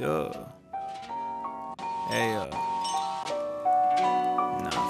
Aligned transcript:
Yo. 0.00 0.32
Hey, 2.08 2.32
yo. 2.32 2.48
Nah. 4.64 4.80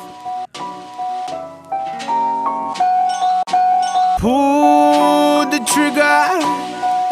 Pull 4.20 5.50
the 5.50 5.58
trigger. 5.66 6.30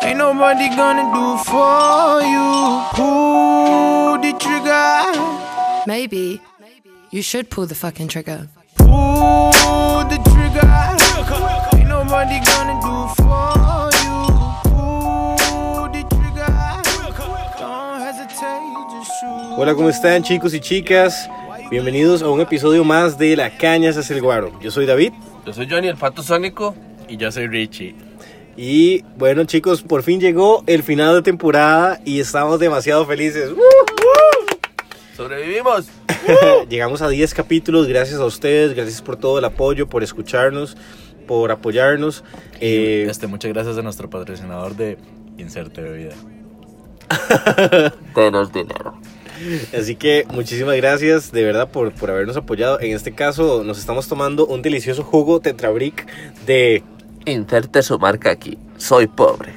Ain't 0.06 0.18
nobody 0.18 0.68
gonna 0.76 1.10
do 1.10 1.42
for 1.42 2.22
you. 2.22 2.86
Pull 2.94 4.18
the 4.22 4.32
trigger. 4.38 5.12
Maybe 5.84 6.40
you 7.10 7.22
should 7.22 7.50
pull 7.50 7.66
the 7.66 7.74
fucking 7.74 8.06
trigger. 8.06 8.48
Pull 8.76 10.04
the 10.06 10.18
trigger. 10.30 10.70
Ain't 11.76 11.88
nobody 11.88 12.38
gonna 12.46 12.78
do 12.80 13.08
for 13.24 13.82
you. 13.82 13.87
Hola, 19.60 19.74
¿cómo 19.74 19.88
están 19.88 20.22
chicos 20.22 20.54
y 20.54 20.60
chicas? 20.60 21.28
Bienvenidos 21.68 22.22
a 22.22 22.28
un 22.28 22.40
episodio 22.40 22.84
más 22.84 23.18
de 23.18 23.34
La 23.34 23.58
Caña 23.58 23.90
es 23.90 24.08
el 24.08 24.22
Guaro. 24.22 24.56
Yo 24.60 24.70
soy 24.70 24.86
David 24.86 25.12
Yo 25.44 25.52
soy 25.52 25.68
Johnny, 25.68 25.88
el 25.88 25.96
pato 25.96 26.22
sónico, 26.22 26.76
y 27.08 27.16
yo 27.16 27.32
soy 27.32 27.48
Richie. 27.48 27.96
y 28.56 29.02
bueno 29.16 29.42
chicos, 29.46 29.82
por 29.82 30.04
fin 30.04 30.20
llegó 30.20 30.62
el 30.68 30.84
final 30.84 31.16
de 31.16 31.22
temporada 31.22 31.98
y 32.04 32.20
estamos 32.20 32.60
demasiado 32.60 33.04
felices. 33.04 33.50
¡Sobrevivimos! 35.16 35.88
Llegamos 36.68 37.02
a 37.02 37.08
10 37.08 37.34
capítulos, 37.34 37.88
gracias 37.88 38.20
a 38.20 38.26
ustedes, 38.26 38.76
gracias 38.76 39.02
por 39.02 39.16
todo 39.16 39.40
el 39.40 39.44
apoyo, 39.44 39.88
por 39.88 40.04
escucharnos, 40.04 40.76
por 41.26 41.50
apoyarnos. 41.50 42.22
Eh, 42.60 43.08
Este, 43.10 43.26
muchas 43.26 43.52
gracias 43.52 43.76
a 43.76 43.82
nuestro 43.82 44.08
patrocinador 44.08 44.76
de 44.76 44.98
Inserte 45.36 45.82
Bebida. 45.82 46.14
Tenos 48.14 48.52
dinero. 48.52 49.00
Así 49.76 49.96
que 49.96 50.26
muchísimas 50.30 50.76
gracias 50.76 51.32
de 51.32 51.42
verdad 51.42 51.70
por, 51.70 51.92
por 51.92 52.10
habernos 52.10 52.36
apoyado. 52.36 52.80
En 52.80 52.94
este 52.94 53.12
caso 53.12 53.64
nos 53.64 53.78
estamos 53.78 54.08
tomando 54.08 54.46
un 54.46 54.62
delicioso 54.62 55.02
jugo 55.02 55.40
Tetrabric 55.40 56.06
de 56.46 56.82
Inserte 57.24 57.82
su 57.82 57.98
marca 57.98 58.30
aquí. 58.30 58.58
Soy 58.78 59.06
pobre. 59.06 59.52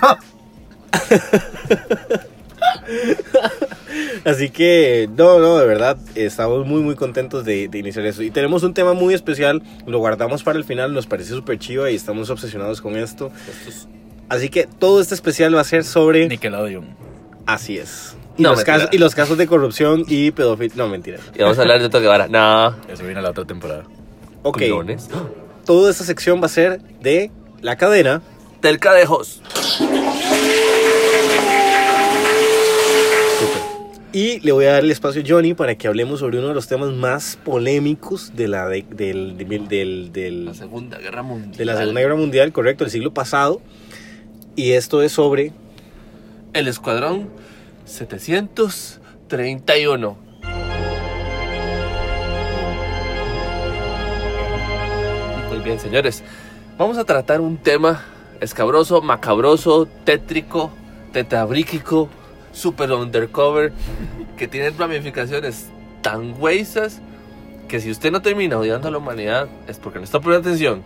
Así 4.24 4.50
que, 4.50 5.08
no, 5.16 5.38
no, 5.38 5.58
de 5.58 5.66
verdad, 5.66 5.96
estamos 6.14 6.66
muy, 6.66 6.82
muy 6.82 6.96
contentos 6.96 7.44
de, 7.44 7.68
de 7.68 7.78
iniciar 7.78 8.06
eso. 8.06 8.22
Y 8.22 8.30
tenemos 8.30 8.62
un 8.62 8.74
tema 8.74 8.94
muy 8.94 9.14
especial, 9.14 9.62
lo 9.86 9.98
guardamos 9.98 10.42
para 10.42 10.58
el 10.58 10.64
final, 10.64 10.94
nos 10.94 11.06
parece 11.06 11.30
súper 11.30 11.58
chiva 11.58 11.90
y 11.90 11.94
estamos 11.94 12.30
obsesionados 12.30 12.80
con 12.80 12.96
esto. 12.96 13.30
Así 14.28 14.48
que 14.48 14.66
todo 14.66 15.00
este 15.00 15.14
especial 15.14 15.54
va 15.54 15.60
a 15.60 15.64
ser 15.64 15.84
sobre... 15.84 16.26
Nickelodeon. 16.26 16.96
Así 17.46 17.78
es. 17.78 18.16
Y, 18.36 18.42
No, 18.42 18.50
los, 18.50 18.64
casos, 18.64 18.88
y 18.92 18.98
los 18.98 19.14
casos 19.14 19.38
de 19.38 19.46
corrupción 19.46 20.04
y 20.08 20.30
pedofilia. 20.32 20.74
No, 20.76 20.88
mentira. 20.88 21.18
Y 21.34 21.42
vamos 21.42 21.58
a 21.58 21.62
hablar 21.62 21.80
de 21.80 21.88
Toque 21.88 22.06
Vara. 22.06 22.26
No. 22.28 22.74
Eso 22.88 23.04
viene 23.04 23.22
la 23.22 23.30
otra 23.30 23.44
temporada. 23.44 23.84
Ok, 24.42 24.58
Culones. 24.62 25.08
toda 25.64 25.90
esta 25.90 26.04
sección 26.04 26.40
va 26.42 26.46
a 26.46 26.48
ser 26.48 26.80
de 27.00 27.30
la 27.62 27.76
cadena. 27.76 28.22
Telcadejos. 28.60 29.40
Y 34.12 34.38
le 34.40 34.52
voy 34.52 34.64
a 34.66 34.72
dar 34.74 34.84
el 34.84 34.92
espacio 34.92 35.22
a 35.22 35.24
Johnny 35.26 35.54
para 35.54 35.74
que 35.74 35.88
hablemos 35.88 36.20
sobre 36.20 36.38
uno 36.38 36.46
de 36.48 36.54
los 36.54 36.68
temas 36.68 36.92
más 36.92 37.36
polémicos 37.44 38.32
de 38.36 38.46
la, 38.46 38.68
de- 38.68 38.86
del, 38.88 39.36
del, 39.36 39.66
del- 39.68 40.12
del- 40.12 40.44
La 40.46 40.54
Segunda 40.54 40.98
Guerra 40.98 41.22
Mundial. 41.24 41.56
de 41.56 41.64
la 41.64 41.76
Segunda 41.76 42.00
Guerra 42.00 42.14
Mundial, 42.14 42.52
correcto, 42.52 42.84
el 42.84 42.90
siglo 42.90 43.12
pasado. 43.12 43.60
Y 44.54 44.72
esto 44.72 45.02
es 45.02 45.10
sobre 45.10 45.52
El 46.52 46.68
Escuadrón 46.68 47.28
731. 47.84 50.16
Muy 55.48 55.58
bien, 55.60 55.78
señores. 55.78 56.24
Vamos 56.76 56.98
a 56.98 57.04
tratar 57.04 57.40
un 57.40 57.56
tema 57.56 58.04
escabroso, 58.40 59.00
macabroso, 59.00 59.86
tétrico, 60.04 60.72
tetabríquico, 61.12 62.08
super 62.52 62.90
undercover, 62.92 63.72
que 64.36 64.48
tiene 64.48 64.70
ramificaciones 64.70 65.68
tan 66.02 66.34
huesas 66.40 67.00
que 67.68 67.80
si 67.80 67.90
usted 67.90 68.12
no 68.12 68.22
termina 68.22 68.58
odiando 68.58 68.88
a 68.88 68.90
la 68.90 68.98
humanidad 68.98 69.48
es 69.66 69.78
porque 69.78 69.98
no 69.98 70.04
está 70.04 70.20
poniendo 70.20 70.48
atención. 70.48 70.82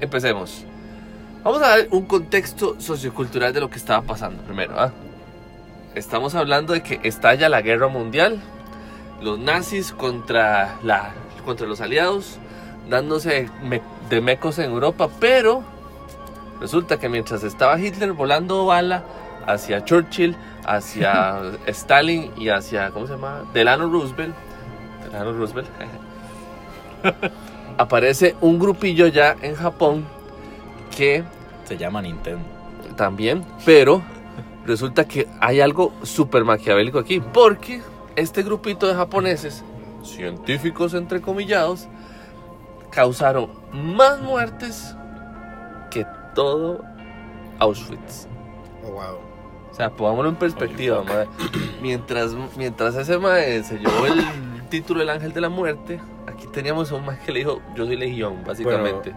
Empecemos. 0.00 0.64
Vamos 1.42 1.62
a 1.62 1.68
dar 1.68 1.88
un 1.90 2.04
contexto 2.04 2.76
sociocultural 2.78 3.52
de 3.52 3.60
lo 3.60 3.70
que 3.70 3.78
estaba 3.78 4.02
pasando 4.02 4.42
primero. 4.42 4.78
¿ah? 4.78 4.92
Estamos 5.94 6.34
hablando 6.34 6.74
de 6.74 6.82
que 6.82 7.00
estalla 7.02 7.48
la 7.48 7.62
guerra 7.62 7.88
mundial, 7.88 8.40
los 9.22 9.38
nazis 9.38 9.92
contra, 9.92 10.76
la, 10.82 11.12
contra 11.44 11.66
los 11.66 11.80
aliados, 11.80 12.38
dándose 12.88 13.48
de 14.08 14.20
mecos 14.20 14.58
en 14.58 14.70
Europa, 14.70 15.08
pero 15.18 15.62
resulta 16.60 16.98
que 16.98 17.08
mientras 17.08 17.42
estaba 17.42 17.78
Hitler 17.80 18.12
volando 18.12 18.66
bala 18.66 19.02
hacia 19.46 19.84
Churchill, 19.84 20.36
hacia 20.66 21.40
Stalin 21.66 22.32
y 22.36 22.50
hacia, 22.50 22.90
¿cómo 22.90 23.06
se 23.06 23.14
llama? 23.14 23.42
Delano 23.52 23.90
Roosevelt, 23.90 24.34
Delano 25.04 25.32
Roosevelt, 25.32 25.68
aparece 27.78 28.36
un 28.40 28.58
grupillo 28.58 29.06
ya 29.06 29.36
en 29.40 29.54
Japón 29.54 30.04
que 30.94 31.24
Se 31.64 31.76
llama 31.76 32.02
Nintendo. 32.02 32.44
también, 32.96 33.44
pero 33.64 34.02
resulta 34.68 35.08
que 35.08 35.26
hay 35.40 35.60
algo 35.60 35.92
súper 36.02 36.44
maquiavélico 36.44 36.98
aquí, 36.98 37.20
porque 37.20 37.82
este 38.16 38.42
grupito 38.42 38.86
de 38.86 38.94
japoneses, 38.94 39.64
científicos 40.04 40.94
entrecomillados, 40.94 41.88
causaron 42.90 43.50
más 43.72 44.20
muertes 44.20 44.94
que 45.90 46.06
todo 46.34 46.84
Auschwitz. 47.58 48.28
Oh, 48.84 48.92
wow. 48.92 49.18
O 49.70 49.74
sea, 49.74 49.90
pongámoslo 49.90 50.30
en 50.30 50.36
perspectiva, 50.36 51.02
madre. 51.02 51.28
Mientras, 51.80 52.34
mientras 52.56 52.94
ese 52.94 53.18
mae 53.18 53.62
se 53.62 53.78
llevó 53.78 54.06
el 54.06 54.24
título 54.68 55.00
del 55.00 55.10
ángel 55.10 55.32
de 55.32 55.40
la 55.40 55.48
muerte, 55.48 56.00
aquí 56.26 56.46
teníamos 56.52 56.90
a 56.92 56.94
un 56.96 57.04
mae 57.06 57.18
que 57.24 57.32
le 57.32 57.40
dijo, 57.40 57.60
yo 57.74 57.86
soy 57.86 57.96
legión, 57.96 58.44
básicamente. 58.46 59.14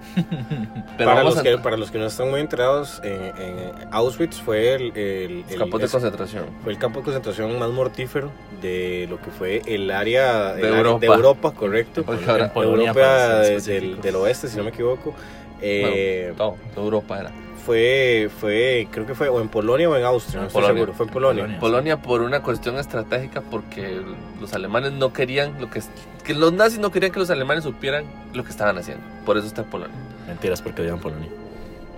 Pero 0.97 1.09
para, 1.09 1.23
los 1.23 1.37
a 1.37 1.43
que, 1.43 1.57
para 1.57 1.77
los 1.77 1.91
que 1.91 1.97
no 1.99 2.05
están 2.05 2.29
muy 2.29 2.39
enterados, 2.39 3.01
eh, 3.03 3.31
en 3.37 3.87
Auschwitz 3.91 4.41
fue 4.41 4.73
el, 4.75 4.97
el, 4.97 5.45
el- 5.49 5.57
campos 5.59 5.81
de 5.81 5.87
concentración. 5.87 6.45
fue 6.63 6.71
el 6.73 6.77
campo 6.79 6.99
de 6.99 7.05
concentración 7.05 7.57
más 7.59 7.69
mortífero 7.69 8.31
de 8.61 9.07
lo 9.09 9.19
que 9.21 9.29
fue 9.31 9.61
el 9.65 9.91
área, 9.91 10.53
De 10.53 10.61
el 10.67 10.73
Europa. 10.75 10.99
de 10.99 11.05
Europa, 11.07 11.51
correcto. 11.51 12.03
Ahora- 12.07 12.51
Europa 12.55 12.93
para 12.93 13.43
ser 13.59 13.61
de- 13.63 13.95
del, 14.01 14.15
oeste, 14.15 14.47
si 14.47 14.57
no 14.57 14.63
me 14.63 14.69
equivoco. 14.69 15.13
Eh, 15.61 16.33
Bueno, 16.37 16.55
todo, 16.73 16.83
Europa 16.83 17.19
era. 17.19 17.31
Fue, 17.65 18.29
fue, 18.39 18.87
creo 18.91 19.05
que 19.05 19.15
fue 19.15 19.29
o 19.29 19.39
en 19.41 19.49
Polonia 19.49 19.89
o 19.89 19.95
en 19.95 20.03
Austria, 20.03 20.37
no 20.37 20.41
En 20.43 20.47
estoy 20.47 20.61
Polonia. 20.61 20.79
seguro. 20.81 20.93
Fue 20.97 21.05
en 21.05 21.11
Polonia. 21.11 21.43
Polonia. 21.43 21.59
Polonia 21.59 21.97
por 22.01 22.21
una 22.21 22.41
cuestión 22.41 22.77
estratégica 22.77 23.41
porque 23.41 24.01
los 24.39 24.53
alemanes 24.53 24.91
no 24.93 25.13
querían 25.13 25.59
lo 25.59 25.69
que 25.69 25.81
que 26.23 26.33
los 26.35 26.53
nazis 26.53 26.79
no 26.79 26.91
querían 26.91 27.11
que 27.11 27.19
los 27.19 27.29
alemanes 27.31 27.63
supieran 27.63 28.05
lo 28.33 28.43
que 28.43 28.49
estaban 28.51 28.77
haciendo. 28.77 29.03
Por 29.25 29.37
eso 29.37 29.47
está 29.47 29.61
en 29.61 29.69
Polonia. 29.69 29.95
Mentiras 30.27 30.61
porque 30.61 30.81
odian 30.83 30.99
Polonia. 30.99 31.29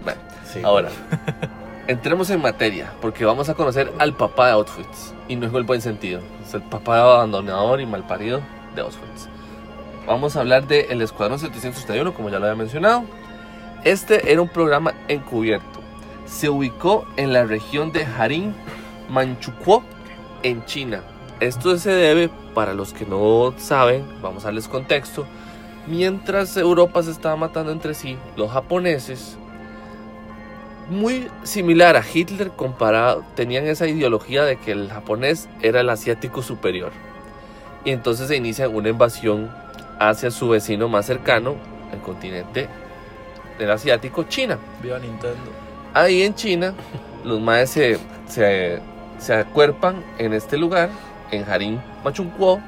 Bueno, 0.04 0.20
Sí. 0.46 0.62
ahora 0.64 0.90
entremos 1.88 2.30
en 2.30 2.42
materia 2.42 2.92
porque 3.02 3.26
vamos 3.26 3.50
a 3.50 3.54
conocer 3.54 3.92
al 4.00 4.14
papá 4.16 4.48
de 4.48 4.54
Auschwitz 4.54 5.14
y 5.28 5.36
no 5.36 5.46
es 5.46 5.52
en 5.52 5.58
el 5.58 5.64
buen 5.64 5.82
sentido. 5.82 6.22
Es 6.46 6.54
el 6.54 6.62
papá 6.64 7.02
abandonador 7.02 7.82
y 7.82 7.86
malparido 7.86 8.42
de 8.76 8.82
Auschwitz. 8.82 9.28
Vamos 10.06 10.36
a 10.36 10.42
hablar 10.42 10.68
del 10.68 10.86
el 10.92 11.02
Escuadrón 11.02 11.40
731, 11.40 12.14
como 12.14 12.30
ya 12.30 12.38
lo 12.40 12.46
había 12.46 12.56
mencionado. 12.58 13.04
Este 13.84 14.32
era 14.32 14.42
un 14.42 14.48
programa 14.48 14.94
encubierto. 15.10 15.82
Se 16.26 16.48
ubicó 16.48 17.06
en 17.18 17.34
la 17.34 17.44
región 17.44 17.92
de 17.92 18.06
Harin, 18.06 18.56
Manchukuo, 19.10 19.84
en 20.42 20.64
China. 20.64 21.04
Esto 21.42 21.78
se 21.78 21.92
debe, 21.92 22.30
para 22.54 22.74
los 22.74 22.94
que 22.94 23.06
no 23.06 23.54
saben, 23.58 24.06
vamos 24.22 24.44
a 24.44 24.48
darles 24.48 24.70
contexto, 24.70 25.26
mientras 25.86 26.56
Europa 26.56 27.04
se 27.04 27.12
estaba 27.12 27.36
matando 27.36 27.74
entre 27.74 27.94
sí, 27.94 28.18
los 28.38 28.52
japoneses, 28.52 29.38
muy 30.90 31.28
similar 31.44 31.98
a 31.98 32.04
Hitler, 32.06 32.52
comparado, 32.52 33.26
tenían 33.36 33.68
esa 33.68 33.88
ideología 33.88 34.46
de 34.46 34.56
que 34.56 34.72
el 34.72 34.90
japonés 34.90 35.50
era 35.62 35.82
el 35.82 35.90
asiático 35.90 36.42
superior. 36.42 36.92
Y 37.84 37.92
entonces 37.92 38.30
se 38.30 38.38
inicia 38.38 38.70
una 38.70 38.88
invasión 38.88 39.52
hacia 40.00 40.32
su 40.32 40.48
vecino 40.48 40.88
más 40.88 41.06
cercano, 41.06 41.56
el 41.92 42.00
continente 42.00 42.70
del 43.58 43.72
asiático, 43.72 44.24
China. 44.24 44.58
Viva 44.82 45.00
Nintendo. 45.00 45.52
Ahí 45.94 46.24
en 46.24 46.34
China, 46.36 46.74
los 47.24 47.40
maes 47.40 47.70
se, 47.70 48.00
se, 48.28 48.80
se 49.20 49.34
acuerpan 49.34 50.04
en 50.18 50.34
este 50.34 50.58
lugar, 50.58 50.90
en 51.32 51.44
Harin 51.50 51.82
Machunkuo, 52.04 52.60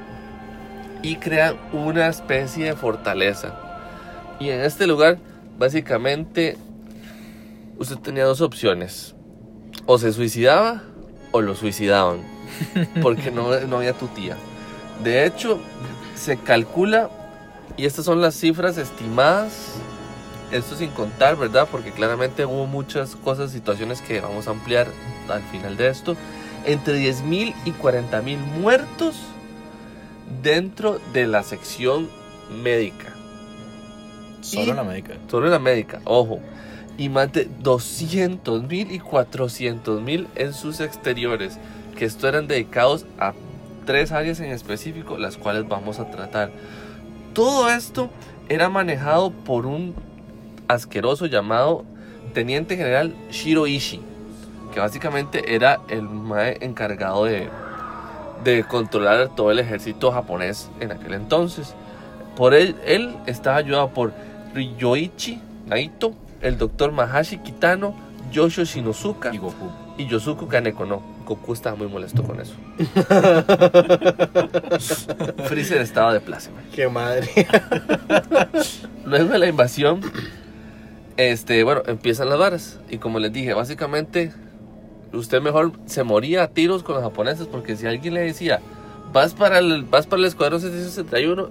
y 1.01 1.17
crean 1.17 1.57
una 1.71 2.07
especie 2.07 2.65
de 2.65 2.75
fortaleza. 2.75 3.59
Y 4.39 4.49
en 4.49 4.61
este 4.61 4.87
lugar, 4.87 5.17
básicamente, 5.57 6.57
usted 7.77 7.97
tenía 7.97 8.25
dos 8.25 8.41
opciones. 8.41 9.15
O 9.85 9.97
se 9.97 10.11
suicidaba 10.13 10.83
o 11.31 11.41
lo 11.41 11.53
suicidaban 11.53 12.21
porque 13.01 13.31
no, 13.31 13.59
no 13.61 13.77
había 13.77 13.93
tutía. 13.93 14.35
De 15.03 15.25
hecho, 15.25 15.59
se 16.15 16.37
calcula, 16.37 17.09
y 17.77 17.85
estas 17.85 18.05
son 18.05 18.21
las 18.21 18.35
cifras 18.35 18.77
estimadas, 18.77 19.75
esto 20.51 20.75
sin 20.75 20.91
contar, 20.91 21.35
¿verdad? 21.35 21.67
Porque 21.71 21.91
claramente 21.91 22.45
hubo 22.45 22.65
muchas 22.67 23.15
cosas, 23.15 23.51
situaciones 23.51 24.01
que 24.01 24.21
vamos 24.21 24.47
a 24.47 24.51
ampliar 24.51 24.87
al 25.29 25.41
final 25.43 25.77
de 25.77 25.87
esto, 25.89 26.15
entre 26.65 26.97
10.000 26.99 27.53
y 27.65 27.71
40.000 27.71 28.37
muertos 28.37 29.15
dentro 30.41 30.99
de 31.13 31.27
la 31.27 31.43
sección 31.43 32.09
médica. 32.63 33.13
Solo 34.41 34.73
Y- 34.73 34.75
la 34.75 34.83
médica. 34.83 35.13
Solo 35.29 35.45
en 35.47 35.51
la 35.51 35.59
médica, 35.59 36.01
ojo. 36.05 36.39
Y 36.97 37.09
más 37.09 37.31
de 37.33 37.49
200 37.59 38.63
mil 38.63 38.91
y 38.91 38.99
400 38.99 40.01
mil 40.01 40.27
en 40.35 40.53
sus 40.53 40.79
exteriores. 40.79 41.57
Que 41.97 42.05
esto 42.05 42.27
eran 42.27 42.47
dedicados 42.47 43.05
a 43.19 43.33
tres 43.85 44.11
áreas 44.11 44.39
en 44.39 44.51
específico, 44.51 45.17
las 45.17 45.37
cuales 45.37 45.67
vamos 45.67 45.99
a 45.99 46.09
tratar. 46.09 46.51
Todo 47.33 47.69
esto 47.69 48.09
era 48.47 48.69
manejado 48.69 49.31
por 49.31 49.65
un 49.65 49.93
asqueroso 50.67 51.25
llamado 51.25 51.83
Teniente 52.33 52.77
General 52.77 53.13
Shiro 53.31 53.67
Ishii. 53.67 54.01
Que 54.73 54.79
básicamente 54.79 55.55
era 55.55 55.79
el 55.89 56.03
mae 56.03 56.57
encargado 56.61 57.25
de, 57.25 57.49
de 58.43 58.63
controlar 58.65 59.29
todo 59.35 59.51
el 59.51 59.59
ejército 59.59 60.11
japonés 60.11 60.69
en 60.79 60.91
aquel 60.91 61.13
entonces. 61.13 61.73
Por 62.35 62.53
él, 62.53 62.75
él 62.85 63.15
estaba 63.25 63.57
ayudado 63.57 63.89
por 63.89 64.13
Ryoichi 64.53 65.39
Naito, 65.67 66.13
el 66.41 66.57
doctor 66.57 66.91
Mahashi 66.91 67.37
Kitano, 67.37 67.95
Yoshio 68.31 68.65
Shinosuka 68.65 69.33
Y 69.33 69.37
Goku. 69.37 69.69
y 69.97 70.07
Yosuku 70.07 70.47
Kaneko. 70.47 70.85
No, 70.85 71.01
Goku 71.25 71.53
estaba 71.53 71.75
muy 71.77 71.87
molesto 71.87 72.23
con 72.23 72.39
eso. 72.41 72.53
Freezer 75.47 75.81
estaba 75.81 76.13
de 76.13 76.19
pláceme. 76.19 76.57
Qué 76.73 76.87
madre. 76.87 77.29
Luego 79.05 79.29
de 79.29 79.39
la 79.39 79.47
invasión, 79.47 80.01
este, 81.17 81.63
bueno, 81.63 81.81
empiezan 81.87 82.29
las 82.29 82.39
varas. 82.39 82.79
Y 82.89 82.97
como 82.97 83.19
les 83.19 83.31
dije, 83.31 83.53
básicamente, 83.53 84.31
usted 85.13 85.41
mejor 85.41 85.73
se 85.85 86.03
moría 86.03 86.43
a 86.43 86.47
tiros 86.47 86.83
con 86.83 86.95
los 86.95 87.03
japoneses 87.03 87.47
porque 87.47 87.75
si 87.75 87.87
alguien 87.87 88.13
le 88.13 88.21
decía, 88.21 88.59
vas 89.13 89.33
para 89.33 89.59
el, 89.59 89.83
vas 89.83 90.07
para 90.07 90.19
el 90.19 90.25
escuadrón 90.25 90.61
761, 90.61 91.49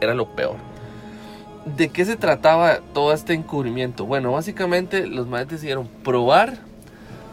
era 0.00 0.14
lo 0.14 0.34
peor. 0.34 0.56
¿De 1.76 1.90
qué 1.90 2.04
se 2.04 2.16
trataba 2.16 2.80
todo 2.92 3.12
este 3.12 3.34
encubrimiento? 3.34 4.04
Bueno, 4.04 4.32
básicamente 4.32 5.06
los 5.06 5.28
maestros 5.28 5.60
decidieron 5.60 5.88
probar 6.02 6.58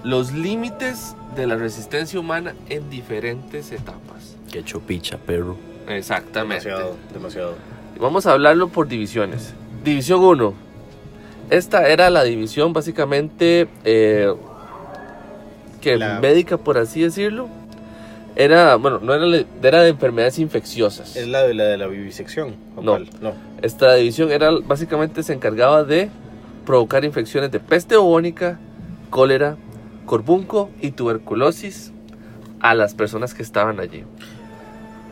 los 0.03 0.31
límites 0.31 1.15
de 1.35 1.47
la 1.47 1.55
resistencia 1.55 2.19
humana 2.19 2.53
en 2.69 2.89
diferentes 2.89 3.71
etapas. 3.71 4.35
Que 4.51 4.63
chopicha, 4.63 5.17
perro. 5.17 5.57
Exactamente. 5.87 6.67
demasiado, 6.67 6.95
demasiado. 7.13 7.55
Vamos 7.99 8.25
a 8.27 8.33
hablarlo 8.33 8.69
por 8.69 8.87
divisiones. 8.87 9.53
División 9.83 10.21
1. 10.21 10.68
Esta 11.49 11.87
era 11.89 12.09
la 12.09 12.23
división 12.23 12.73
básicamente 12.73 13.67
eh, 13.83 14.33
que 15.81 15.97
La- 15.97 16.19
médica, 16.19 16.57
por 16.57 16.77
así 16.77 17.01
decirlo. 17.01 17.47
Era, 18.35 18.75
bueno, 18.75 18.99
no 19.01 19.13
era, 19.13 19.45
era 19.63 19.81
de 19.81 19.89
enfermedades 19.89 20.39
infecciosas. 20.39 21.15
Es 21.17 21.27
la 21.27 21.43
de 21.43 21.53
la, 21.53 21.65
de 21.65 21.77
la 21.77 21.87
vivisección. 21.87 22.55
¿o 22.77 22.81
No. 22.81 22.91
cuál? 22.93 23.09
No. 23.21 23.33
Esta 23.61 23.95
división 23.95 24.31
era 24.31 24.51
básicamente 24.65 25.23
se 25.23 25.33
encargaba 25.33 25.83
de 25.83 26.09
provocar 26.65 27.03
infecciones 27.03 27.51
de 27.51 27.59
peste 27.59 27.97
bubónica, 27.97 28.59
cólera, 29.09 29.57
corbunco 30.05 30.69
y 30.81 30.91
tuberculosis 30.91 31.91
a 32.61 32.75
las 32.75 32.93
personas 32.93 33.33
que 33.33 33.41
estaban 33.43 33.79
allí. 33.79 34.03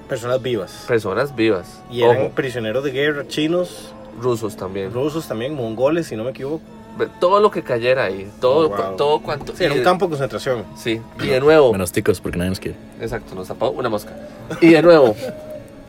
Personas 0.07 0.41
vivas. 0.41 0.85
Personas 0.87 1.35
vivas. 1.35 1.81
Y 1.91 2.03
eran 2.03 2.17
Ojo, 2.17 2.29
prisioneros 2.29 2.83
de 2.83 2.91
guerra, 2.91 3.27
chinos, 3.27 3.93
rusos 4.21 4.55
también. 4.55 4.91
rusos 4.93 5.27
también, 5.27 5.53
mongoles, 5.55 6.07
si 6.07 6.15
no 6.15 6.23
me 6.23 6.31
equivoco. 6.31 6.61
Todo 7.19 7.39
lo 7.39 7.51
que 7.51 7.61
cayera 7.61 8.05
ahí. 8.05 8.27
Todo, 8.41 8.67
Oh, 8.67 8.69
wow. 8.69 8.95
todo 8.97 9.19
cuanto. 9.19 9.55
Sí, 9.55 9.63
era 9.65 9.75
un 9.75 9.83
campo 9.83 10.05
de 10.05 10.09
concentración. 10.11 10.63
Sí, 10.75 10.99
y 11.21 11.27
de 11.27 11.39
nuevo. 11.39 11.71
Menos 11.71 11.91
ticos 11.91 12.19
porque 12.19 12.37
nadie 12.39 12.49
nos 12.49 12.59
quiere. 12.59 12.75
Exacto, 12.99 13.35
nos 13.35 13.47
tapó 13.47 13.69
una 13.69 13.87
mosca. 13.89 14.13
Y 14.61 14.69
de 14.69 14.81
nuevo, 14.81 15.15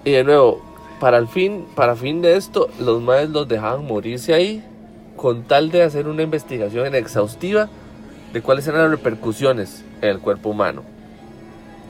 y 0.04 0.10
de 0.10 0.25
nuevo, 0.25 0.60
para 1.00 1.16
el 1.16 1.26
fin, 1.28 1.64
para 1.75 1.96
fin 1.96 2.20
de 2.20 2.36
esto, 2.36 2.69
los 2.78 3.00
maes 3.00 3.30
los 3.30 3.48
dejaban 3.48 3.86
morirse 3.86 4.34
ahí 4.34 4.62
con 5.16 5.44
tal 5.44 5.70
de 5.70 5.82
hacer 5.82 6.06
una 6.08 6.22
investigación 6.22 6.94
exhaustiva 6.94 7.69
de 8.34 8.42
cuáles 8.42 8.66
eran 8.69 8.82
las 8.82 8.90
repercusiones 8.90 9.82
en 10.02 10.10
el 10.10 10.19
cuerpo 10.20 10.50
humano. 10.50 10.82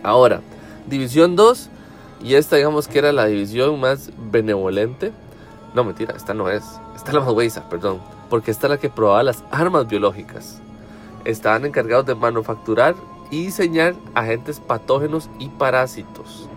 Ahora, 0.05 0.41
división 0.87 1.35
2, 1.37 1.69
y 2.23 2.35
esta 2.35 2.55
digamos 2.57 2.87
que 2.87 3.01
era 3.01 3.13
la 3.13 3.27
división 3.27 3.81
más 3.81 4.11
benevolente. 4.31 5.11
No, 5.75 5.85
mentira, 5.85 6.15
esta 6.17 6.35
no 6.35 6.49
es. 6.49 6.65
Esta 6.97 7.11
es 7.11 7.15
la 7.15 7.31
huesa, 7.31 7.69
perdón. 7.69 8.01
Porque 8.31 8.51
esta 8.51 8.67
es 8.67 8.71
la 8.71 8.79
que 8.79 8.89
probaba 8.89 9.23
las 9.23 9.45
armas 9.51 9.89
biológicas. 9.89 10.61
Estaban 11.25 11.67
encargados 11.67 12.07
de 12.07 12.15
manufacturar 12.15 12.95
y 13.31 13.45
diseñar 13.47 13.95
agentes 14.15 14.61
patógenos 14.61 15.29
y 15.39 15.49
parásitos. 15.49 16.49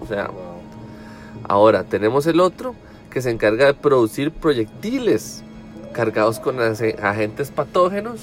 O 0.00 0.06
sea, 0.06 0.30
ahora 1.48 1.84
tenemos 1.84 2.26
el 2.26 2.40
otro 2.40 2.74
que 3.10 3.22
se 3.22 3.30
encarga 3.30 3.66
de 3.66 3.74
producir 3.74 4.32
proyectiles 4.32 5.42
cargados 5.92 6.38
con 6.40 6.60
agentes 6.60 7.50
patógenos. 7.50 8.20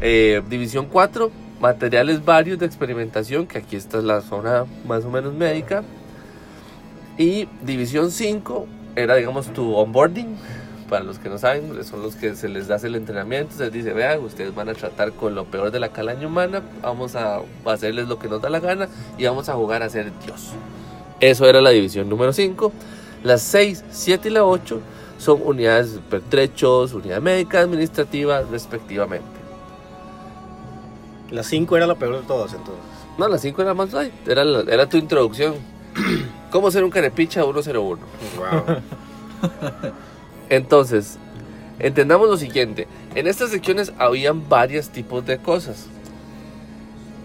Eh, 0.00 0.42
división 0.48 0.86
4, 0.90 1.30
materiales 1.60 2.24
varios 2.24 2.58
de 2.58 2.66
experimentación, 2.66 3.46
que 3.46 3.58
aquí 3.58 3.76
está 3.76 3.98
la 3.98 4.20
zona 4.20 4.64
más 4.86 5.04
o 5.04 5.10
menos 5.10 5.32
médica. 5.34 5.82
Y 7.18 7.48
división 7.62 8.10
5 8.10 8.66
era, 8.96 9.14
digamos, 9.16 9.46
tu 9.52 9.74
onboarding. 9.74 10.36
Para 10.88 11.04
los 11.04 11.18
que 11.18 11.30
no 11.30 11.38
saben, 11.38 11.82
son 11.84 12.02
los 12.02 12.16
que 12.16 12.34
se 12.34 12.48
les 12.50 12.68
da 12.68 12.76
el 12.76 12.94
entrenamiento. 12.96 13.54
Se 13.56 13.64
les 13.64 13.72
dice, 13.72 13.92
vean, 13.94 14.20
ustedes 14.22 14.54
van 14.54 14.68
a 14.68 14.74
tratar 14.74 15.12
con 15.12 15.34
lo 15.34 15.46
peor 15.46 15.70
de 15.70 15.80
la 15.80 15.88
calaña 15.88 16.26
humana. 16.26 16.60
Vamos 16.82 17.16
a 17.16 17.40
hacerles 17.64 18.08
lo 18.08 18.18
que 18.18 18.28
nos 18.28 18.42
da 18.42 18.50
la 18.50 18.60
gana 18.60 18.88
y 19.16 19.24
vamos 19.24 19.48
a 19.48 19.54
jugar 19.54 19.82
a 19.82 19.88
ser 19.88 20.12
Dios. 20.24 20.50
Eso 21.20 21.46
era 21.46 21.60
la 21.62 21.70
división 21.70 22.08
número 22.10 22.32
5. 22.32 22.72
Las 23.24 23.40
6, 23.42 23.84
7 23.90 24.28
y 24.28 24.32
la 24.32 24.44
8 24.44 24.80
son 25.16 25.40
unidades 25.44 25.94
de 25.94 26.00
pertrechos, 26.00 26.92
unidad 26.92 27.22
médica, 27.22 27.60
administrativa, 27.60 28.42
respectivamente. 28.42 29.26
La 31.30 31.42
5 31.42 31.76
era 31.76 31.86
la 31.86 31.94
peor 31.94 32.20
de 32.20 32.26
todas, 32.26 32.52
entonces. 32.52 32.84
No, 33.16 33.28
la 33.28 33.38
5 33.38 33.62
era 33.62 33.72
más 33.72 33.92
light, 33.92 34.12
era, 34.28 34.44
la- 34.44 34.70
era 34.70 34.86
tu 34.88 34.96
introducción. 34.98 35.54
¿Cómo 36.52 36.70
ser 36.70 36.84
un 36.84 36.90
carepicha 36.90 37.42
101? 37.42 37.98
Wow. 38.36 38.82
Entonces, 40.50 41.18
entendamos 41.78 42.28
lo 42.28 42.36
siguiente. 42.36 42.86
En 43.14 43.26
estas 43.26 43.50
secciones 43.50 43.90
habían 43.96 44.50
varios 44.50 44.90
tipos 44.90 45.24
de 45.24 45.38
cosas. 45.38 45.86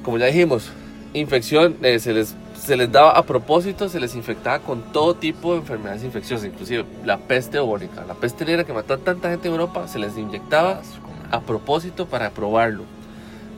Como 0.01 0.17
ya 0.17 0.27
dijimos, 0.27 0.71
infección 1.13 1.75
eh, 1.81 1.99
se, 1.99 2.13
les, 2.13 2.35
se 2.57 2.77
les 2.77 2.89
daba 2.89 3.11
a 3.11 3.23
propósito, 3.23 3.89
se 3.89 3.99
les 3.99 4.15
infectaba 4.15 4.59
con 4.59 4.93
todo 4.93 5.15
tipo 5.15 5.51
de 5.51 5.59
enfermedades 5.59 6.05
infecciosas, 6.05 6.47
inclusive 6.47 6.85
la 7.03 7.17
peste 7.17 7.59
bubónica, 7.59 8.05
la 8.05 8.13
peste 8.13 8.45
negra 8.45 8.63
que 8.63 8.71
mató 8.71 8.93
a 8.93 8.97
tanta 8.97 9.29
gente 9.29 9.49
en 9.49 9.55
Europa, 9.55 9.89
se 9.89 9.99
les 9.99 10.17
inyectaba 10.17 10.81
a 11.31 11.41
propósito 11.41 12.05
para 12.05 12.29
probarlo. 12.29 12.83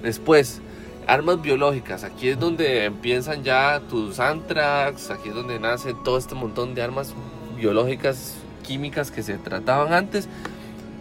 Después, 0.02 0.62
armas 1.10 1.42
biológicas. 1.42 2.04
Aquí 2.04 2.30
es 2.30 2.40
donde 2.40 2.86
empiezan 2.86 3.44
ya 3.44 3.82
tus 3.90 4.20
antrax, 4.20 5.10
aquí 5.10 5.30
es 5.30 5.36
donde 5.36 5.60
nace 5.60 5.96
todo 6.06 6.18
este 6.18 6.36
montón 6.36 6.76
de 6.76 6.84
armas 6.84 7.14
biológicas, 7.58 8.36
químicas 8.66 9.10
que 9.10 9.24
se 9.24 9.38
trataban 9.38 9.92
antes. 9.92 10.30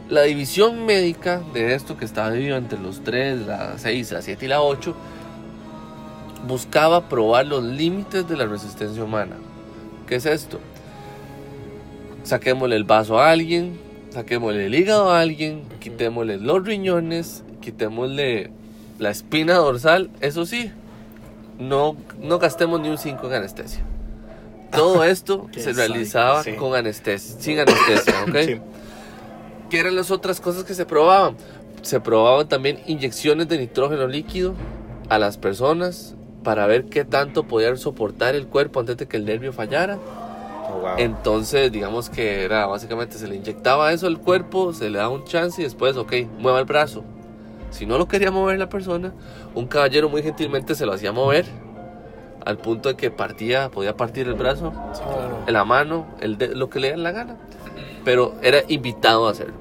La 0.09 0.23
división 0.23 0.87
médica 0.87 1.43
de 1.53 1.75
esto 1.75 1.99
que 1.99 2.07
estaba 2.07 2.31
dividido 2.31 2.57
entre 2.57 2.79
los 2.79 3.05
3, 3.05 3.47
la 3.47 3.77
6, 3.77 4.13
la 4.13 4.23
7 4.23 4.45
y 4.47 4.49
la 4.49 4.63
8 4.63 4.95
buscaba 6.47 7.09
probar 7.09 7.47
los 7.47 7.63
límites 7.63 8.27
de 8.27 8.37
la 8.37 8.47
resistencia 8.47 9.05
humana. 9.05 9.37
¿Qué 10.07 10.17
es 10.17 10.25
esto? 10.25 10.59
Saquémosle 12.23 12.77
el 12.77 12.85
vaso 12.85 13.19
a 13.19 13.31
alguien, 13.31 13.79
saquémosle 14.09 14.67
el 14.67 14.75
hígado 14.75 15.11
a 15.11 15.21
alguien, 15.21 15.65
quitémosle 15.81 16.39
los 16.39 16.65
riñones, 16.65 17.45
quitémosle 17.61 18.51
la 18.99 19.11
espina 19.11 19.55
dorsal, 19.55 20.11
eso 20.21 20.45
sí, 20.45 20.71
no, 21.59 21.97
no 22.21 22.39
gastemos 22.39 22.81
ni 22.81 22.89
un 22.89 22.99
5 22.99 23.27
en 23.27 23.33
anestesia. 23.33 23.85
Todo 24.71 25.05
esto 25.05 25.49
se 25.57 25.73
realizaba 25.73 26.43
sí. 26.43 26.53
con 26.55 26.75
anestesia, 26.75 27.41
sin 27.41 27.59
anestesia, 27.61 28.25
¿ok? 28.29 28.37
Sí. 28.45 28.61
¿Qué 29.71 29.81
eran 29.81 29.97
las 29.97 30.11
otras 30.11 30.41
cosas 30.41 30.65
que 30.65 30.75
se 30.75 30.87
probaban? 30.87 31.37
Se 31.83 32.01
probaban 32.01 32.49
también 32.49 32.81
inyecciones 32.87 33.49
de 33.49 33.59
nitrógeno 33.59 34.07
líquido 34.07 34.55
a 35.09 35.19
las 35.19 35.37
personas 35.37 36.15
para 36.43 36.67
ver 36.67 36.87
qué 36.87 37.05
tanto 37.05 37.45
podía 37.45 37.75
soportar 37.77 38.35
el 38.35 38.47
cuerpo 38.47 38.81
antes 38.81 38.97
de 38.97 39.07
que 39.07 39.17
el 39.17 39.25
nervio 39.25 39.53
fallara. 39.53 39.99
Oh, 40.71 40.81
wow. 40.81 40.91
Entonces, 40.97 41.71
digamos 41.71 42.09
que 42.11 42.45
era 42.45 42.67
básicamente 42.67 43.19
se 43.19 43.29
le 43.29 43.37
inyectaba 43.37 43.93
eso 43.93 44.07
al 44.07 44.19
cuerpo, 44.19 44.73
se 44.73 44.91
le 44.91 44.99
daba 44.99 45.11
un 45.11 45.25
chance 45.25 45.61
y 45.61 45.65
después, 45.65 45.97
ok, 45.97 46.13
mueva 46.39 46.59
el 46.61 46.65
brazo. 46.65 47.05
Si 47.71 47.87
no 47.87 47.99
lo 47.99 48.09
quería 48.09 48.31
mover 48.31 48.59
la 48.59 48.69
persona, 48.69 49.13
un 49.55 49.67
caballero 49.67 50.09
muy 50.09 50.23
gentilmente 50.23 50.75
se 50.75 50.87
lo 50.87 50.93
hacía 50.95 51.13
mover 51.13 51.45
al 52.45 52.57
punto 52.59 52.89
de 52.89 52.97
que 52.97 53.11
partía, 53.11 53.69
podía 53.71 53.97
partir 53.97 54.27
el 54.27 54.35
brazo, 54.35 54.73
la 55.47 55.65
mano, 55.65 56.07
el 56.21 56.39
de- 56.39 56.55
lo 56.55 56.71
que 56.71 56.81
le 56.81 56.91
dé 56.91 56.97
la 56.97 57.13
gana. 57.13 57.37
Pero 58.05 58.35
era 58.43 58.59
invitado 58.69 59.29
a 59.29 59.33
hacerlo. 59.33 59.55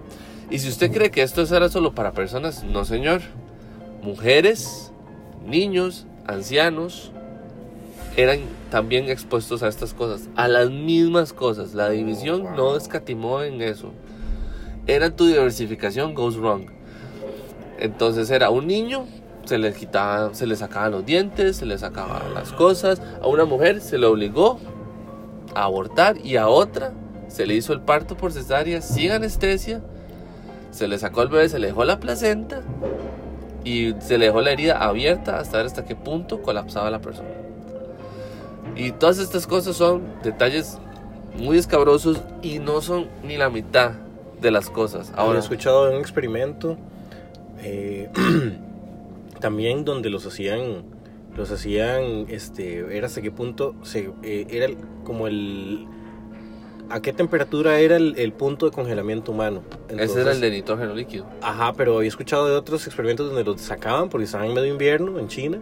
Y 0.49 0.59
si 0.59 0.69
usted 0.69 0.91
cree 0.91 1.11
que 1.11 1.21
esto 1.21 1.41
era 1.53 1.67
solo 1.69 1.93
para 1.93 2.13
personas, 2.13 2.63
no 2.63 2.85
señor. 2.85 3.21
Mujeres, 4.01 4.93
niños, 5.45 6.05
ancianos, 6.25 7.11
eran 8.15 8.39
también 8.71 9.09
expuestos 9.09 9.63
a 9.63 9.67
estas 9.67 9.93
cosas, 9.93 10.29
a 10.37 10.47
las 10.47 10.69
mismas 10.69 11.33
cosas. 11.33 11.73
La 11.73 11.89
división 11.89 12.55
no 12.55 12.77
escatimó 12.77 13.41
en 13.41 13.61
eso. 13.61 13.91
Era 14.85 15.09
tu 15.13 15.25
diversificación 15.25 16.13
goes 16.13 16.37
wrong. 16.37 16.67
Entonces 17.79 18.29
era 18.29 18.49
un 18.49 18.67
niño, 18.67 19.05
se 19.45 19.57
le 19.57 19.73
quitaba, 19.73 20.33
se 20.33 20.45
le 20.45 20.55
sacaban 20.55 20.91
los 20.91 21.05
dientes, 21.05 21.57
se 21.57 21.65
le 21.65 21.77
sacaban 21.77 22.33
las 22.33 22.51
cosas. 22.53 23.01
A 23.21 23.27
una 23.27 23.45
mujer 23.45 23.81
se 23.81 23.97
le 23.97 24.05
obligó 24.05 24.59
a 25.55 25.63
abortar 25.63 26.17
y 26.23 26.37
a 26.37 26.47
otra 26.47 26.91
se 27.27 27.45
le 27.45 27.55
hizo 27.55 27.73
el 27.73 27.81
parto 27.81 28.15
por 28.17 28.31
cesárea 28.31 28.81
sin 28.81 29.11
anestesia. 29.11 29.81
Se 30.71 30.87
le 30.87 30.97
sacó 30.97 31.21
el 31.21 31.29
bebé, 31.29 31.49
se 31.49 31.59
le 31.59 31.67
dejó 31.67 31.85
la 31.85 31.99
placenta 31.99 32.61
y 33.63 33.93
se 33.99 34.17
le 34.17 34.25
dejó 34.25 34.41
la 34.41 34.51
herida 34.51 34.83
abierta 34.83 35.39
hasta 35.39 35.57
ver 35.57 35.65
hasta 35.65 35.85
qué 35.85 35.95
punto 35.95 36.41
colapsaba 36.41 36.89
la 36.89 36.99
persona. 36.99 37.29
Y 38.75 38.91
todas 38.91 39.17
estas 39.17 39.47
cosas 39.47 39.75
son 39.75 40.03
detalles 40.23 40.77
muy 41.37 41.57
escabrosos 41.57 42.21
y 42.41 42.59
no 42.59 42.81
son 42.81 43.07
ni 43.23 43.37
la 43.37 43.49
mitad 43.49 43.91
de 44.41 44.51
las 44.51 44.69
cosas. 44.69 45.11
Ahora 45.15 45.39
he 45.39 45.41
escuchado 45.41 45.87
de 45.87 45.95
un 45.95 46.01
experimento 46.01 46.77
eh, 47.61 48.09
también 49.39 49.85
donde 49.85 50.09
los 50.09 50.25
hacían, 50.25 50.83
los 51.35 51.51
hacían, 51.51 52.25
este, 52.29 52.97
era 52.97 53.07
hasta 53.07 53.21
qué 53.21 53.31
punto 53.31 53.75
se, 53.83 54.11
eh, 54.23 54.47
era 54.49 54.67
como 55.03 55.27
el, 55.27 55.87
a 56.89 57.01
qué 57.01 57.13
temperatura 57.13 57.79
era 57.79 57.97
el, 57.97 58.15
el 58.17 58.33
punto 58.33 58.65
de 58.65 58.71
congelamiento 58.71 59.31
humano. 59.31 59.63
ese 59.87 59.93
era 59.93 60.03
Entonces, 60.03 60.35
el 60.35 60.41
de 60.41 60.51
nitrógeno 60.51 60.93
líquido. 60.93 61.25
Ajá, 61.41 61.73
pero 61.73 62.01
he 62.01 62.07
escuchado 62.07 62.47
de 62.47 62.55
otros 62.55 62.85
experimentos 62.87 63.27
donde 63.27 63.43
los 63.43 63.61
sacaban 63.61 64.09
porque 64.09 64.25
estaban 64.25 64.47
en 64.47 64.53
medio 64.53 64.71
invierno 64.71 65.19
en 65.19 65.27
China. 65.27 65.59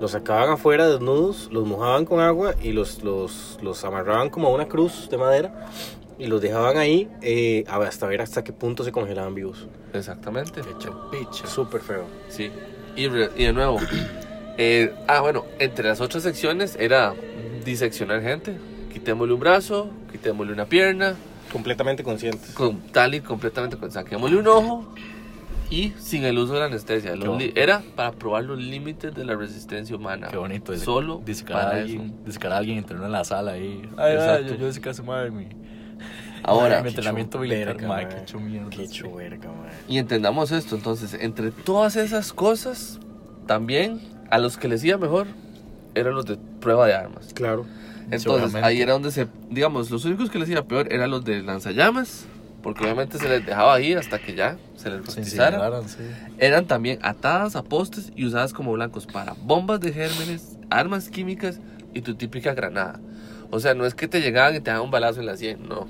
Los 0.00 0.10
sacaban 0.10 0.50
afuera 0.50 0.88
desnudos, 0.88 1.48
los 1.52 1.64
mojaban 1.66 2.04
con 2.04 2.18
agua 2.18 2.54
y 2.60 2.72
los, 2.72 3.04
los, 3.04 3.58
los 3.62 3.84
amarraban 3.84 4.28
como 4.28 4.48
a 4.48 4.50
una 4.50 4.66
cruz 4.66 5.08
de 5.08 5.16
madera 5.16 5.68
y 6.18 6.26
los 6.26 6.40
dejaban 6.40 6.76
ahí 6.76 7.08
eh, 7.22 7.64
a- 7.68 7.76
hasta 7.78 8.06
ver 8.06 8.20
hasta 8.20 8.44
qué 8.44 8.52
punto 8.52 8.84
se 8.84 8.92
congelaban 8.92 9.34
vivos. 9.34 9.66
Exactamente. 9.92 10.60
Hecho 10.60 11.08
picha. 11.10 11.46
Súper 11.46 11.80
feo. 11.80 12.04
Sí. 12.28 12.50
Y, 12.96 13.04
y 13.06 13.08
de 13.08 13.52
nuevo. 13.52 13.78
eh, 14.58 14.92
ah, 15.08 15.20
bueno, 15.20 15.44
entre 15.58 15.88
las 15.88 16.00
otras 16.00 16.22
secciones 16.22 16.76
era 16.78 17.14
diseccionar 17.64 18.22
gente. 18.22 18.56
Quitémosle 18.92 19.34
un 19.34 19.40
brazo, 19.40 19.90
quitémosle 20.12 20.52
una 20.52 20.66
pierna, 20.66 21.14
Completamente 21.52 22.02
conscientes. 22.04 22.50
con 22.50 22.78
tal 22.92 23.14
y 23.14 23.20
completamente 23.20 23.76
con 23.76 23.90
saquémosle 23.90 24.36
un 24.36 24.46
ojo 24.48 24.84
y 25.70 25.92
sin 25.98 26.24
el 26.24 26.38
uso 26.38 26.52
de 26.54 26.60
la 26.60 26.66
anestesia. 26.66 27.16
Los 27.16 27.42
era 27.54 27.82
para 27.96 28.12
probar 28.12 28.44
los 28.44 28.58
límites 28.58 29.14
de 29.14 29.24
la 29.24 29.34
resistencia 29.34 29.96
humana. 29.96 30.28
Qué 30.30 30.36
bonito. 30.36 30.76
Solo 30.76 31.20
discar 31.24 31.56
a 31.56 31.70
alguien, 31.70 32.14
discar 32.24 32.52
a 32.52 32.58
alguien 32.58 32.78
interno 32.78 33.06
en 33.06 33.12
la 33.12 33.24
sala 33.24 33.52
ahí. 33.52 33.82
Ay, 33.96 34.04
ay, 34.10 34.14
Exacto. 34.14 34.54
yo, 34.54 34.56
yo 34.56 34.72
sé 34.72 34.80
que 34.80 34.88
hace 34.90 35.02
madre 35.02 35.30
mi, 35.30 35.46
Ahora, 36.44 36.82
mi 36.82 36.88
entrenamiento 36.88 37.38
militar. 37.38 37.74
verga, 37.74 37.88
madre. 37.88 38.08
qué 38.08 38.20
hecho 38.20 38.38
mierda. 38.38 38.70
Qué 38.70 38.86
sí. 38.86 38.94
chuerga, 38.94 39.50
madre. 39.50 39.72
Y 39.88 39.98
entendamos 39.98 40.52
esto, 40.52 40.76
entonces, 40.76 41.14
entre 41.14 41.50
todas 41.50 41.96
esas 41.96 42.32
cosas, 42.32 43.00
también 43.46 44.00
a 44.30 44.38
los 44.38 44.56
que 44.56 44.68
les 44.68 44.84
iba 44.84 44.98
mejor 44.98 45.26
eran 45.94 46.14
los 46.14 46.26
de 46.26 46.36
prueba 46.60 46.86
de 46.86 46.94
armas. 46.94 47.32
Claro. 47.34 47.66
Entonces, 48.10 48.62
ahí 48.62 48.80
era 48.82 48.92
donde 48.92 49.10
se, 49.10 49.26
digamos, 49.50 49.90
los 49.90 50.04
únicos 50.04 50.30
que 50.30 50.38
les 50.38 50.48
iba 50.50 50.62
peor 50.62 50.92
eran 50.92 51.10
los 51.10 51.24
de 51.24 51.42
lanzallamas, 51.42 52.26
porque 52.62 52.84
obviamente 52.84 53.18
se 53.18 53.28
les 53.28 53.44
dejaba 53.44 53.74
ahí 53.74 53.94
hasta 53.94 54.18
que 54.18 54.34
ya 54.34 54.56
se 54.76 54.90
les 54.90 55.16
incineraron, 55.16 55.88
sí. 55.88 56.02
Eran 56.38 56.66
también 56.66 56.98
atadas 57.02 57.56
a 57.56 57.62
postes 57.62 58.12
y 58.14 58.26
usadas 58.26 58.52
como 58.52 58.72
blancos 58.72 59.06
para 59.06 59.34
bombas 59.42 59.80
de 59.80 59.92
gérmenes, 59.92 60.58
armas 60.70 61.08
químicas 61.08 61.60
y 61.94 62.02
tu 62.02 62.14
típica 62.14 62.52
granada. 62.54 63.00
O 63.50 63.60
sea, 63.60 63.74
no 63.74 63.86
es 63.86 63.94
que 63.94 64.08
te 64.08 64.20
llegaban 64.20 64.54
y 64.54 64.60
te 64.60 64.70
daban 64.70 64.84
un 64.84 64.90
balazo 64.90 65.20
en 65.20 65.26
la 65.26 65.36
sien, 65.36 65.66
no. 65.68 65.86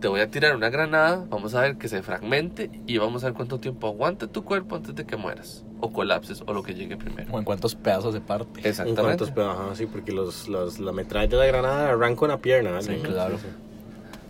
Te 0.00 0.06
voy 0.06 0.20
a 0.20 0.30
tirar 0.30 0.54
una 0.54 0.70
granada, 0.70 1.24
vamos 1.28 1.54
a 1.56 1.60
ver 1.62 1.76
que 1.76 1.88
se 1.88 2.02
fragmente 2.02 2.70
y 2.86 2.98
vamos 2.98 3.24
a 3.24 3.26
ver 3.28 3.34
cuánto 3.34 3.58
tiempo 3.58 3.88
aguanta 3.88 4.28
tu 4.28 4.44
cuerpo 4.44 4.76
antes 4.76 4.94
de 4.94 5.04
que 5.04 5.16
mueras 5.16 5.64
o 5.80 5.92
colapses 5.92 6.42
o 6.46 6.52
lo 6.52 6.62
que 6.62 6.74
llegue 6.74 6.96
primero. 6.96 7.32
O 7.32 7.38
en 7.38 7.44
cuántos 7.44 7.74
pedazos 7.74 8.14
se 8.14 8.20
parte. 8.20 8.60
¿En 8.60 8.66
Exactamente. 8.66 9.02
cuántos 9.02 9.30
pedazos? 9.32 9.60
Ajá, 9.66 9.74
sí, 9.74 9.86
porque 9.86 10.12
los, 10.12 10.46
los, 10.48 10.78
la 10.78 10.92
metralla 10.92 11.26
de 11.28 11.36
la 11.36 11.46
granada 11.46 11.90
arranca 11.90 12.24
una 12.26 12.38
pierna. 12.38 12.80
Sí, 12.80 12.94
claro. 13.02 13.38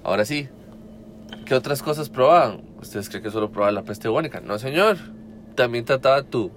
Ahora 0.04 0.24
sí, 0.24 0.48
¿qué 1.44 1.54
otras 1.54 1.82
cosas 1.82 2.08
probaban? 2.08 2.62
¿Ustedes 2.80 3.10
creen 3.10 3.24
que 3.24 3.30
solo 3.30 3.50
probaban 3.50 3.74
la 3.74 3.82
peste 3.82 4.08
bubónica? 4.08 4.40
No, 4.40 4.58
señor. 4.58 4.96
También 5.54 5.84
trataba 5.84 6.22
tu 6.22 6.50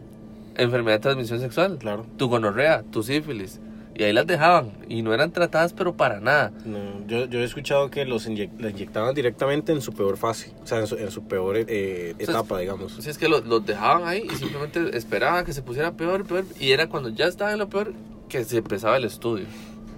enfermedad 0.56 0.98
de 0.98 1.02
transmisión 1.02 1.40
sexual, 1.42 1.78
Claro. 1.80 2.06
tu 2.18 2.30
gonorrea, 2.30 2.84
tu 2.92 3.04
sífilis. 3.04 3.60
Y 4.02 4.04
ahí 4.04 4.14
las 4.14 4.26
dejaban. 4.26 4.72
Y 4.90 5.04
no 5.04 5.14
eran 5.14 5.32
tratadas, 5.32 5.74
pero 5.74 5.96
para 5.96 6.20
nada. 6.20 6.52
No, 6.66 7.06
yo, 7.06 7.26
yo 7.26 7.40
he 7.40 7.44
escuchado 7.44 7.92
que 7.92 8.04
los 8.04 8.28
inyec- 8.28 8.50
la 8.58 8.72
inyectaban 8.72 9.14
directamente 9.14 9.74
en 9.74 9.80
su 9.80 9.94
peor 9.94 10.18
fase, 10.18 10.52
o 10.64 10.66
sea, 10.66 10.80
en 10.80 10.88
su, 10.88 10.96
en 10.96 11.12
su 11.12 11.26
peor 11.26 11.56
eh, 11.56 12.16
etapa, 12.18 12.58
digamos. 12.58 12.94
Si 13.00 13.08
es 13.08 13.20
que 13.20 13.30
los, 13.30 13.46
los 13.46 13.64
dejaban 13.64 14.08
ahí 14.08 14.26
y 14.26 14.36
simplemente 14.38 14.98
esperaban 14.98 15.46
que 15.46 15.54
se 15.54 15.62
pusiera 15.62 15.92
peor, 15.92 16.26
peor. 16.26 16.46
Y 16.60 16.72
era 16.72 16.90
cuando 16.90 17.10
ya 17.10 17.26
estaban 17.28 17.54
en 17.54 17.60
lo 17.60 17.70
peor 17.70 17.94
que 18.28 18.44
se 18.44 18.58
empezaba 18.58 18.98
el 18.98 19.06
estudio. 19.06 19.46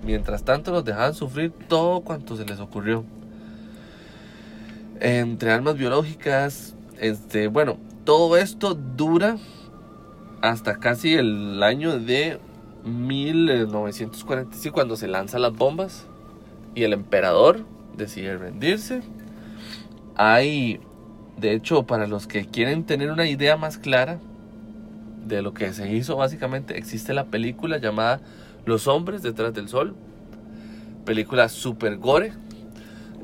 Mientras 0.05 0.43
tanto, 0.43 0.73
los 0.73 0.83
dejaban 0.83 1.13
sufrir 1.13 1.53
todo 1.69 2.01
cuanto 2.01 2.35
se 2.35 2.43
les 2.43 2.59
ocurrió. 2.59 3.05
Entre 4.99 5.49
armas 5.49 5.77
biológicas, 5.77 6.75
este, 6.99 7.47
bueno, 7.47 7.77
todo 8.03 8.35
esto 8.35 8.73
dura 8.75 9.37
hasta 10.41 10.75
casi 10.75 11.13
el 11.13 11.63
año 11.63 11.97
de 11.99 12.39
1945, 12.85 14.73
cuando 14.73 14.95
se 14.95 15.07
lanzan 15.07 15.41
las 15.41 15.53
bombas 15.53 16.05
y 16.75 16.83
el 16.83 16.93
emperador 16.93 17.61
decide 17.95 18.37
rendirse. 18.37 19.01
Hay 20.15 20.79
de 21.37 21.53
hecho, 21.53 21.83
para 21.83 22.07
los 22.07 22.27
que 22.27 22.45
quieren 22.45 22.83
tener 22.83 23.11
una 23.11 23.27
idea 23.27 23.57
más 23.57 23.77
clara 23.77 24.19
de 25.25 25.41
lo 25.41 25.53
que 25.53 25.73
se 25.73 25.91
hizo, 25.93 26.15
básicamente 26.15 26.77
existe 26.77 27.13
la 27.13 27.25
película 27.25 27.77
llamada 27.77 28.21
Los 28.65 28.87
hombres 28.87 29.23
detrás 29.23 29.53
del 29.53 29.67
sol. 29.67 29.95
Película 31.05 31.49
super 31.49 31.97
gore, 31.97 32.33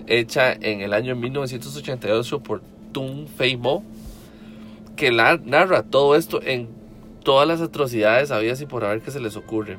hecha 0.07 0.51
en 0.51 0.81
el 0.81 0.93
año 0.93 1.15
1988 1.15 2.41
por 2.41 2.61
Tung 2.91 3.27
Fei 3.27 3.55
Mo, 3.55 3.83
que 4.95 5.11
la- 5.11 5.37
narra 5.37 5.83
todo 5.83 6.15
esto 6.15 6.41
en 6.41 6.67
todas 7.23 7.47
las 7.47 7.61
atrocidades 7.61 8.31
habidas 8.31 8.61
y 8.61 8.65
por 8.65 8.83
haber 8.85 9.01
que 9.01 9.11
se 9.11 9.19
les 9.19 9.35
ocurre. 9.35 9.77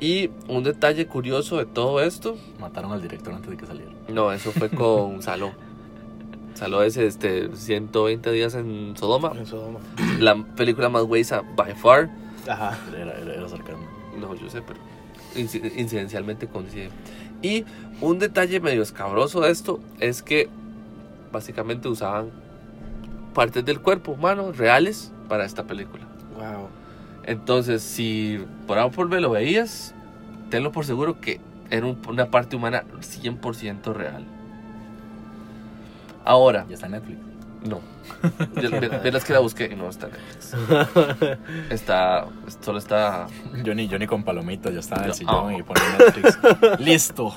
Y 0.00 0.30
un 0.48 0.64
detalle 0.64 1.06
curioso 1.06 1.56
de 1.58 1.64
todo 1.66 2.00
esto, 2.00 2.36
Mataron 2.58 2.92
al 2.92 3.00
director 3.02 3.32
antes 3.34 3.50
de 3.50 3.56
que 3.56 3.66
saliera. 3.66 3.90
no, 4.08 4.32
eso 4.32 4.50
fue 4.52 4.68
con 4.70 5.22
Saló. 5.22 5.52
Saló 6.54 6.82
ese 6.82 7.06
este, 7.06 7.54
120 7.56 8.30
días 8.32 8.54
en 8.54 8.94
Sodoma. 8.96 9.32
En 9.36 9.46
Sodoma. 9.46 9.78
La 10.18 10.34
película 10.56 10.88
más 10.88 11.04
huesa 11.04 11.42
by 11.56 11.74
far. 11.74 12.10
Ajá. 12.48 12.78
Era, 12.94 13.12
era, 13.18 13.34
era 13.34 13.48
sarcasmo. 13.48 13.86
No, 14.20 14.34
yo 14.34 14.50
sé, 14.50 14.60
pero 14.62 14.78
inci- 15.34 15.72
incidencialmente 15.76 16.46
coincide. 16.48 16.90
Y 17.40 17.64
un 18.00 18.18
detalle 18.18 18.60
medio 18.60 18.82
escabroso 18.82 19.40
de 19.40 19.50
esto 19.50 19.80
es 19.98 20.22
que 20.22 20.48
básicamente 21.32 21.88
usaban 21.88 22.30
partes 23.34 23.64
del 23.64 23.80
cuerpo 23.80 24.12
humano 24.12 24.52
reales 24.52 25.10
para 25.28 25.44
esta 25.46 25.64
película. 25.64 26.06
Wow. 26.42 26.68
Entonces, 27.24 27.82
si 27.82 28.44
por 28.66 28.78
A 28.78 28.90
por 28.90 29.08
B 29.08 29.20
lo 29.20 29.30
veías, 29.30 29.94
tenlo 30.50 30.72
por 30.72 30.84
seguro 30.84 31.20
que 31.20 31.40
era 31.70 31.86
un- 31.86 31.98
una 32.08 32.26
parte 32.26 32.56
humana 32.56 32.82
100% 33.00 33.92
real. 33.94 34.24
Ahora, 36.24 36.64
Ya 36.68 36.74
está 36.74 36.86
en 36.86 36.92
Netflix. 36.92 37.18
no. 37.64 37.80
Verás 39.02 39.24
que 39.24 39.32
la 39.32 39.38
busqué 39.38 39.70
y 39.72 39.76
no 39.76 39.88
está 39.88 40.06
en 40.08 40.12
Netflix. 40.12 40.54
Está, 41.70 42.26
solo 42.60 42.78
está 42.78 43.26
Yo 43.62 43.74
ni, 43.74 43.86
yo 43.88 43.98
ni 43.98 44.06
con 44.06 44.24
palomitas, 44.24 44.72
ya 44.74 44.80
estaba 44.80 45.02
en 45.02 45.08
el 45.08 45.14
sillón 45.14 45.54
y 45.54 45.62
ponía 45.62 45.84
Netflix. 45.98 46.38
Listo. 46.80 47.32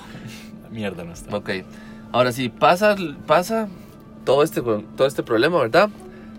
Mierda, 0.71 1.03
no 1.03 1.13
está. 1.13 1.35
Ok. 1.37 1.49
Ahora 2.11 2.31
sí, 2.31 2.49
pasa, 2.49 2.95
pasa 3.27 3.67
todo 4.25 4.43
este, 4.43 4.61
todo 4.61 5.07
este 5.07 5.23
problema, 5.23 5.59
¿verdad? 5.59 5.89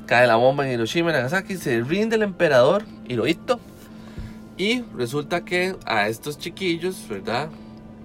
Cae 0.06 0.26
la 0.26 0.36
bomba 0.36 0.66
en 0.66 0.72
Hiroshima 0.72 1.10
y 1.10 1.14
Nagasaki, 1.14 1.56
se 1.56 1.80
rinde 1.82 2.16
el 2.16 2.22
emperador 2.22 2.84
Hirohito. 3.08 3.58
Y 4.56 4.82
resulta 4.96 5.44
que 5.44 5.76
a 5.84 6.08
estos 6.08 6.38
chiquillos, 6.38 7.06
¿verdad? 7.08 7.48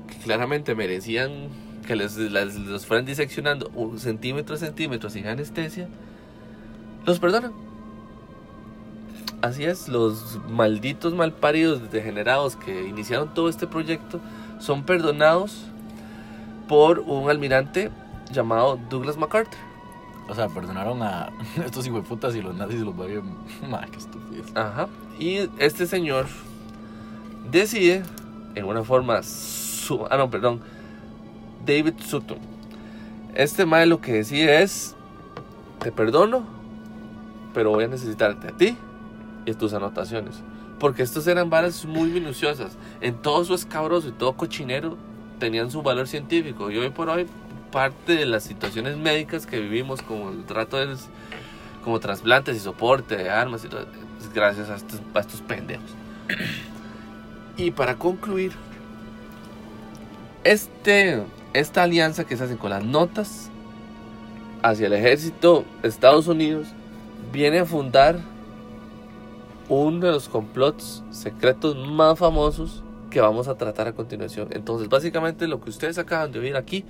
Que 0.07 0.15
claramente 0.17 0.75
merecían 0.75 1.49
que 1.85 1.95
les, 1.95 2.17
les- 2.17 2.55
los 2.55 2.85
fueran 2.85 3.05
diseccionando 3.05 3.69
un 3.75 3.99
centímetro 3.99 4.55
a 4.55 4.57
centímetro 4.57 5.09
sin 5.09 5.27
anestesia, 5.27 5.87
los 7.05 7.19
perdonan. 7.19 7.53
Así 9.41 9.63
es, 9.65 9.87
los 9.87 10.39
malditos 10.49 11.13
malparidos 11.13 11.91
degenerados 11.91 12.55
que 12.55 12.87
iniciaron 12.87 13.33
todo 13.33 13.49
este 13.49 13.65
proyecto 13.65 14.19
son 14.59 14.83
perdonados 14.83 15.65
por 16.67 16.99
un 16.99 17.29
almirante 17.29 17.89
llamado 18.31 18.79
Douglas 18.89 19.17
MacArthur. 19.17 19.70
O 20.27 20.35
sea, 20.35 20.47
perdonaron 20.47 21.01
a 21.03 21.29
estos 21.65 21.85
hijueputas 21.87 22.35
y 22.35 22.41
los 22.41 22.55
nazis 22.55 22.81
los 22.81 22.95
vieron. 22.95 23.35
Ma, 23.69 23.85
qué 23.91 23.97
estupidez. 23.97 24.45
Ajá. 24.55 24.87
Y 25.19 25.49
este 25.57 25.85
señor 25.87 26.27
decide, 27.51 28.03
en 28.55 28.65
una 28.65 28.83
forma. 28.83 29.23
su- 29.23 30.05
ah, 30.09 30.17
no, 30.17 30.29
perdón. 30.29 30.61
David 31.65 31.93
Sutton. 32.03 32.37
Este 33.35 33.65
mae 33.65 33.85
lo 33.85 34.01
que 34.01 34.13
decide 34.13 34.61
es: 34.61 34.95
Te 35.79 35.91
perdono, 35.91 36.43
pero 37.53 37.71
voy 37.71 37.83
a 37.85 37.87
necesitarte 37.87 38.47
a 38.47 38.51
ti 38.51 38.77
y 39.45 39.53
tus 39.53 39.73
anotaciones. 39.73 40.41
Porque 40.79 41.03
estos 41.03 41.27
eran 41.27 41.49
varas 41.49 41.85
muy 41.85 42.09
minuciosas. 42.09 42.77
En 43.01 43.15
todo 43.15 43.45
su 43.45 43.53
escabroso 43.53 44.07
y 44.07 44.11
todo 44.11 44.33
cochinero 44.33 44.97
tenían 45.39 45.69
su 45.69 45.81
valor 45.83 46.07
científico. 46.07 46.71
Y 46.71 46.77
hoy 46.77 46.89
por 46.89 47.09
hoy, 47.09 47.27
parte 47.71 48.15
de 48.15 48.25
las 48.25 48.43
situaciones 48.43 48.97
médicas 48.97 49.45
que 49.45 49.59
vivimos, 49.59 50.01
como 50.01 50.29
el 50.29 50.43
trato 50.45 50.77
de 50.77 50.87
los- 50.87 51.07
como 51.83 51.99
trasplantes 51.99 52.55
y 52.55 52.59
soporte 52.59 53.17
de 53.17 53.29
armas 53.29 53.65
y 53.65 53.67
todo, 53.67 53.85
es 54.19 54.33
gracias 54.33 54.69
a 54.69 54.75
estos, 54.75 55.01
a 55.13 55.19
estos 55.19 55.41
pendejos. 55.41 55.89
Y 57.57 57.71
para 57.71 57.97
concluir, 57.97 58.51
este, 60.43 61.23
esta 61.53 61.83
alianza 61.83 62.23
que 62.25 62.37
se 62.37 62.43
hace 62.43 62.57
con 62.57 62.69
las 62.69 62.83
notas 62.83 63.49
hacia 64.63 64.87
el 64.87 64.93
ejército 64.93 65.65
de 65.81 65.89
Estados 65.89 66.27
Unidos 66.27 66.67
viene 67.31 67.59
a 67.59 67.65
fundar 67.65 68.19
uno 69.69 70.05
de 70.05 70.11
los 70.11 70.27
complots 70.27 71.03
secretos 71.11 71.75
más 71.87 72.19
famosos 72.19 72.83
que 73.09 73.21
vamos 73.21 73.47
a 73.47 73.55
tratar 73.55 73.87
a 73.87 73.93
continuación. 73.93 74.47
Entonces, 74.51 74.89
básicamente 74.89 75.47
lo 75.47 75.61
que 75.61 75.69
ustedes 75.69 75.97
acaban 75.97 76.31
de 76.31 76.39
oír 76.39 76.55
aquí 76.55 76.85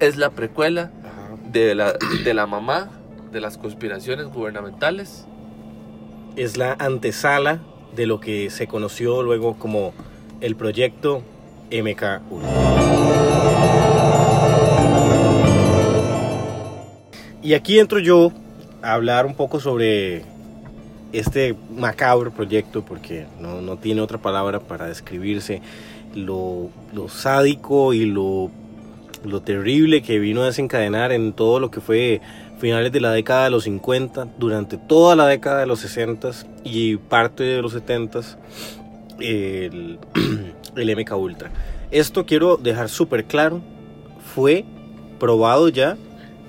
es 0.00 0.16
la 0.16 0.30
precuela 0.30 0.90
de 1.50 1.74
la, 1.74 1.94
de 2.24 2.34
la 2.34 2.46
mamá 2.46 2.90
de 3.32 3.40
las 3.40 3.58
conspiraciones 3.58 4.26
gubernamentales. 4.26 5.26
Es 6.36 6.56
la 6.56 6.72
antesala 6.78 7.60
de 7.94 8.06
lo 8.06 8.20
que 8.20 8.50
se 8.50 8.66
conoció 8.66 9.22
luego 9.22 9.54
como 9.58 9.92
el 10.40 10.56
proyecto 10.56 11.22
MK. 11.70 12.20
Y 17.42 17.54
aquí 17.54 17.78
entro 17.78 17.98
yo 17.98 18.32
a 18.82 18.94
hablar 18.94 19.26
un 19.26 19.34
poco 19.34 19.60
sobre 19.60 20.22
este 21.12 21.54
macabro 21.76 22.32
proyecto, 22.32 22.84
porque 22.84 23.26
no, 23.40 23.60
no 23.60 23.76
tiene 23.76 24.00
otra 24.00 24.18
palabra 24.18 24.60
para 24.60 24.86
describirse 24.86 25.60
lo, 26.14 26.70
lo 26.92 27.08
sádico 27.08 27.92
y 27.92 28.06
lo, 28.06 28.50
lo 29.24 29.40
terrible 29.42 30.02
que 30.02 30.18
vino 30.18 30.42
a 30.42 30.46
desencadenar 30.46 31.12
en 31.12 31.32
todo 31.32 31.60
lo 31.60 31.70
que 31.70 31.80
fue 31.80 32.20
finales 32.58 32.92
de 32.92 33.00
la 33.00 33.10
década 33.10 33.44
de 33.44 33.50
los 33.50 33.64
50, 33.64 34.28
durante 34.38 34.76
toda 34.78 35.16
la 35.16 35.26
década 35.26 35.60
de 35.60 35.66
los 35.66 35.80
60 35.80 36.30
y 36.62 36.96
parte 36.96 37.42
de 37.42 37.62
los 37.62 37.72
70 37.72 38.20
el, 39.20 39.98
el 40.76 40.96
MK 40.96 41.16
Ultra. 41.16 41.50
Esto 41.90 42.26
quiero 42.26 42.56
dejar 42.56 42.88
súper 42.88 43.24
claro, 43.24 43.60
fue 44.34 44.64
probado 45.18 45.68
ya 45.68 45.96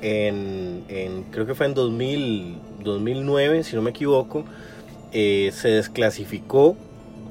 en, 0.01 0.83
en- 0.87 1.23
creo 1.31 1.45
que 1.45 1.55
fue 1.55 1.65
en 1.67 1.73
2000, 1.73 2.57
2009, 2.83 3.63
si 3.63 3.75
no 3.75 3.81
me 3.81 3.91
equivoco, 3.91 4.45
eh, 5.11 5.51
se 5.53 5.69
desclasificó 5.69 6.75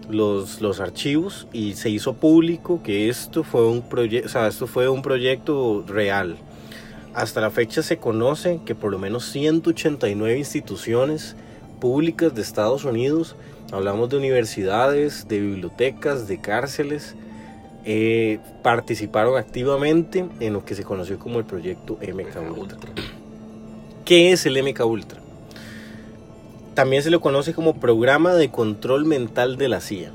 los, 0.09 0.61
los 0.61 0.81
archivos 0.81 1.47
y 1.53 1.75
se 1.75 1.91
hizo 1.91 2.15
público 2.15 2.81
que 2.83 3.09
esto 3.09 3.45
fue 3.45 3.67
un 3.69 3.83
proyecto, 3.83 4.27
o 4.27 4.31
sea, 4.31 4.47
esto 4.47 4.67
fue 4.67 4.89
un 4.89 5.03
proyecto 5.03 5.85
real. 5.87 6.37
Hasta 7.15 7.41
la 7.41 7.51
fecha 7.51 7.83
se 7.83 7.99
conoce 7.99 8.61
que 8.65 8.75
por 8.75 8.91
lo 8.91 8.99
menos 8.99 9.25
189 9.27 10.37
instituciones 10.37 11.37
públicas 11.81 12.35
de 12.35 12.43
Estados 12.43 12.85
Unidos, 12.85 13.37
hablamos 13.73 14.09
de 14.09 14.17
universidades, 14.17 15.29
de 15.29 15.41
bibliotecas, 15.41 16.27
de 16.27 16.41
cárceles, 16.41 17.15
eh, 17.85 18.39
participaron 18.63 19.37
activamente 19.37 20.27
en 20.41 20.53
lo 20.55 20.65
que 20.65 20.75
se 20.75 20.85
conoció 20.85 21.19
como 21.19 21.39
el 21.39 21.45
proyecto 21.45 21.99
MK 22.01 22.59
Ultra. 22.59 22.79
¿Qué 24.05 24.33
es 24.33 24.47
el 24.47 24.63
MK 24.63 24.85
Ultra? 24.85 25.24
También 26.75 27.05
se 27.05 27.11
lo 27.11 27.21
conoce 27.21 27.55
como 27.55 27.75
Programa 27.75 28.35
de 28.35 28.51
Control 28.51 29.05
Mental 29.05 29.57
de 29.57 29.69
la 29.69 29.81
CIA. 29.81 30.11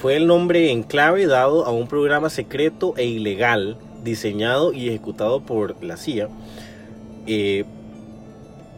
Fue 0.00 0.16
el 0.16 0.26
nombre 0.26 0.70
en 0.70 0.82
clave 0.82 1.26
dado 1.26 1.66
a 1.66 1.72
un 1.72 1.88
programa 1.88 2.30
secreto 2.30 2.94
e 2.96 3.04
ilegal 3.04 3.76
diseñado 4.02 4.72
y 4.72 4.88
ejecutado 4.88 5.40
por 5.40 5.82
la 5.84 5.98
CIA 5.98 6.28
eh, 7.26 7.64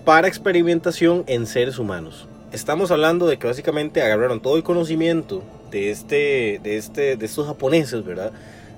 para 0.05 0.27
experimentación 0.27 1.23
en 1.29 1.47
seres 1.47 1.79
humanos. 1.79 2.27
Estamos 2.53 2.91
hablando 2.91 3.29
de 3.29 3.39
que 3.39 3.47
básicamente 3.47 4.03
agarraron 4.03 4.41
todo 4.41 4.57
el 4.57 4.65
conocimiento 4.65 5.45
de, 5.71 5.93
este, 5.93 6.59
de, 6.65 6.77
este, 6.77 7.17
de 7.17 7.27
estos 7.27 7.47
japoneses, 7.47 8.05
¿verdad? 8.05 8.33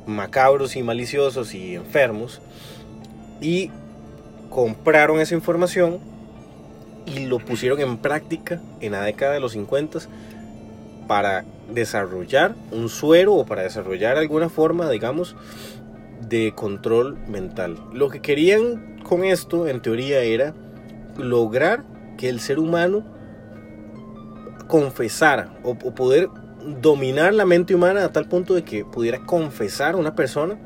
Macabros 0.06 0.76
y 0.76 0.82
maliciosos 0.82 1.54
y 1.54 1.76
enfermos. 1.76 2.42
Y 3.40 3.70
compraron 4.50 5.20
esa 5.20 5.34
información 5.34 5.98
y 7.06 7.26
lo 7.26 7.38
pusieron 7.38 7.80
en 7.80 7.98
práctica 7.98 8.60
en 8.80 8.92
la 8.92 9.02
década 9.02 9.32
de 9.32 9.40
los 9.40 9.52
50 9.52 10.00
para 11.06 11.44
desarrollar 11.72 12.54
un 12.70 12.88
suero 12.88 13.34
o 13.34 13.46
para 13.46 13.62
desarrollar 13.62 14.16
alguna 14.16 14.48
forma, 14.48 14.88
digamos, 14.90 15.36
de 16.28 16.52
control 16.54 17.18
mental. 17.28 17.76
Lo 17.92 18.08
que 18.08 18.20
querían 18.20 18.98
con 19.02 19.24
esto, 19.24 19.66
en 19.68 19.82
teoría, 19.82 20.20
era 20.20 20.54
lograr 21.18 21.84
que 22.16 22.28
el 22.28 22.40
ser 22.40 22.58
humano 22.58 23.04
confesara 24.68 25.52
o, 25.64 25.74
poder 25.74 26.28
dominar 26.80 27.34
la 27.34 27.44
mente 27.44 27.74
humana 27.74 28.04
a 28.04 28.12
tal 28.12 28.26
punto 28.28 28.54
de 28.54 28.62
que 28.62 28.84
pudiera 28.84 29.18
confesar 29.18 29.94
a 29.94 29.98
una 29.98 30.14
persona 30.14 30.56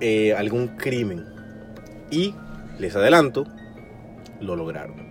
eh, 0.00 0.34
algún 0.34 0.68
crimen. 0.68 1.24
Y 2.10 2.34
les 2.78 2.94
adelanto, 2.94 3.46
lo 4.40 4.54
lograron. 4.54 5.03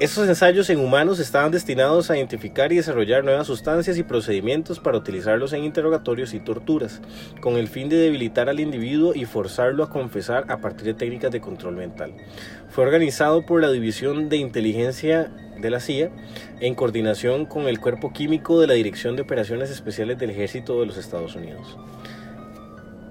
Estos 0.00 0.28
ensayos 0.28 0.68
en 0.70 0.80
humanos 0.80 1.20
estaban 1.20 1.52
destinados 1.52 2.10
a 2.10 2.16
identificar 2.16 2.72
y 2.72 2.76
desarrollar 2.76 3.22
nuevas 3.22 3.46
sustancias 3.46 3.96
y 3.96 4.02
procedimientos 4.02 4.80
para 4.80 4.98
utilizarlos 4.98 5.52
en 5.52 5.62
interrogatorios 5.62 6.34
y 6.34 6.40
torturas, 6.40 7.00
con 7.40 7.54
el 7.54 7.68
fin 7.68 7.88
de 7.88 7.96
debilitar 7.96 8.48
al 8.48 8.58
individuo 8.58 9.14
y 9.14 9.24
forzarlo 9.24 9.84
a 9.84 9.90
confesar 9.90 10.46
a 10.48 10.58
partir 10.58 10.86
de 10.86 10.94
técnicas 10.94 11.30
de 11.30 11.40
control 11.40 11.76
mental. 11.76 12.12
Fue 12.70 12.82
organizado 12.82 13.46
por 13.46 13.60
la 13.60 13.70
División 13.70 14.28
de 14.28 14.38
Inteligencia 14.38 15.30
de 15.60 15.70
la 15.70 15.78
CIA 15.78 16.10
en 16.58 16.74
coordinación 16.74 17.46
con 17.46 17.68
el 17.68 17.78
Cuerpo 17.78 18.12
Químico 18.12 18.60
de 18.60 18.66
la 18.66 18.74
Dirección 18.74 19.14
de 19.14 19.22
Operaciones 19.22 19.70
Especiales 19.70 20.18
del 20.18 20.30
Ejército 20.30 20.80
de 20.80 20.86
los 20.86 20.96
Estados 20.96 21.36
Unidos. 21.36 21.78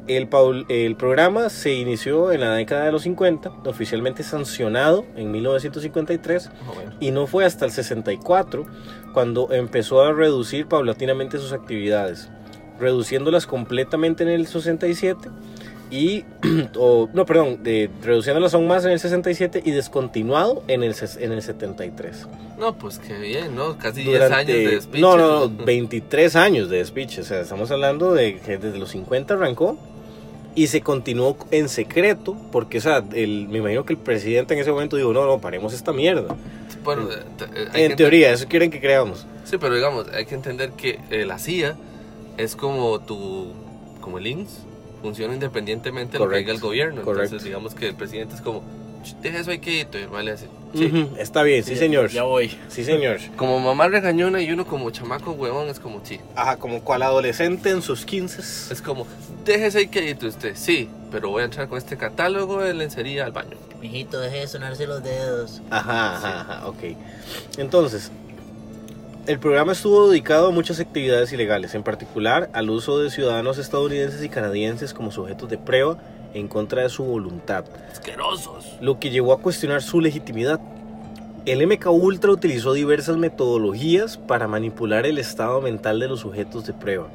El, 0.08 0.28
el 0.70 0.96
programa 0.98 1.50
se 1.50 1.74
inició 1.74 2.32
en 2.34 2.42
la 2.42 2.54
década 2.56 2.86
de 2.86 2.92
los 2.92 3.04
50, 3.04 3.50
oficialmente 3.66 4.22
sancionado 4.24 5.06
en 5.16 5.32
1953 5.32 6.50
y 7.00 7.12
no 7.12 7.26
fue 7.26 7.46
hasta 7.46 7.66
el 7.66 7.72
64 7.72 8.66
cuando 9.14 9.54
empezó 9.54 10.02
a 10.02 10.12
reducir 10.12 10.68
paulatinamente 10.68 11.38
sus 11.38 11.54
actividades, 11.54 12.30
reduciéndolas 12.80 13.48
completamente 13.48 14.24
en 14.24 14.30
el 14.30 14.46
67 14.48 15.30
y, 15.90 16.26
o, 16.78 17.08
no, 17.14 17.26
perdón, 17.26 17.62
de, 17.64 17.90
reduciéndolas 18.02 18.54
aún 18.56 18.68
más 18.68 18.84
en 18.84 18.92
el 18.92 19.00
67 19.00 19.62
y 19.64 19.72
descontinuado 19.72 20.64
en 20.68 20.84
el, 20.84 20.96
en 21.20 21.32
el 21.32 21.42
73. 21.42 22.28
No, 22.58 22.76
pues 22.78 23.00
qué 23.00 23.18
bien, 23.20 23.56
¿no? 23.56 23.78
Casi 23.78 24.02
10 24.02 24.14
Durante- 24.24 24.36
años 24.36 24.48
de 24.48 24.76
despiche. 24.76 25.02
No, 25.02 25.18
no, 25.18 25.48
no, 25.48 25.66
23 25.66 26.36
años 26.36 26.70
de 26.70 26.78
despiche. 26.78 27.22
O 27.22 27.24
sea, 27.24 27.42
estamos 27.42 27.70
hablando 27.72 28.14
de 28.14 28.40
que 28.40 28.58
desde 28.58 28.78
los 28.80 28.90
50 28.90 29.36
arrancó 29.36 29.78
y 30.56 30.68
se 30.68 30.82
continuó 30.82 31.38
en 31.52 31.68
secreto 31.70 32.36
porque, 32.52 32.78
o 32.78 32.82
sea, 32.82 33.04
el, 33.14 33.48
me 33.50 33.58
imagino 33.60 33.86
que 33.86 33.94
el 33.94 34.00
presidente 34.00 34.54
en 34.54 34.60
ese 34.60 34.72
momento 34.72 34.96
dijo, 34.98 35.14
no, 35.14 35.26
no, 35.26 35.40
paremos 35.40 35.74
esta 35.74 35.92
mierda. 35.94 36.36
Bueno, 36.84 37.08
hay 37.74 37.84
En 37.84 37.96
teoría, 37.96 38.32
eso 38.32 38.48
quieren 38.48 38.70
que 38.70 38.80
creamos. 38.80 39.26
Sí, 39.46 39.58
pero 39.58 39.76
digamos, 39.76 40.08
hay 40.10 40.26
que 40.26 40.36
entender 40.36 40.72
que 40.72 41.00
eh, 41.10 41.26
la 41.26 41.40
CIA 41.40 41.76
es 42.38 42.56
como 42.56 43.00
tu, 43.00 43.52
como 44.02 44.18
el 44.18 44.28
INS, 44.28 44.60
funciona 45.02 45.34
independientemente 45.34 46.18
de 46.18 46.24
lo 46.24 46.30
que 46.30 46.38
diga 46.38 46.54
el 46.54 46.60
gobierno. 46.60 47.02
correcto. 47.02 47.24
Entonces, 47.26 47.46
digamos 47.46 47.74
que 47.76 47.88
el 47.88 47.96
presidente 47.96 48.36
es 48.36 48.42
como, 48.42 48.60
"Ch, 48.60 48.64
deja 49.22 49.40
eso 49.40 49.52
ahí 49.52 49.60
quieto, 49.60 49.98
y 49.98 50.04
el 50.04 50.10
mae 50.10 50.24
le 50.24 50.32
hace, 50.32 50.48
sí. 50.74 50.86
Ujú, 50.86 51.16
está 51.18 51.44
bien, 51.44 51.64
sí, 51.64 51.76
señor. 51.76 52.10
Ya 52.10 52.24
voy. 52.24 52.58
Sí, 52.70 52.84
señor. 52.84 53.20
Como 53.36 53.60
mamá 53.60 53.88
regañona 53.88 54.42
y 54.42 54.52
uno 54.52 54.66
como 54.66 54.90
chamaco 54.92 55.32
huevón 55.32 55.68
es 55.68 55.80
como, 55.80 56.02
sí. 56.04 56.20
Ajá, 56.36 56.58
como 56.58 56.82
cual 56.82 57.04
adolescente 57.04 57.70
en 57.70 57.82
sus 57.82 58.06
15. 58.06 58.42
Es 58.74 58.82
como, 58.82 59.08
déjese 59.46 59.80
ahí 59.80 59.88
quieto 59.88 60.28
usted, 60.28 60.56
sí, 60.56 60.90
pero 61.12 61.30
voy 61.30 61.42
a 61.42 61.46
entrar 61.46 61.68
con 61.68 61.78
este 61.78 61.98
catálogo 61.98 62.62
de 62.62 62.74
lencería 62.74 63.26
al 63.26 63.32
baño. 63.32 63.58
Mijito, 63.82 64.20
deje 64.20 64.40
de 64.40 64.48
sonarse 64.48 64.88
los 64.88 65.04
dedos. 65.04 65.62
Ajá, 65.70 66.16
ajá, 66.16 66.42
ajá, 66.42 66.68
ok. 66.68 66.84
Entonces, 67.58 68.12
el 69.26 69.40
programa 69.40 69.72
estuvo 69.72 70.10
dedicado 70.10 70.48
a 70.48 70.52
muchas 70.52 70.80
actividades 70.82 71.32
ilegales, 71.32 71.76
en 71.76 71.84
particular 71.84 72.50
al 72.52 72.70
uso 72.70 73.00
de 73.00 73.10
ciudadanos 73.10 73.58
estadounidenses 73.58 74.24
y 74.24 74.30
canadienses 74.30 74.94
como 74.94 75.12
sujetos 75.12 75.50
de 75.50 75.58
prueba 75.58 75.98
en 76.34 76.48
contra 76.48 76.84
de 76.84 76.90
su 76.90 77.04
voluntad, 77.04 77.66
Asquerosos. 77.92 78.78
lo 78.82 79.00
que 79.00 79.10
llevó 79.10 79.34
a 79.34 79.40
cuestionar 79.40 79.82
su 79.82 80.02
legitimidad. 80.02 80.60
El 81.46 81.66
MK 81.68 81.88
Ultra 81.88 82.32
utilizó 82.32 82.74
diversas 82.74 83.18
metodologías 83.18 84.18
para 84.18 84.48
manipular 84.48 85.06
el 85.06 85.18
estado 85.18 85.62
mental 85.62 86.00
de 86.00 86.08
los 86.08 86.22
sujetos 86.22 86.66
de 86.66 86.74
prueba, 86.74 87.10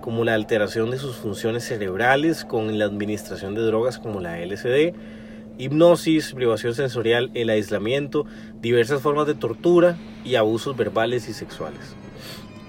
como 0.00 0.24
la 0.24 0.34
alteración 0.34 0.90
de 0.90 0.98
sus 0.98 1.16
funciones 1.16 1.64
cerebrales 1.64 2.44
con 2.44 2.78
la 2.78 2.84
administración 2.84 3.54
de 3.54 3.62
drogas 3.62 3.98
como 3.98 4.20
la 4.20 4.38
LSD, 4.38 4.94
hipnosis, 5.58 6.32
privación 6.32 6.74
sensorial, 6.74 7.30
el 7.34 7.50
aislamiento, 7.50 8.26
diversas 8.60 9.00
formas 9.00 9.26
de 9.26 9.34
tortura 9.34 9.96
y 10.24 10.36
abusos 10.36 10.76
verbales 10.76 11.28
y 11.28 11.32
sexuales. 11.32 11.80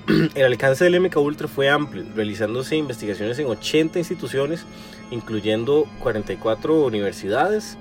El 0.36 0.46
alcance 0.46 0.84
del 0.84 1.00
MK 1.00 1.16
Ultra 1.18 1.48
fue 1.48 1.70
amplio, 1.70 2.04
realizándose 2.16 2.76
investigaciones 2.76 3.40
en 3.40 3.48
80 3.48 4.00
instituciones, 4.00 4.66
incluyendo 5.14 5.88
44 6.00 6.86
universidades, 6.86 7.78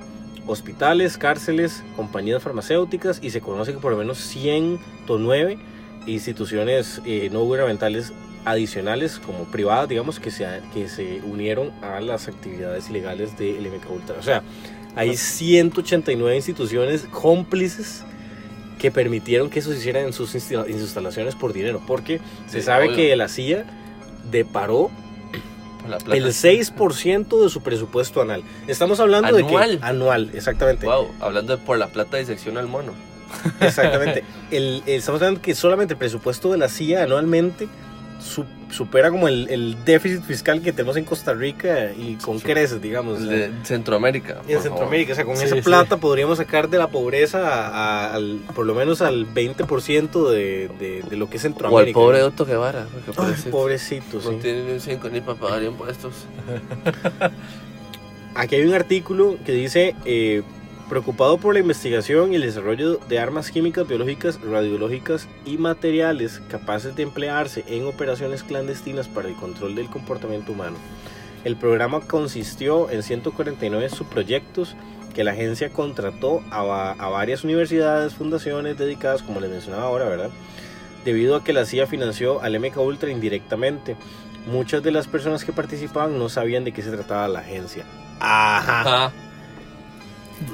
hospitales, 0.46 1.16
cárceles, 1.18 1.82
compañías 1.96 2.42
farmacéuticas 2.42 3.18
y 3.22 3.30
se 3.30 3.40
conoce 3.40 3.72
que 3.72 3.78
por 3.78 3.92
lo 3.92 3.98
menos 3.98 4.18
109 4.18 5.58
instituciones 6.06 7.00
eh, 7.04 7.28
no 7.32 7.40
gubernamentales 7.44 8.12
adicionales 8.44 9.20
como 9.20 9.44
privadas, 9.44 9.88
digamos, 9.88 10.18
que 10.18 10.30
se, 10.32 10.46
que 10.74 10.88
se 10.88 11.20
unieron 11.24 11.70
a 11.80 12.00
las 12.00 12.26
actividades 12.28 12.90
ilegales 12.90 13.38
del 13.38 13.64
MK 13.68 13.90
Ultra. 13.90 14.16
O 14.18 14.22
sea, 14.22 14.42
hay 14.96 15.16
189 15.16 16.34
instituciones 16.36 17.02
cómplices 17.10 18.02
que 18.80 18.90
permitieron 18.90 19.48
que 19.48 19.60
eso 19.60 19.70
se 19.70 19.78
hiciera 19.78 20.00
en 20.00 20.12
sus, 20.12 20.34
instalaciones 20.34 21.36
por 21.36 21.52
dinero, 21.52 21.80
porque 21.86 22.20
se 22.48 22.58
Sí, 22.60 22.66
sabe 22.66 22.86
obvio. 22.86 22.96
que 22.96 23.14
la 23.16 23.28
CIA 23.28 23.64
deparó 24.28 24.90
la 25.88 25.98
plata. 25.98 26.16
el 26.16 26.26
6% 26.26 27.42
de 27.42 27.48
su 27.50 27.60
presupuesto 27.62 28.20
anual. 28.22 28.42
Estamos 28.66 29.00
hablando 29.00 29.34
de 29.34 29.46
que 29.46 29.78
anual, 29.82 30.30
exactamente. 30.34 30.86
Wow, 30.86 31.08
hablando 31.20 31.56
de 31.56 31.62
por 31.62 31.78
la 31.78 31.88
plata 31.88 32.16
disecciona 32.16 32.60
al 32.60 32.68
mono. 32.68 32.92
Exactamente. 33.60 34.24
El, 34.50 34.82
el- 34.86 34.94
estamos 34.98 35.20
hablando 35.22 35.40
que 35.40 35.54
solamente 35.54 35.94
el 35.94 35.98
presupuesto 35.98 36.52
de 36.52 36.58
la 36.58 36.68
CIA 36.68 37.04
anualmente 37.04 37.66
su- 38.22 38.44
supera 38.70 39.10
como 39.10 39.28
el, 39.28 39.48
el 39.50 39.84
déficit 39.84 40.22
fiscal 40.22 40.62
que 40.62 40.72
tenemos 40.72 40.96
en 40.96 41.04
Costa 41.04 41.34
Rica 41.34 41.90
y 41.92 42.14
con 42.14 42.38
creces, 42.40 42.80
digamos. 42.80 43.18
El 43.20 43.28
de 43.28 43.50
Centroamérica. 43.64 44.40
y 44.48 44.52
en 44.52 44.58
favor. 44.58 44.62
Centroamérica, 44.62 45.12
o 45.12 45.16
sea, 45.16 45.24
con 45.24 45.36
Sí, 45.36 45.44
esa 45.44 45.56
sí. 45.56 45.62
plata 45.62 45.96
podríamos 45.98 46.38
sacar 46.38 46.70
de 46.70 46.78
la 46.78 46.86
pobreza 46.88 47.40
a- 47.48 47.68
a- 48.06 48.14
al, 48.14 48.40
por 48.54 48.64
lo 48.64 48.74
menos 48.74 49.02
al 49.02 49.26
20% 49.26 50.30
de, 50.30 50.70
de, 50.78 51.02
de 51.08 51.16
lo 51.16 51.28
que 51.28 51.36
es 51.36 51.44
O 51.44 51.48
al 51.48 51.52
Centroamérica. 51.54 51.94
pobre 51.98 52.22
Otto 52.22 52.46
Guevara. 52.46 52.86
pobrecito. 53.14 53.50
pobrecito, 53.50 54.20
sí. 54.20 54.28
No 54.30 54.36
tiene 54.36 54.62
ni 54.64 54.72
un 54.72 54.80
5 54.80 55.08
ni 55.10 55.20
para 55.20 55.38
pagar 55.38 55.62
impuestos. 55.64 56.12
Aquí 58.34 58.54
hay 58.54 58.64
un 58.64 58.72
artículo 58.74 59.36
que 59.44 59.52
dice, 59.52 59.94
eh, 60.06 60.42
preocupado 60.88 61.38
por 61.38 61.54
la 61.54 61.60
investigación 61.60 62.32
y 62.32 62.36
el 62.36 62.42
desarrollo 62.42 62.96
de 63.08 63.18
armas 63.18 63.50
químicas, 63.50 63.88
biológicas, 63.88 64.38
radiológicas 64.42 65.28
y 65.46 65.56
materiales 65.58 66.42
capaces 66.48 66.94
de 66.96 67.02
emplearse 67.04 67.64
en 67.68 67.86
operaciones 67.86 68.42
clandestinas 68.42 69.08
para 69.08 69.28
el 69.28 69.34
control 69.34 69.74
del 69.74 69.88
comportamiento 69.88 70.52
humano. 70.52 70.76
El 71.44 71.56
programa 71.56 72.00
consistió 72.00 72.90
en 72.90 73.02
149 73.02 73.88
subproyectos 73.88 74.76
que 75.14 75.24
la 75.24 75.32
agencia 75.32 75.70
contrató 75.70 76.42
a, 76.50 76.62
va- 76.62 76.92
a 76.92 77.08
varias 77.08 77.42
universidades, 77.44 78.14
fundaciones 78.14 78.78
dedicadas, 78.78 79.22
como 79.22 79.40
les 79.40 79.50
mencionaba 79.50 79.84
ahora, 79.84 80.04
¿verdad? 80.06 80.30
Debido 81.04 81.36
a 81.36 81.42
que 81.44 81.52
la 81.52 81.64
CIA 81.66 81.86
financió 81.86 82.40
al 82.42 82.58
MK 82.60 82.76
Ultra 82.78 83.10
indirectamente. 83.10 83.96
Muchas 84.46 84.82
de 84.82 84.90
las 84.92 85.06
personas 85.08 85.44
que 85.44 85.52
participaban 85.52 86.18
no 86.18 86.28
sabían 86.28 86.64
de 86.64 86.72
qué 86.72 86.82
se 86.82 86.90
trataba 86.90 87.28
la 87.28 87.40
agencia. 87.40 87.84
Ajá, 88.20 88.80
Ajá. 88.80 89.12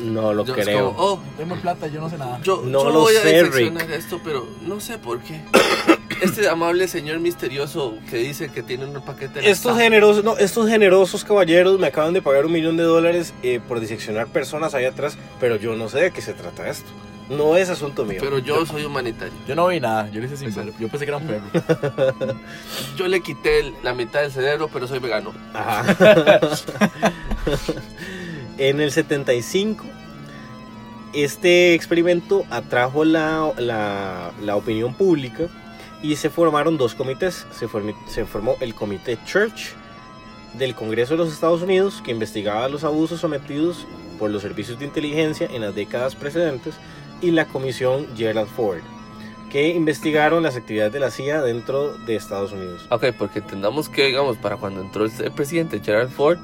No 0.00 0.32
lo 0.32 0.44
Yo- 0.44 0.54
es 0.56 0.64
creo. 0.64 0.92
como, 0.94 0.98
oh, 1.02 1.20
Deme 1.36 1.56
plata, 1.56 1.86
yo 1.88 2.00
no 2.00 2.08
sé 2.10 2.18
nada. 2.18 2.40
yo, 2.42 2.62
No 2.64 2.84
yo 2.84 2.90
lo 2.90 3.00
voy 3.00 3.14
sé, 3.14 3.40
a 3.40 3.42
Rick. 3.44 3.90
esto, 3.90 4.20
pero 4.24 4.46
no 4.62 4.80
sé 4.80 4.98
por 4.98 5.20
qué. 5.20 5.40
Este 6.20 6.48
amable 6.48 6.88
señor 6.88 7.20
misterioso 7.20 7.94
que 8.10 8.16
dice 8.16 8.48
que 8.48 8.64
tiene 8.64 8.86
un 8.86 9.00
paquete 9.02 9.40
de 9.40 9.50
Estos 9.50 9.78
generosos, 9.78 10.24
no, 10.24 10.36
estos 10.36 10.68
generosos 10.68 11.22
caballeros 11.24 11.78
me 11.78 11.86
acaban 11.86 12.12
de 12.12 12.20
pagar 12.20 12.44
un 12.44 12.50
millón 12.50 12.76
de 12.76 12.82
dólares 12.82 13.32
eh, 13.44 13.60
por 13.68 13.78
diseccionar 13.78 14.26
personas 14.26 14.74
allá 14.74 14.88
atrás, 14.88 15.16
pero 15.38 15.54
yo 15.56 15.76
no 15.76 15.88
sé 15.88 16.00
de 16.00 16.10
qué 16.10 16.20
se 16.20 16.32
trata 16.34 16.68
esto. 16.68 16.90
No 17.28 17.56
es 17.56 17.68
asunto 17.70 18.04
mío. 18.04 18.18
Pero 18.20 18.38
yo 18.38 18.66
soy 18.66 18.84
humanitario. 18.84 19.34
Yo 19.46 19.54
no 19.54 19.68
vi 19.68 19.78
nada, 19.78 20.10
yo 20.10 20.18
le 20.20 20.26
hice 20.26 20.36
sin 20.38 20.52
ver. 20.52 20.72
Yo 20.80 20.88
pensé 20.88 21.04
que 21.04 21.10
era 21.12 21.18
un 21.18 21.26
perro. 21.26 21.44
Yo 22.96 23.06
le 23.06 23.20
quité 23.20 23.72
la 23.84 23.92
mitad 23.94 24.22
del 24.22 24.32
cerebro, 24.32 24.68
pero 24.72 24.88
soy 24.88 24.98
vegano. 24.98 25.32
Ajá. 25.54 25.84
en 28.58 28.80
el 28.80 28.90
75, 28.90 29.84
este 31.12 31.74
experimento 31.74 32.44
atrajo 32.50 33.04
la, 33.04 33.52
la- 33.58 34.32
la 34.42 34.56
opinión 34.56 34.94
pública 34.94 35.44
y 36.02 36.16
se 36.16 36.30
formaron 36.30 36.76
dos 36.76 36.94
comités. 36.94 37.46
Se, 37.52 37.66
formi- 37.68 37.96
se 38.08 38.24
formó 38.24 38.56
el 38.60 38.74
comité 38.74 39.18
Church 39.24 39.72
del 40.54 40.74
Congreso 40.74 41.14
de 41.14 41.18
los 41.18 41.32
Estados 41.32 41.62
Unidos, 41.62 42.02
que 42.04 42.10
investigaba 42.10 42.68
los 42.68 42.84
abusos 42.84 43.20
sometidos 43.20 43.86
por 44.18 44.30
los 44.30 44.42
servicios 44.42 44.78
de 44.78 44.84
inteligencia 44.86 45.48
en 45.50 45.62
las 45.62 45.74
décadas 45.74 46.14
precedentes, 46.16 46.74
y 47.20 47.30
la 47.32 47.46
comisión 47.46 48.06
Gerald 48.16 48.48
Ford, 48.48 48.78
que 49.50 49.68
investigaron 49.68 50.42
las 50.42 50.56
actividades 50.56 50.92
de 50.92 51.00
la 51.00 51.10
CIA 51.10 51.42
dentro 51.42 51.92
de 51.98 52.16
Estados 52.16 52.52
Unidos. 52.52 52.86
Ok, 52.90 53.06
porque 53.18 53.40
entendamos 53.40 53.88
que, 53.88 54.06
digamos, 54.06 54.36
para 54.36 54.56
cuando 54.56 54.80
entró 54.80 55.04
el 55.04 55.32
presidente 55.32 55.80
Gerald 55.84 56.10
Ford, 56.10 56.38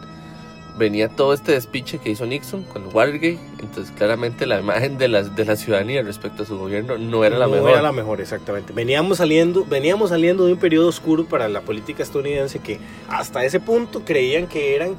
venía 0.76 1.08
todo 1.08 1.32
este 1.32 1.52
despiche 1.52 1.98
que 1.98 2.10
hizo 2.10 2.26
Nixon 2.26 2.64
con 2.64 2.84
Watergate. 2.92 3.38
Entonces, 3.60 3.92
claramente 3.96 4.46
la 4.46 4.60
imagen 4.60 4.98
de 4.98 5.08
la, 5.08 5.22
de 5.22 5.44
la 5.44 5.56
ciudadanía 5.56 6.02
respecto 6.02 6.42
a 6.42 6.46
su 6.46 6.58
gobierno 6.58 6.98
no 6.98 7.24
era 7.24 7.38
la 7.38 7.46
no 7.46 7.52
mejor. 7.52 7.70
era 7.70 7.82
la 7.82 7.92
mejor, 7.92 8.20
exactamente. 8.20 8.72
Veníamos 8.72 9.18
saliendo, 9.18 9.64
veníamos 9.64 10.10
saliendo 10.10 10.46
de 10.46 10.52
un 10.52 10.58
periodo 10.58 10.88
oscuro 10.88 11.24
para 11.24 11.48
la 11.48 11.60
política 11.60 12.02
estadounidense 12.02 12.58
que 12.58 12.78
hasta 13.08 13.44
ese 13.44 13.60
punto 13.60 14.02
creían 14.04 14.46
que 14.46 14.74
eran 14.74 14.96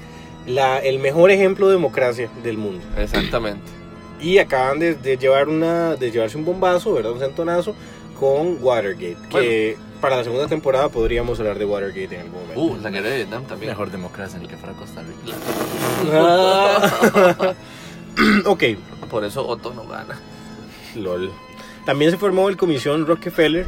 la, 0.47 0.79
el 0.79 0.99
mejor 0.99 1.31
ejemplo 1.31 1.67
de 1.67 1.73
democracia 1.73 2.29
del 2.43 2.57
mundo. 2.57 2.85
Exactamente. 2.97 3.63
Y 4.21 4.37
acaban 4.37 4.79
de, 4.79 4.95
de 4.95 5.17
llevar 5.17 5.49
una, 5.49 5.95
de 5.95 6.09
llevarse 6.09 6.37
un 6.37 6.45
bombazo, 6.45 6.93
¿verdad? 6.93 7.11
Un 7.11 7.19
centonazo 7.19 7.75
con 8.19 8.57
Watergate. 8.61 9.17
Que 9.29 9.77
para 10.05 10.17
la 10.17 10.23
segunda 10.23 10.47
temporada 10.47 10.87
podríamos 10.89 11.39
hablar 11.39 11.57
de 11.57 11.65
Watergate 11.65 12.13
en 12.15 12.21
algún 12.21 12.41
momento. 12.41 12.61
Uh, 12.61 12.77
la 12.79 12.91
guerra 12.91 13.09
de 13.09 13.15
Vietnam 13.15 13.43
también. 13.45 13.71
Mejor 13.71 13.89
democracia 13.89 14.37
ni 14.37 14.45
que 14.47 14.55
fuera 14.55 14.75
Costa 14.75 15.01
Rica. 15.01 15.35
Ah. 16.13 17.53
ok, 18.45 18.63
Por 19.09 19.23
eso 19.25 19.47
Otto 19.47 19.73
no 19.73 19.87
gana. 19.87 20.19
LOL. 20.95 21.31
También 21.87 22.11
se 22.11 22.17
formó 22.19 22.49
el 22.49 22.55
Comisión 22.57 23.07
Rockefeller 23.07 23.65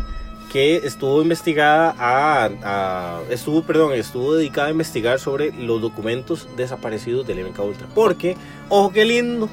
que 0.52 0.78
estuvo 0.78 1.24
investigada 1.24 1.96
a, 1.98 2.50
a- 2.64 3.22
estuvo, 3.32 3.64
perdón, 3.64 3.94
estuvo 3.94 4.36
dedicada 4.36 4.68
a 4.68 4.72
investigar 4.72 5.20
sobre 5.20 5.52
los 5.54 5.82
documentos 5.82 6.48
desaparecidos 6.56 7.26
del 7.26 7.44
MK 7.46 7.60
Ultra. 7.62 7.88
Porque, 7.96 8.38
ojo 8.70 8.92
qué 8.92 9.06
lindo, 9.06 9.50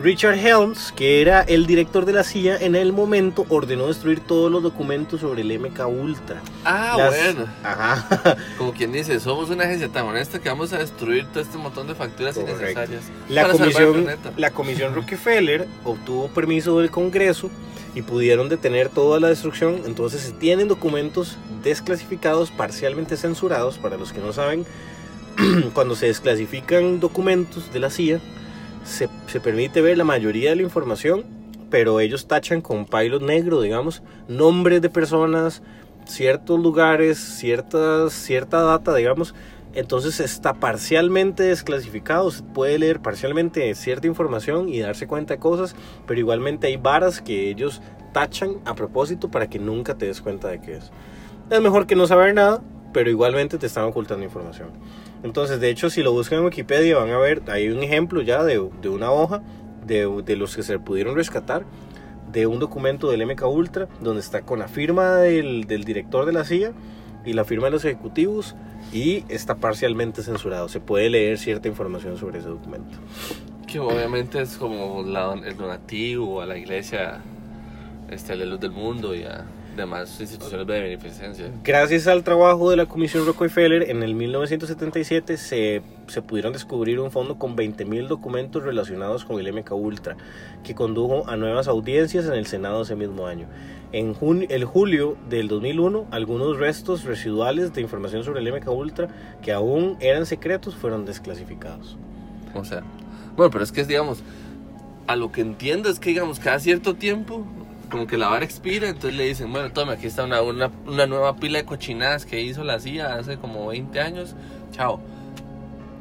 Richard 0.00 0.38
Helms, 0.38 0.92
que 0.94 1.20
era 1.20 1.40
el 1.42 1.66
director 1.66 2.04
de 2.04 2.12
la 2.12 2.22
CIA 2.22 2.56
en 2.58 2.76
el 2.76 2.92
momento, 2.92 3.44
ordenó 3.48 3.88
destruir 3.88 4.20
todos 4.20 4.50
los 4.50 4.62
documentos 4.62 5.20
sobre 5.22 5.42
el 5.42 5.50
MK 5.58 5.86
Ultra. 5.88 6.40
Ah, 6.64 6.94
Las- 6.96 7.08
bueno. 7.16 7.46
Ajá. 7.64 8.36
Como 8.56 8.72
quien 8.72 8.92
dice, 8.92 9.18
somos 9.18 9.50
una 9.50 9.64
agencia 9.64 9.88
tan 9.88 10.06
honesta 10.06 10.38
que 10.38 10.48
vamos 10.48 10.72
a 10.72 10.78
destruir 10.78 11.26
todo 11.26 11.40
este 11.42 11.58
montón 11.58 11.88
de 11.88 11.96
facturas 11.96 12.36
Correcto. 12.36 12.60
innecesarias. 12.60 13.02
La 13.28 13.42
para 13.42 13.54
comisión, 13.54 14.06
la 14.36 14.50
comisión 14.52 14.94
Rockefeller 14.94 15.66
obtuvo 15.84 16.28
permiso 16.28 16.78
del 16.78 16.92
Congreso 16.92 17.50
y 17.96 18.02
pudieron 18.02 18.48
detener 18.48 18.90
toda 18.90 19.18
la 19.18 19.26
destrucción. 19.28 19.82
Entonces 19.84 20.20
se 20.20 20.30
tienen 20.30 20.68
documentos 20.68 21.36
desclasificados, 21.64 22.52
parcialmente 22.52 23.16
censurados. 23.16 23.78
Para 23.78 23.96
los 23.96 24.12
que 24.12 24.20
no 24.20 24.32
saben, 24.32 24.64
cuando 25.74 25.96
se 25.96 26.06
desclasifican 26.06 27.00
documentos 27.00 27.72
de 27.72 27.80
la 27.80 27.90
CIA, 27.90 28.20
se, 28.88 29.40
permite 29.40 29.80
ver 29.80 29.98
la 29.98 30.04
mayoría 30.04 30.50
de 30.50 30.56
la 30.56 30.62
información, 30.62 31.24
pero 31.70 32.00
ellos 32.00 32.26
tachan 32.26 32.60
con 32.60 32.86
pilot 32.86 33.22
negro, 33.22 33.60
digamos, 33.60 34.02
nombres 34.26 34.80
de 34.80 34.88
personas, 34.88 35.62
ciertos 36.06 36.58
lugares, 36.58 37.18
ciertas, 37.18 38.12
cierta 38.12 38.62
data, 38.62 38.94
digamos. 38.94 39.34
Entonces 39.74 40.18
está 40.18 40.54
parcialmente 40.54 41.42
desclasificado, 41.42 42.30
se 42.30 42.42
puede 42.42 42.78
leer 42.78 43.00
parcialmente 43.00 43.74
cierta 43.74 44.06
información 44.06 44.68
y 44.70 44.80
darse 44.80 45.06
cuenta 45.06 45.34
de 45.34 45.40
cosas, 45.40 45.76
pero 46.06 46.18
igualmente 46.18 46.66
hay 46.66 46.78
varas 46.78 47.20
que 47.20 47.50
ellos 47.50 47.82
tachan 48.12 48.56
a 48.64 48.74
propósito 48.74 49.30
para 49.30 49.48
que 49.48 49.58
nunca 49.58 49.94
te 49.94 50.06
des 50.06 50.22
cuenta 50.22 50.48
de 50.48 50.60
qué 50.60 50.76
es. 50.76 50.90
Es 51.50 51.60
mejor 51.60 51.86
que 51.86 51.94
no 51.94 52.06
saber 52.06 52.34
nada, 52.34 52.62
pero 52.92 53.10
igualmente 53.10 53.58
te 53.58 53.66
están 53.66 53.84
ocultando 53.84 54.24
información. 54.24 54.70
Entonces, 55.22 55.60
de 55.60 55.70
hecho, 55.70 55.90
si 55.90 56.02
lo 56.02 56.12
buscan 56.12 56.38
en 56.38 56.44
Wikipedia 56.44 56.96
van 56.96 57.10
a 57.10 57.18
ver, 57.18 57.42
hay 57.48 57.68
un 57.68 57.82
ejemplo 57.82 58.22
ya 58.22 58.44
de, 58.44 58.62
de 58.80 58.88
una 58.88 59.10
hoja 59.10 59.42
de, 59.86 60.22
de 60.24 60.36
los 60.36 60.54
que 60.54 60.62
se 60.62 60.78
pudieron 60.78 61.16
rescatar 61.16 61.64
de 62.32 62.46
un 62.46 62.58
documento 62.58 63.10
del 63.10 63.26
MK 63.26 63.42
Ultra 63.46 63.88
donde 64.00 64.20
está 64.20 64.42
con 64.42 64.58
la 64.58 64.68
firma 64.68 65.16
del, 65.16 65.66
del 65.66 65.84
director 65.84 66.26
de 66.26 66.32
la 66.32 66.44
CIA 66.44 66.72
y 67.24 67.32
la 67.32 67.44
firma 67.44 67.66
de 67.66 67.72
los 67.72 67.84
ejecutivos 67.84 68.54
y 68.92 69.24
está 69.28 69.56
parcialmente 69.56 70.22
censurado. 70.22 70.68
Se 70.68 70.80
puede 70.80 71.10
leer 71.10 71.38
cierta 71.38 71.68
información 71.68 72.16
sobre 72.16 72.38
ese 72.38 72.48
documento. 72.48 72.98
Que 73.66 73.80
obviamente 73.80 74.40
es 74.40 74.56
como 74.56 75.00
el 75.02 75.56
donativo 75.56 76.40
a 76.40 76.46
la 76.46 76.56
iglesia, 76.56 77.20
este, 78.10 78.32
a 78.32 78.36
la 78.36 78.44
luz 78.46 78.60
del 78.60 78.72
mundo 78.72 79.14
y 79.14 79.24
a 79.24 79.44
demás 79.78 80.20
instituciones 80.20 80.66
de 80.66 80.80
beneficencia. 80.80 81.50
Gracias 81.64 82.06
al 82.06 82.22
trabajo 82.22 82.70
de 82.70 82.76
la 82.76 82.86
Comisión 82.86 83.24
Rockefeller, 83.24 83.88
en 83.90 84.02
el 84.02 84.14
1977 84.14 85.38
se, 85.38 85.82
se 86.06 86.22
pudieron 86.22 86.52
descubrir 86.52 87.00
un 87.00 87.10
fondo 87.10 87.38
con 87.38 87.56
20.000 87.56 88.08
documentos 88.08 88.62
relacionados 88.62 89.24
con 89.24 89.40
el 89.40 89.50
MK 89.52 89.72
Ultra, 89.72 90.16
que 90.62 90.74
condujo 90.74 91.26
a 91.28 91.36
nuevas 91.36 91.68
audiencias 91.68 92.26
en 92.26 92.34
el 92.34 92.46
Senado 92.46 92.82
ese 92.82 92.96
mismo 92.96 93.26
año. 93.26 93.46
En 93.92 94.12
junio, 94.12 94.46
el 94.50 94.66
julio 94.66 95.16
del 95.30 95.48
2001, 95.48 96.08
algunos 96.10 96.58
restos 96.58 97.04
residuales 97.04 97.72
de 97.72 97.80
información 97.80 98.22
sobre 98.22 98.40
el 98.40 98.52
MK 98.52 98.68
Ultra, 98.68 99.08
que 99.40 99.52
aún 99.52 99.96
eran 100.00 100.26
secretos, 100.26 100.74
fueron 100.74 101.06
desclasificados. 101.06 101.96
O 102.54 102.64
sea, 102.64 102.82
bueno, 103.36 103.50
pero 103.50 103.64
es 103.64 103.72
que, 103.72 103.84
digamos, 103.84 104.22
a 105.06 105.16
lo 105.16 105.32
que 105.32 105.40
entiendo 105.40 105.88
es 105.88 105.98
que, 105.98 106.10
digamos, 106.10 106.38
cada 106.38 106.58
cierto 106.58 106.96
tiempo, 106.96 107.46
como 107.90 108.06
que 108.06 108.16
la 108.16 108.28
vara 108.28 108.44
expira, 108.44 108.88
entonces 108.88 109.14
le 109.14 109.24
dicen, 109.24 109.52
bueno, 109.52 109.70
tome, 109.72 109.92
aquí 109.92 110.06
está 110.06 110.24
una, 110.24 110.42
una, 110.42 110.70
una 110.86 111.06
nueva 111.06 111.36
pila 111.36 111.58
de 111.58 111.64
cochinadas 111.64 112.26
que 112.26 112.40
hizo 112.40 112.64
la 112.64 112.78
CIA 112.80 113.14
hace 113.14 113.38
como 113.38 113.66
20 113.68 114.00
años, 114.00 114.34
chao. 114.72 115.00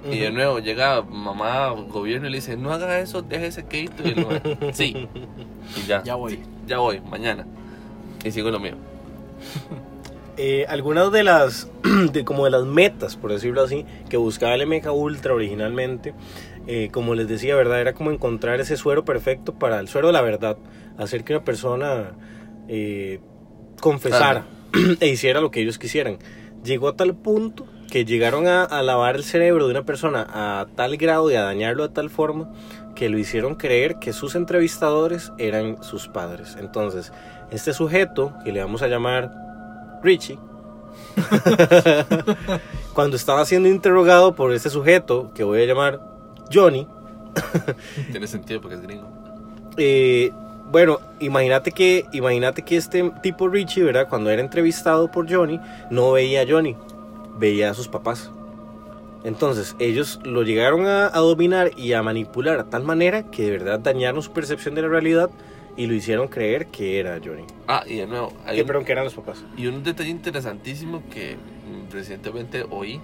Y 0.10 0.20
de 0.20 0.32
nuevo 0.32 0.60
llega 0.60 1.02
mamá, 1.02 1.70
gobierno, 1.70 2.28
y 2.28 2.32
le 2.32 2.38
dice, 2.38 2.56
no 2.56 2.72
haga 2.72 3.00
eso, 3.00 3.22
deje 3.22 3.48
ese 3.48 3.66
queito. 3.66 4.04
Y 4.08 4.74
sí. 4.74 5.08
Y 5.76 5.86
ya. 5.86 6.02
Ya 6.04 6.16
voy. 6.16 6.34
sí, 6.34 6.44
ya 6.66 6.78
voy, 6.78 7.02
mañana. 7.02 7.46
Y 8.24 8.32
sigo 8.32 8.52
lo 8.52 8.60
mío. 8.60 8.76
Eh, 10.40 10.68
algunas 10.70 11.12
de 11.12 11.24
las 11.24 11.68
de, 12.14 12.24
como 12.24 12.46
de 12.46 12.52
las 12.52 12.64
metas 12.64 13.16
por 13.16 13.32
decirlo 13.32 13.64
así 13.64 13.88
que 14.08 14.18
buscaba 14.18 14.54
el 14.54 14.68
MK 14.68 14.92
Ultra 14.94 15.34
originalmente 15.34 16.14
eh, 16.68 16.90
como 16.92 17.16
les 17.16 17.28
decía 17.28 17.56
verdad 17.56 17.82
era 17.82 17.94
como 17.94 18.12
encontrar 18.12 18.60
ese 18.60 18.78
suero 18.78 19.04
perfecto 19.04 19.56
para 19.56 19.80
el 19.80 19.88
suero 19.88 20.10
de 20.10 20.14
la 20.14 20.22
verdad 20.22 20.58
hacer 20.98 21.24
que 21.24 21.34
una 21.34 21.44
persona 21.44 22.12
eh, 22.68 23.20
confesara 23.80 24.46
e 25.00 25.08
hiciera 25.08 25.42
lo 25.42 25.52
que 25.52 25.62
ellos 25.62 25.78
quisieran. 25.78 26.18
Llegó 26.64 26.88
a 26.90 26.96
tal 26.96 27.16
punto 27.16 27.66
que 27.92 28.04
llegaron 28.04 28.48
a, 28.48 28.64
a 28.64 28.82
lavar 28.84 29.16
el 29.16 29.24
cerebro 29.24 29.66
de 29.68 29.72
una 29.72 29.86
persona 29.86 30.28
a 30.30 30.68
tal 30.76 30.98
grado 30.98 31.32
y 31.32 31.36
a 31.36 31.44
dañarlo 31.44 31.88
de 31.88 31.94
tal 31.94 32.10
forma 32.10 32.52
que 32.96 33.10
lo 33.10 33.18
hicieron 33.18 33.56
creer 33.56 33.98
que 34.00 34.12
sus 34.12 34.36
entrevistadores 34.36 35.32
eran 35.38 35.82
sus 35.84 36.08
padres. 36.08 36.58
Entonces 36.60 37.14
este 37.52 37.72
sujeto 37.74 38.34
que 38.44 38.52
le 38.52 38.62
vamos 38.62 38.82
a 38.82 38.88
llamar 38.88 39.32
Richie, 40.04 40.38
cuando 42.94 43.16
estaba 43.16 43.46
siendo 43.46 43.70
interrogado 43.70 44.36
por 44.36 44.52
este 44.54 44.70
sujeto, 44.70 45.32
que 45.34 45.44
voy 45.44 45.62
a 45.62 45.66
llamar 45.66 46.02
Johnny, 46.52 46.88
Tiene 48.12 48.28
sentido 48.28 48.62
porque 48.62 48.76
es 48.76 48.82
gringo. 48.82 49.08
eh, 49.78 50.32
bueno, 50.72 51.00
imagínate 51.20 51.72
que, 51.72 52.06
imagínate 52.12 52.62
que 52.64 52.78
este 52.78 53.10
tipo 53.24 53.48
Richie, 53.48 53.84
¿verdad? 53.84 54.08
Cuando 54.10 54.30
era 54.30 54.42
entrevistado 54.42 55.10
por 55.12 55.32
Johnny, 55.32 55.60
no 55.90 56.12
veía 56.12 56.42
a 56.42 56.46
Johnny, 56.48 56.76
veía 57.38 57.72
a 57.72 57.74
sus 57.74 57.88
papás. 57.88 58.32
Entonces, 59.24 59.76
ellos 59.80 60.20
lo 60.24 60.44
llegaron 60.44 60.86
a, 60.86 61.08
a 61.08 61.20
dominar 61.20 61.72
y 61.76 61.94
a 61.94 62.04
manipular 62.04 62.60
a 62.60 62.66
tal 62.66 62.84
manera 62.84 63.24
que 63.24 63.44
de 63.44 63.52
verdad 63.52 63.80
dañaron 63.80 64.22
su 64.22 64.32
percepción 64.32 64.76
de 64.76 64.84
la 64.84 64.88
realidad 64.88 65.30
y 65.76 65.86
lo 65.88 65.94
hicieron 65.94 66.28
creer 66.28 66.68
que 66.68 67.00
era 67.00 67.20
Johnny. 67.24 67.44
Ah, 67.68 67.84
y 67.86 67.98
de 67.98 68.08
nuevo, 68.08 68.34
hay 68.46 68.56
Que, 68.56 68.62
un- 68.62 68.68
perdón, 68.68 68.86
que 68.86 68.92
eran 68.94 69.04
los 69.06 69.14
papás. 69.16 69.44
Y 69.58 69.68
un 69.68 69.84
detalle 69.84 70.10
interesantísimo 70.10 71.04
que 71.12 71.36
mm, 71.36 71.92
recientemente 71.92 72.66
oí 72.70 73.00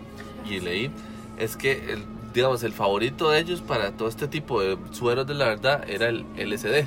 y 0.50 0.60
leí 0.60 0.92
es 1.40 1.58
que, 1.58 1.72
el, 1.94 2.04
digamos, 2.34 2.64
el 2.64 2.74
favorito 2.74 3.30
de 3.32 3.40
ellos 3.40 3.62
para 3.62 3.92
todo 3.92 4.08
este 4.08 4.28
tipo 4.28 4.62
de 4.62 4.78
sueros 4.92 5.28
de 5.28 5.34
la 5.34 5.46
verdad 5.48 5.84
era 5.90 6.08
el 6.10 6.26
LSD. 6.38 6.86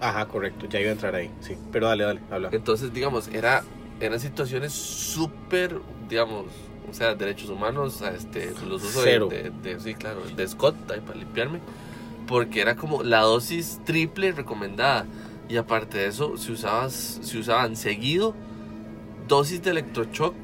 Ajá, 0.00 0.26
correcto, 0.26 0.66
ya 0.68 0.80
iba 0.80 0.90
a 0.90 0.92
entrar 0.92 1.14
ahí, 1.14 1.30
sí. 1.40 1.56
Pero 1.72 1.86
dale, 1.88 2.04
dale, 2.04 2.20
habla. 2.30 2.50
Entonces, 2.52 2.92
digamos, 2.92 3.28
era, 3.28 3.62
eran 4.00 4.20
situaciones 4.20 4.72
súper, 4.72 5.80
digamos, 6.08 6.44
o 6.90 6.94
sea, 6.94 7.14
derechos 7.14 7.48
humanos, 7.50 8.02
este, 8.02 8.52
los 8.68 8.82
usos 8.82 8.94
de- 9.04 9.10
Cero. 9.10 9.28
De, 9.30 9.50
de- 9.50 9.80
sí, 9.80 9.94
claro, 9.94 10.20
de 10.36 10.46
Scott, 10.48 10.74
ahí 10.90 11.00
para 11.00 11.18
limpiarme, 11.18 11.60
porque 12.26 12.60
era 12.60 12.76
como 12.76 13.02
la 13.02 13.20
dosis 13.20 13.80
triple 13.84 14.32
recomendada. 14.32 15.06
Y 15.48 15.56
aparte 15.58 15.98
de 15.98 16.06
eso, 16.08 16.36
se, 16.36 16.52
usaba, 16.52 16.90
se 16.90 17.38
usaban 17.38 17.76
seguido 17.76 18.34
dosis 19.28 19.62
de 19.62 19.70
electroshock 19.70 20.34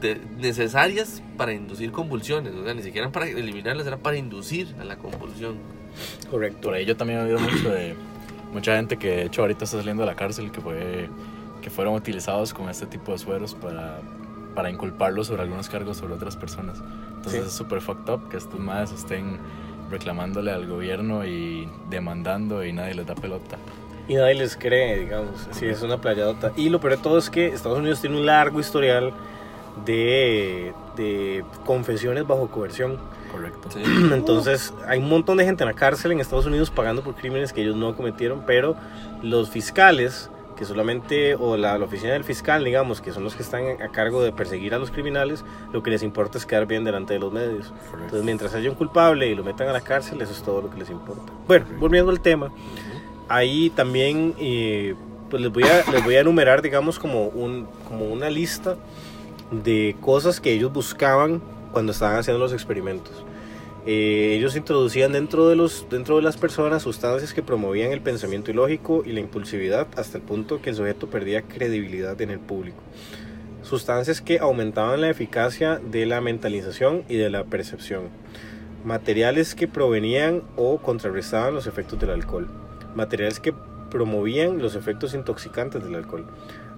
de- 0.00 0.20
necesarias 0.38 1.22
para 1.36 1.52
inducir 1.52 1.92
convulsiones. 1.92 2.54
O 2.54 2.64
sea, 2.64 2.74
ni 2.74 2.82
siquiera 2.82 3.10
para 3.10 3.26
eliminarlas, 3.28 3.86
era 3.86 3.98
para 3.98 4.16
inducir 4.16 4.74
a 4.80 4.84
la 4.84 4.96
convulsión. 4.96 5.56
Correcto. 6.30 6.62
Por 6.68 6.74
ahí 6.74 6.84
yo 6.86 6.96
también 6.96 7.20
he 7.20 7.22
oído 7.24 7.38
mucho 7.40 7.70
de 7.70 7.94
mucha 8.52 8.76
gente 8.76 8.96
que 8.98 9.08
de 9.08 9.22
hecho 9.24 9.42
ahorita 9.42 9.64
está 9.64 9.78
saliendo 9.78 10.02
de 10.02 10.06
la 10.08 10.14
cárcel 10.16 10.50
que 10.50 10.60
fue 10.60 11.08
que 11.62 11.70
fueron 11.70 11.94
utilizados 11.94 12.52
con 12.52 12.68
este 12.68 12.86
tipo 12.86 13.12
de 13.12 13.18
sueros 13.18 13.54
para, 13.54 14.00
para 14.54 14.68
inculparlos 14.68 15.28
sobre 15.28 15.42
algunos 15.42 15.68
cargos 15.68 15.96
sobre 15.96 16.14
otras 16.14 16.36
personas. 16.36 16.82
Entonces 17.16 17.42
Sí. 17.42 17.46
es 17.46 17.52
súper 17.52 17.80
fucked 17.80 18.12
up 18.12 18.28
que 18.28 18.36
estos 18.36 18.58
madres 18.58 18.90
estén 18.92 19.38
reclamándole 19.90 20.50
al 20.50 20.66
gobierno 20.66 21.24
y 21.24 21.68
demandando 21.88 22.64
y 22.64 22.72
nadie 22.72 22.94
les 22.94 23.06
da 23.06 23.14
pelota. 23.14 23.58
Y 24.08 24.14
nadie 24.14 24.34
les 24.34 24.56
cree, 24.56 24.98
digamos. 24.98 25.46
Sí, 25.52 25.66
es 25.66 25.82
una 25.82 26.00
playadota. 26.00 26.50
Y 26.56 26.68
lo 26.70 26.80
peor 26.80 26.96
de 26.96 27.02
todo 27.02 27.18
es 27.18 27.30
que 27.30 27.46
Estados 27.46 27.78
Unidos 27.78 28.00
tiene 28.00 28.16
un 28.16 28.26
largo 28.26 28.58
historial 28.58 29.12
de, 29.84 30.72
de 30.96 31.44
confesiones 31.64 32.26
bajo 32.26 32.48
coerción. 32.48 32.98
Correcto. 33.32 33.68
Sí. 33.72 33.80
Entonces, 34.12 34.72
hay 34.86 34.98
un 34.98 35.08
montón 35.08 35.38
de 35.38 35.44
gente 35.44 35.64
en 35.64 35.68
la 35.68 35.74
cárcel 35.74 36.12
en 36.12 36.20
Estados 36.20 36.46
Unidos 36.46 36.70
pagando 36.70 37.02
por 37.02 37.14
crímenes 37.14 37.52
que 37.52 37.62
ellos 37.62 37.76
no 37.76 37.96
cometieron, 37.96 38.44
pero 38.46 38.76
los 39.22 39.50
fiscales, 39.50 40.30
que 40.56 40.64
solamente, 40.64 41.34
o 41.34 41.56
la, 41.56 41.78
la 41.78 41.84
oficina 41.86 42.12
del 42.12 42.24
fiscal, 42.24 42.62
digamos, 42.62 43.00
que 43.00 43.12
son 43.12 43.24
los 43.24 43.34
que 43.34 43.42
están 43.42 43.64
a 43.82 43.88
cargo 43.88 44.22
de 44.22 44.32
perseguir 44.32 44.74
a 44.74 44.78
los 44.78 44.90
criminales, 44.90 45.44
lo 45.72 45.82
que 45.82 45.90
les 45.90 46.02
importa 46.02 46.38
es 46.38 46.46
quedar 46.46 46.66
bien 46.66 46.84
delante 46.84 47.14
de 47.14 47.20
los 47.20 47.32
medios. 47.32 47.72
Entonces, 47.94 48.22
mientras 48.22 48.54
haya 48.54 48.68
un 48.68 48.76
culpable 48.76 49.26
y 49.28 49.34
lo 49.34 49.42
metan 49.42 49.68
a 49.68 49.72
la 49.72 49.80
cárcel, 49.80 50.20
eso 50.20 50.32
es 50.32 50.42
todo 50.42 50.62
lo 50.62 50.70
que 50.70 50.78
les 50.78 50.90
importa. 50.90 51.32
Bueno, 51.48 51.64
volviendo 51.80 52.10
al 52.10 52.20
tema, 52.20 52.52
ahí 53.28 53.70
también 53.70 54.34
eh, 54.38 54.94
pues 55.30 55.40
les 55.40 55.50
voy, 55.50 55.62
a, 55.62 55.90
les 55.90 56.04
voy 56.04 56.16
a 56.16 56.20
enumerar, 56.20 56.60
digamos, 56.60 56.98
como, 56.98 57.28
un, 57.28 57.66
como 57.88 58.04
una 58.04 58.28
lista 58.28 58.76
de 59.50 59.96
cosas 60.00 60.40
que 60.40 60.52
ellos 60.52 60.72
buscaban 60.72 61.40
cuando 61.72 61.92
estaban 61.92 62.18
haciendo 62.18 62.38
los 62.38 62.52
experimentos. 62.52 63.24
Eh, 63.84 64.36
ellos 64.38 64.54
introducían 64.54 65.12
dentro 65.12 65.48
de, 65.48 65.56
los, 65.56 65.86
dentro 65.90 66.16
de 66.16 66.22
las 66.22 66.36
personas 66.36 66.82
sustancias 66.82 67.34
que 67.34 67.42
promovían 67.42 67.90
el 67.90 68.00
pensamiento 68.00 68.52
ilógico 68.52 69.02
y 69.04 69.10
la 69.10 69.18
impulsividad 69.18 69.88
hasta 69.96 70.18
el 70.18 70.24
punto 70.24 70.62
que 70.62 70.70
el 70.70 70.76
sujeto 70.76 71.08
perdía 71.08 71.42
credibilidad 71.42 72.20
en 72.20 72.30
el 72.30 72.38
público. 72.38 72.80
Sustancias 73.62 74.20
que 74.20 74.38
aumentaban 74.38 75.00
la 75.00 75.10
eficacia 75.10 75.80
de 75.84 76.06
la 76.06 76.20
mentalización 76.20 77.02
y 77.08 77.16
de 77.16 77.30
la 77.30 77.44
percepción. 77.44 78.04
Materiales 78.84 79.54
que 79.56 79.66
provenían 79.66 80.42
o 80.56 80.78
contrarrestaban 80.78 81.54
los 81.54 81.66
efectos 81.66 81.98
del 81.98 82.10
alcohol. 82.10 82.48
Materiales 82.94 83.40
que 83.40 83.52
promovían 83.90 84.58
los 84.58 84.76
efectos 84.76 85.12
intoxicantes 85.14 85.82
del 85.82 85.94
alcohol. 85.96 86.26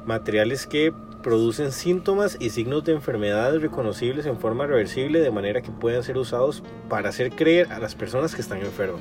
Materiales 0.07 0.67
que 0.67 0.93
producen 1.25 1.73
síntomas 1.73 2.37
y 2.39 2.51
signos 2.51 2.85
de 2.85 2.93
enfermedades 2.93 3.61
reconocibles 3.63 4.27
en 4.27 4.39
forma 4.39 4.67
reversible 4.67 5.21
de 5.21 5.31
manera 5.33 5.63
que 5.63 5.71
puedan 5.73 6.03
ser 6.05 6.19
usados 6.19 6.63
para 6.89 7.09
hacer 7.09 7.33
creer 7.33 7.73
a 7.73 7.79
las 7.81 7.95
personas 7.97 8.35
que 8.35 8.43
están 8.43 8.59
enfermas. 8.59 9.01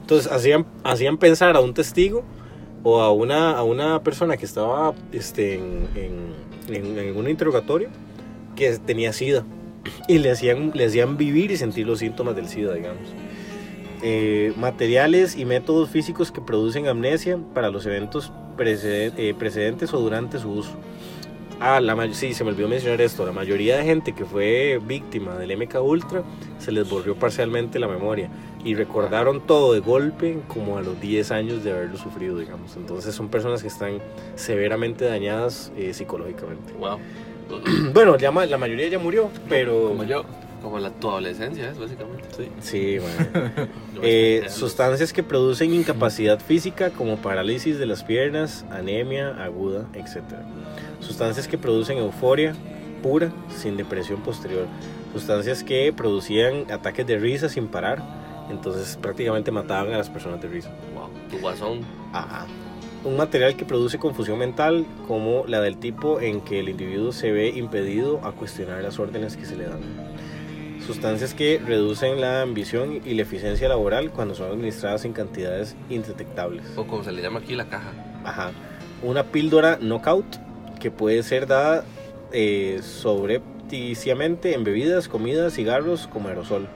Entonces 0.00 0.32
hacían, 0.32 0.66
hacían 0.82 1.18
pensar 1.18 1.54
a 1.54 1.60
un 1.60 1.74
testigo 1.74 2.24
o 2.82 3.00
a 3.02 3.12
una, 3.12 3.50
a 3.56 3.62
una 3.62 4.02
persona 4.02 4.36
que 4.38 4.46
estaba 4.46 4.94
este, 5.12 5.54
en, 5.56 5.88
en, 5.94 6.74
en- 6.74 6.98
en 6.98 7.16
un 7.16 7.28
interrogatorio 7.28 7.90
que 8.56 8.76
tenía 8.78 9.12
SIDA 9.12 9.44
y 10.08 10.18
le 10.18 10.30
hacían, 10.30 10.72
le 10.74 10.86
hacían 10.86 11.16
vivir 11.18 11.50
y 11.50 11.56
sentir 11.58 11.86
los 11.86 11.98
síntomas 11.98 12.34
del 12.36 12.48
SIDA, 12.48 12.74
digamos. 12.74 13.02
Eh, 14.02 14.52
materiales 14.56 15.36
y 15.36 15.44
métodos 15.44 15.88
físicos 15.90 16.30
que 16.32 16.40
producen 16.40 16.88
amnesia 16.88 17.38
para 17.54 17.70
los 17.70 17.86
eventos 17.86 18.32
eh, 18.58 19.34
precedentes 19.38 19.92
o 19.94 19.98
durante 20.00 20.38
su 20.38 20.50
uso. 20.50 20.72
Ah, 21.66 21.80
la 21.80 22.12
sí, 22.12 22.34
se 22.34 22.44
me 22.44 22.50
olvidó 22.50 22.68
mencionar 22.68 23.00
esto. 23.00 23.24
La 23.24 23.32
mayoría 23.32 23.78
de 23.78 23.84
gente 23.84 24.12
que 24.12 24.26
fue 24.26 24.78
víctima 24.86 25.34
del 25.38 25.56
MK 25.56 25.76
Ultra 25.82 26.22
se 26.58 26.70
les 26.72 26.86
borrió 26.86 27.14
parcialmente 27.14 27.78
la 27.78 27.88
memoria 27.88 28.28
y 28.62 28.74
recordaron 28.74 29.40
todo 29.40 29.72
de 29.72 29.80
golpe 29.80 30.40
como 30.46 30.76
a 30.76 30.82
los 30.82 31.00
10 31.00 31.30
años 31.30 31.64
de 31.64 31.72
haberlo 31.72 31.96
sufrido, 31.96 32.36
digamos. 32.36 32.76
Entonces 32.76 33.14
son 33.14 33.28
personas 33.30 33.62
que 33.62 33.68
están 33.68 33.98
severamente 34.34 35.06
dañadas 35.06 35.72
eh, 35.74 35.94
psicológicamente. 35.94 36.74
Wow. 36.74 36.98
Bueno, 37.94 38.18
ya 38.18 38.30
ma- 38.30 38.44
la 38.44 38.58
mayoría 38.58 38.88
ya 38.88 38.98
murió, 38.98 39.30
pero... 39.48 39.88
Como 39.88 40.04
yo. 40.04 40.24
Como 40.64 40.78
la, 40.78 40.88
tu 40.90 41.10
adolescencia, 41.10 41.70
es 41.70 41.78
básicamente. 41.78 42.24
Sí. 42.34 42.48
Sí, 42.60 42.98
mae. 42.98 43.68
Eh, 44.02 44.46
sustancias 44.48 45.12
que 45.12 45.22
producen 45.22 45.72
incapacidad 45.72 46.40
física 46.40 46.90
como 46.90 47.18
parálisis 47.18 47.78
de 47.78 47.86
las 47.86 48.02
piernas, 48.02 48.64
anemia 48.70 49.44
aguda, 49.44 49.86
etc. 49.94 50.22
Sustancias 51.00 51.46
que 51.46 51.58
producen 51.58 51.98
euforia 51.98 52.54
pura 53.02 53.30
sin 53.54 53.76
depresión 53.76 54.22
posterior. 54.22 54.66
Sustancias 55.12 55.62
que 55.62 55.92
producían 55.92 56.70
ataques 56.72 57.06
de 57.06 57.18
risa 57.18 57.50
sin 57.50 57.68
parar. 57.68 58.02
Entonces 58.50 58.96
prácticamente 58.96 59.50
mataban 59.50 59.92
a 59.92 59.98
las 59.98 60.08
personas 60.08 60.40
de 60.40 60.48
risa. 60.48 60.70
Wow. 60.94 61.10
Tu 61.30 61.38
guasón. 61.40 61.80
Ajá. 62.14 62.46
Un 63.04 63.18
material 63.18 63.54
que 63.54 63.66
produce 63.66 63.98
confusión 63.98 64.38
mental 64.38 64.86
como 65.06 65.44
la 65.46 65.60
del 65.60 65.76
tipo 65.76 66.20
en 66.20 66.40
que 66.40 66.60
el 66.60 66.70
individuo 66.70 67.12
se 67.12 67.30
ve 67.32 67.50
impedido 67.50 68.24
a 68.24 68.32
cuestionar 68.32 68.82
las 68.82 68.98
órdenes 68.98 69.36
que 69.36 69.44
se 69.44 69.56
le 69.56 69.64
dan. 69.64 69.80
Sustancias 70.86 71.32
que 71.32 71.60
reducen 71.64 72.20
la 72.20 72.42
ambición 72.42 73.00
y 73.04 73.14
la 73.14 73.22
eficiencia 73.22 73.68
laboral 73.68 74.10
cuando 74.10 74.34
son 74.34 74.50
administradas 74.50 75.04
en 75.04 75.12
cantidades 75.12 75.76
indetectables. 75.88 76.64
O 76.76 76.86
como 76.86 77.02
se 77.04 77.12
le 77.12 77.22
llama 77.22 77.40
aquí, 77.40 77.54
la 77.54 77.66
caja. 77.68 77.92
Ajá. 78.24 78.52
Una 79.02 79.24
píldora 79.24 79.78
knockout 79.80 80.26
que 80.80 80.90
puede 80.90 81.22
ser 81.22 81.46
dada 81.46 81.84
eh, 82.32 82.80
sobrepticiamente 82.82 84.54
en 84.54 84.64
bebidas, 84.64 85.08
comidas, 85.08 85.54
cigarros 85.54 86.06
como 86.06 86.28
aerosol. 86.28 86.68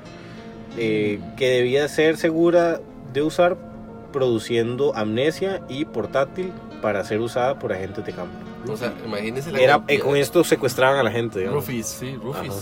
Eh, 0.79 1.21
que 1.37 1.49
debía 1.49 1.87
ser 1.89 2.17
segura 2.17 2.81
de 3.13 3.23
usar 3.23 3.59
produciendo 4.13 4.95
amnesia 4.97 5.63
y 5.69 5.85
portátil 5.85 6.53
para 6.81 7.05
ser 7.05 7.21
usada 7.21 7.59
por 7.59 7.73
agentes 7.73 8.07
de 8.07 8.13
campo. 8.13 8.35
O 8.71 8.77
sea, 8.77 8.95
imagínese 9.05 9.53
la 9.53 9.61
Era, 9.61 9.85
eh, 9.89 9.99
con 9.99 10.17
esto 10.17 10.45
secuestraban 10.45 10.99
a 10.99 11.03
la 11.03 11.11
gente. 11.11 11.41
digamos. 11.41 11.67
Rufis. 11.67 11.87
Sí, 11.87 12.17
Rufus. 12.23 12.55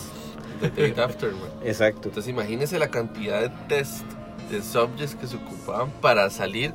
De 0.60 0.70
Take 0.70 1.00
After, 1.00 1.30
man. 1.32 1.50
Exacto. 1.64 2.08
Entonces 2.08 2.30
imagínese 2.30 2.78
la 2.78 2.88
cantidad 2.88 3.40
de 3.40 3.50
test 3.68 4.04
de 4.50 4.62
subjects 4.62 5.14
que 5.14 5.26
se 5.26 5.36
ocupaban 5.36 5.90
para 6.00 6.30
salir 6.30 6.72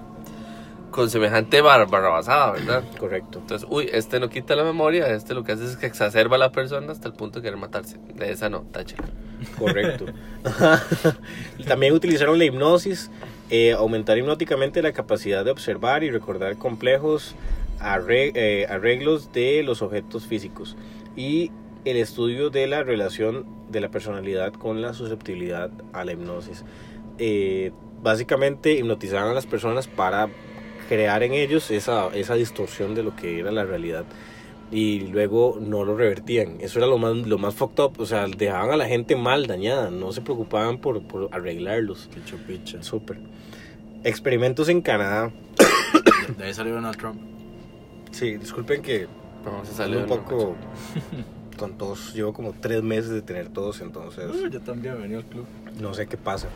con 0.91 1.09
semejante 1.09 1.61
bar 1.61 1.89
barrabasada, 1.89 2.51
¿verdad? 2.51 2.83
Correcto. 2.99 3.39
Entonces, 3.39 3.67
uy, 3.71 3.89
este 3.91 4.19
no 4.19 4.29
quita 4.29 4.55
la 4.55 4.63
memoria, 4.63 5.07
este 5.07 5.33
lo 5.33 5.43
que 5.43 5.53
hace 5.53 5.65
es 5.65 5.77
que 5.77 5.85
exacerba 5.85 6.35
a 6.35 6.39
la 6.39 6.51
persona 6.51 6.91
hasta 6.91 7.07
el 7.07 7.13
punto 7.13 7.39
de 7.39 7.43
querer 7.43 7.57
matarse. 7.57 7.97
De 8.15 8.31
esa 8.31 8.49
no, 8.49 8.61
táchela. 8.63 9.07
Correcto. 9.57 10.05
También 11.67 11.93
utilizaron 11.93 12.37
la 12.37 12.45
hipnosis, 12.45 13.09
eh, 13.49 13.71
aumentar 13.71 14.17
hipnóticamente 14.17 14.81
la 14.81 14.91
capacidad 14.91 15.43
de 15.43 15.51
observar 15.51 16.03
y 16.03 16.11
recordar 16.11 16.57
complejos 16.57 17.35
eh, 18.09 18.67
arreglos 18.69 19.33
de 19.33 19.63
los 19.63 19.81
objetos 19.81 20.27
físicos 20.27 20.77
y 21.15 21.51
el 21.85 21.97
estudio 21.97 22.49
de 22.49 22.67
la 22.67 22.83
relación 22.83 23.45
de 23.69 23.81
la 23.81 23.89
personalidad 23.89 24.53
con 24.53 24.81
la 24.81 24.93
susceptibilidad 24.93 25.71
a 25.93 26.05
la 26.05 26.13
hipnosis. 26.13 26.63
Eh, 27.17 27.71
básicamente 28.01 28.73
hipnotizaban 28.73 29.29
a 29.29 29.33
las 29.33 29.45
personas 29.45 29.87
para 29.87 30.29
crear 30.89 31.23
en 31.23 31.33
ellos 31.33 31.71
esa, 31.71 32.07
esa 32.13 32.35
distorsión 32.35 32.95
de 32.95 33.03
lo 33.03 33.15
que 33.15 33.39
era 33.39 33.51
la 33.51 33.63
realidad 33.63 34.05
y 34.71 35.01
luego 35.01 35.57
no 35.59 35.83
lo 35.83 35.97
revertían. 35.97 36.57
Eso 36.61 36.79
era 36.79 36.87
lo 36.87 36.97
más, 36.97 37.15
lo 37.15 37.37
más 37.37 37.53
fucked 37.53 37.83
up. 37.83 37.99
O 37.99 38.05
sea, 38.05 38.25
dejaban 38.27 38.71
a 38.71 38.77
la 38.77 38.87
gente 38.87 39.15
mal, 39.15 39.45
dañada. 39.45 39.91
No 39.91 40.13
se 40.13 40.21
preocupaban 40.21 40.77
por, 40.77 41.01
por 41.03 41.29
arreglarlos. 41.33 42.09
Picho 42.13 42.37
picha. 42.47 42.81
Súper. 42.81 43.19
Experimentos 44.03 44.69
en 44.69 44.81
Canadá. 44.81 45.31
De 46.37 46.45
ahí 46.45 46.53
salió 46.53 46.73
Donald 46.73 46.97
Trump. 46.97 47.21
Sí, 48.11 48.37
disculpen 48.37 48.81
que 48.81 49.07
No, 49.43 49.65
se 49.65 49.73
salió 49.73 49.99
un 49.99 50.05
poco 50.05 50.55
con 51.61 51.77
tos. 51.77 52.13
Llevo 52.13 52.33
como 52.33 52.53
tres 52.59 52.81
meses 52.83 53.09
de 53.11 53.21
tener 53.21 53.47
tos, 53.49 53.79
entonces 53.81 54.25
Uh, 54.29 54.47
yo 54.49 54.59
también 54.61 54.99
venía 55.01 55.17
al 55.17 55.23
club. 55.25 55.45
no 55.79 55.93
sé 55.93 56.07
qué 56.07 56.17
pasa. 56.17 56.47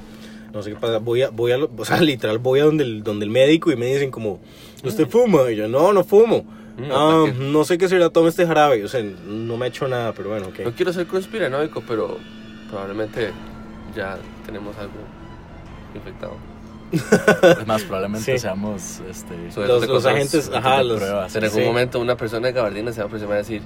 No 0.53 0.61
sé 0.63 0.71
qué 0.71 0.75
pasa. 0.77 0.97
Voy 0.99 1.21
a, 1.21 1.29
voy 1.29 1.51
a, 1.51 1.57
o 1.63 1.85
sea, 1.85 1.97
literal, 2.01 2.39
voy 2.39 2.59
a 2.59 2.63
donde 2.65 2.83
el, 2.83 3.03
donde 3.03 3.25
el 3.25 3.31
médico 3.31 3.71
y 3.71 3.75
me 3.75 3.85
dicen 3.87 4.09
como, 4.11 4.39
¿usted 4.83 5.07
fuma? 5.07 5.49
Y 5.51 5.55
yo, 5.57 5.67
no, 5.67 5.93
no 5.93 6.03
fumo. 6.03 6.43
Mm, 6.77 6.91
Ah, 6.91 7.25
no 7.39 7.63
sé 7.63 7.77
qué 7.77 7.87
será, 7.87 8.09
tome 8.09 8.29
este 8.29 8.45
jarabe. 8.45 8.83
O 8.83 8.87
sea, 8.87 9.01
no 9.01 9.55
me 9.57 9.65
ha 9.65 9.67
hecho 9.69 9.87
nada, 9.87 10.11
pero 10.13 10.29
bueno, 10.29 10.47
ok. 10.47 10.59
No 10.65 10.73
quiero 10.73 10.91
ser 10.91 11.07
conspiranoico, 11.07 11.81
pero 11.87 12.17
probablemente 12.69 13.31
ya 13.95 14.17
tenemos 14.45 14.75
algo 14.77 14.93
infectado. 15.93 16.33
Es 17.61 17.67
más, 17.67 17.83
probablemente 17.83 18.33
Sí. 18.33 18.37
seamos 18.39 19.01
este, 19.09 19.35
Los, 19.67 19.81
de 19.81 19.87
los 19.87 20.05
agentes, 20.05 20.49
ajá, 20.53 20.83
los, 20.83 20.97
pruebas. 20.99 21.35
En 21.35 21.43
algún 21.43 21.59
Sí. 21.61 21.65
momento 21.65 21.99
una 21.99 22.15
persona 22.15 22.47
de 22.47 22.53
gabardina 22.53 22.91
se 22.91 22.99
va 22.99 23.03
a 23.05 23.07
aproximar 23.07 23.35
a 23.35 23.37
decir, 23.39 23.61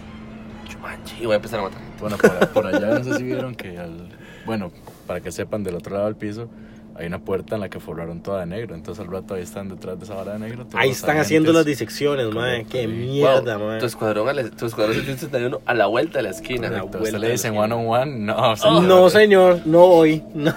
Chumanchi, 0.79 1.15
y 1.21 1.25
voy 1.25 1.33
a 1.33 1.35
empezar 1.37 1.59
a 1.59 1.63
matar. 1.63 1.79
Bueno, 1.99 2.17
por, 2.17 2.47
por 2.49 2.67
allá 2.67 2.99
no 2.99 3.03
sé 3.03 3.17
si 3.17 3.23
vieron 3.23 3.55
que 3.55 3.77
al... 3.77 4.09
Bueno, 4.45 4.71
para 5.05 5.19
que 5.21 5.31
sepan, 5.31 5.63
del 5.63 5.75
otro 5.75 5.93
lado 5.93 6.05
del 6.05 6.15
piso 6.15 6.47
hay 6.95 7.07
una 7.07 7.19
puerta 7.19 7.55
en 7.55 7.61
la 7.61 7.69
que 7.69 7.79
forraron 7.79 8.21
toda 8.21 8.41
de 8.41 8.45
negro. 8.47 8.75
Entonces 8.75 9.05
al 9.05 9.09
rato 9.09 9.33
ahí 9.33 9.41
están 9.41 9.69
detrás 9.69 9.97
de 9.97 10.03
esa 10.03 10.15
vara 10.15 10.33
de 10.33 10.39
negro. 10.39 10.67
Ahí 10.73 10.89
están 10.89 11.17
haciendo 11.17 11.53
las 11.53 11.63
disecciones. 11.65 12.27
Correcto, 12.27 12.69
Qué 12.71 12.87
mierda, 12.89 13.55
Wow, 13.57 13.67
mae. 13.67 13.79
Tu 13.79 13.85
escuadrón, 13.85 14.35
la- 14.35 14.49
tu 14.49 14.65
escuadrón 14.65 14.95
771 14.95 15.61
a 15.65 15.73
la 15.75 15.85
vuelta 15.85 16.19
de 16.19 16.23
la 16.23 16.29
esquina. 16.31 16.67
A 16.67 16.71
la 16.71 16.79
Correcto, 16.79 16.99
vuelta 16.99 17.17
Usted 17.17 17.27
le 17.27 17.31
dicen 17.33 17.57
one 17.57 17.73
on 17.73 17.87
one, 17.87 18.19
no, 18.19 18.55
señor. 18.57 18.75
Oh, 18.75 18.81
No, 18.81 19.09
señor, 19.09 19.61
no 19.65 19.87
voy. 19.87 20.23
No. 20.33 20.53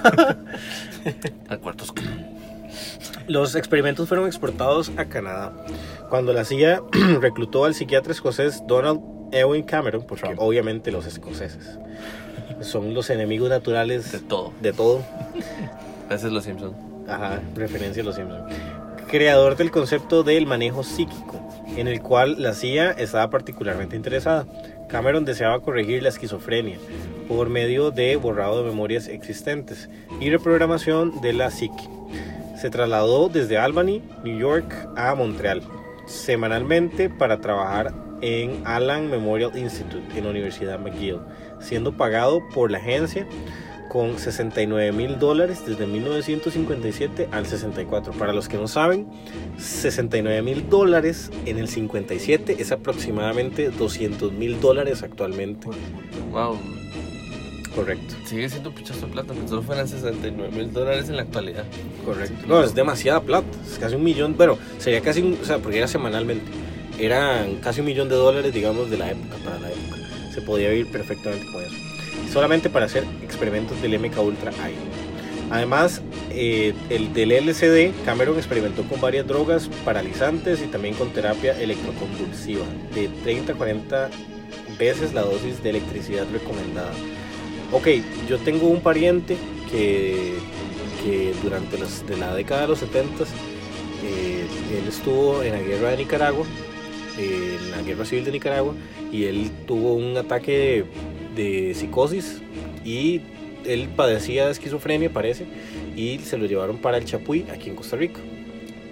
Al 1.48 1.58
cuarto 1.60 1.84
oscuro. 1.84 2.08
Los 3.28 3.54
experimentos 3.54 4.08
fueron 4.08 4.26
exportados 4.26 4.90
a 4.96 5.04
Canadá. 5.04 5.52
Cuando 6.10 6.32
la 6.32 6.44
CIA 6.44 6.82
reclutó 7.20 7.66
al 7.66 7.74
psiquiatra 7.74 8.12
escocés 8.12 8.64
Donald 8.66 9.00
Ewan 9.32 9.62
Cameron, 9.62 10.04
porque 10.06 10.24
Trump. 10.24 10.38
obviamente 10.40 10.90
los 10.92 11.06
escoceses 11.06 11.78
son 12.60 12.94
los 12.94 13.10
enemigos 13.10 13.48
naturales 13.50 14.12
De 14.12 14.18
todo. 14.20 14.52
de 14.60 14.72
todo. 14.72 15.00
Ese 16.10 16.26
es 16.26 16.32
los 16.32 16.44
Simpsons. 16.44 16.74
Ajá, 17.08 17.40
referencia 17.56 18.02
a 18.02 18.06
los 18.06 18.14
Simpsons. 18.16 18.44
Creador 19.08 19.56
del 19.56 19.70
concepto 19.70 20.22
del 20.22 20.46
manejo 20.46 20.84
psíquico, 20.84 21.40
en 21.76 21.88
el 21.88 22.00
cual 22.00 22.36
la 22.42 22.54
CIA 22.54 22.92
estaba 22.92 23.28
particularmente 23.30 23.96
interesada. 23.96 24.46
Cameron 24.88 25.24
deseaba 25.24 25.60
corregir 25.60 26.02
la 26.02 26.10
esquizofrenia 26.10 26.76
por 27.28 27.48
medio 27.48 27.90
de 27.90 28.16
borrado 28.16 28.62
de 28.62 28.68
memorias 28.68 29.08
existentes 29.08 29.88
y 30.20 30.30
reprogramación 30.30 31.20
de 31.22 31.32
la 31.32 31.50
psique. 31.50 31.88
Se 32.60 32.70
trasladó 32.70 33.28
desde 33.28 33.58
Albany, 33.58 34.02
New 34.22 34.38
York, 34.38 34.72
a 34.96 35.14
Montreal 35.14 35.62
semanalmente 36.06 37.08
para 37.08 37.40
trabajar 37.40 37.92
en 38.22 38.62
Allen 38.64 39.10
Memorial 39.10 39.56
Institute 39.56 40.16
en 40.16 40.24
la 40.24 40.30
Universidad 40.30 40.78
McGill, 40.78 41.18
siendo 41.60 41.96
pagado 41.96 42.40
por 42.54 42.70
la 42.70 42.78
agencia 42.78 43.26
con 43.92 44.18
69 44.18 44.90
mil 44.92 45.18
dólares 45.18 45.64
desde 45.66 45.86
1957 45.86 47.28
al 47.30 47.46
64. 47.46 48.14
Para 48.14 48.32
los 48.32 48.48
que 48.48 48.56
no 48.56 48.66
saben, 48.66 49.06
69 49.58 50.40
mil 50.40 50.70
dólares 50.70 51.30
en 51.44 51.58
el 51.58 51.68
57 51.68 52.56
es 52.58 52.72
aproximadamente 52.72 53.68
200 53.68 54.32
mil 54.32 54.58
dólares 54.62 55.02
actualmente. 55.02 55.68
Wow. 56.30 56.58
Correcto, 57.74 58.14
Sigue 58.26 58.48
siendo 58.50 58.74
pichazo 58.74 59.06
de 59.06 59.12
plata, 59.12 59.34
que 59.34 59.48
solo 59.48 59.62
fueran 59.62 59.88
69 59.88 60.50
mil 60.54 60.72
dólares 60.72 61.08
en 61.08 61.16
la 61.16 61.22
actualidad. 61.22 61.64
correcto. 62.04 62.46
No, 62.46 62.62
es 62.62 62.74
demasiada 62.74 63.20
plata, 63.20 63.46
es 63.66 63.78
casi 63.78 63.94
un 63.94 64.04
millón, 64.04 64.36
bueno, 64.36 64.58
sería 64.78 65.00
casi, 65.00 65.22
un, 65.22 65.38
o 65.40 65.44
sea, 65.44 65.58
porque 65.58 65.78
era 65.78 65.88
semanalmente. 65.88 66.50
Eran 67.02 67.56
casi 67.56 67.80
un 67.80 67.86
millón 67.86 68.08
de 68.08 68.14
dólares, 68.14 68.54
digamos, 68.54 68.88
de 68.88 68.96
la 68.96 69.10
época, 69.10 69.34
para 69.44 69.58
la 69.58 69.72
época. 69.72 69.96
Se 70.32 70.40
podía 70.40 70.70
vivir 70.70 70.86
perfectamente 70.86 71.44
con 71.50 71.60
eso. 71.64 71.74
Solamente 72.32 72.70
para 72.70 72.86
hacer 72.86 73.02
experimentos 73.24 73.82
del 73.82 73.98
MK 73.98 74.16
Ultra 74.20 74.52
hay. 74.62 74.74
Además, 75.50 76.00
eh, 76.30 76.72
el 76.90 77.12
del 77.12 77.32
LCD, 77.32 77.90
Cameron 78.04 78.36
experimentó 78.36 78.84
con 78.84 79.00
varias 79.00 79.26
drogas 79.26 79.68
paralizantes 79.84 80.62
y 80.62 80.68
también 80.68 80.94
con 80.94 81.12
terapia 81.12 81.60
electroconvulsiva 81.60 82.64
de 82.94 83.08
30 83.24 83.52
a 83.52 83.56
40 83.56 84.10
veces 84.78 85.12
la 85.12 85.22
dosis 85.22 85.60
de 85.60 85.70
electricidad 85.70 86.24
recomendada. 86.32 86.92
Ok, 87.72 87.88
yo 88.28 88.38
tengo 88.38 88.68
un 88.68 88.80
pariente 88.80 89.36
que, 89.72 90.34
que 91.02 91.34
durante 91.42 91.78
las, 91.78 92.06
de 92.06 92.16
la 92.16 92.32
década 92.32 92.60
de 92.60 92.68
los 92.68 92.78
70 92.78 93.24
eh, 94.04 94.46
él 94.78 94.88
estuvo 94.88 95.42
en 95.42 95.52
la 95.52 95.60
guerra 95.60 95.90
de 95.90 95.96
Nicaragua, 95.96 96.46
en 97.18 97.70
la 97.70 97.82
guerra 97.82 98.04
civil 98.04 98.24
de 98.24 98.32
Nicaragua, 98.32 98.74
y 99.12 99.24
él 99.24 99.50
tuvo 99.66 99.94
un 99.94 100.16
ataque 100.16 100.84
de, 101.36 101.42
de 101.42 101.74
psicosis 101.74 102.40
y 102.84 103.20
él 103.64 103.88
padecía 103.94 104.46
de 104.46 104.52
esquizofrenia, 104.52 105.10
parece, 105.12 105.46
y 105.96 106.18
se 106.18 106.36
lo 106.38 106.46
llevaron 106.46 106.78
para 106.78 106.96
el 106.98 107.04
Chapuy, 107.04 107.46
aquí 107.52 107.70
en 107.70 107.76
Costa 107.76 107.96
Rica. 107.96 108.20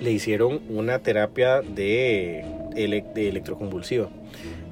Le 0.00 0.12
hicieron 0.12 0.60
una 0.68 1.00
terapia 1.00 1.60
de, 1.60 2.44
ele- 2.76 3.04
de 3.14 3.28
electroconvulsiva. 3.28 4.08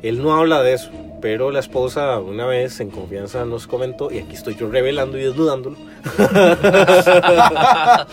Él 0.03 0.22
no 0.22 0.34
habla 0.36 0.62
de 0.62 0.74
eso, 0.74 0.90
pero 1.20 1.51
la 1.51 1.59
esposa 1.59 2.20
una 2.20 2.46
vez 2.46 2.78
en 2.80 2.90
confianza 2.90 3.44
nos 3.44 3.66
comentó, 3.66 4.12
y 4.12 4.18
aquí 4.18 4.34
estoy 4.36 4.55
yo 4.55 4.70
revelando 4.70 5.18
y 5.18 5.22
desnudándolo, 5.24 5.76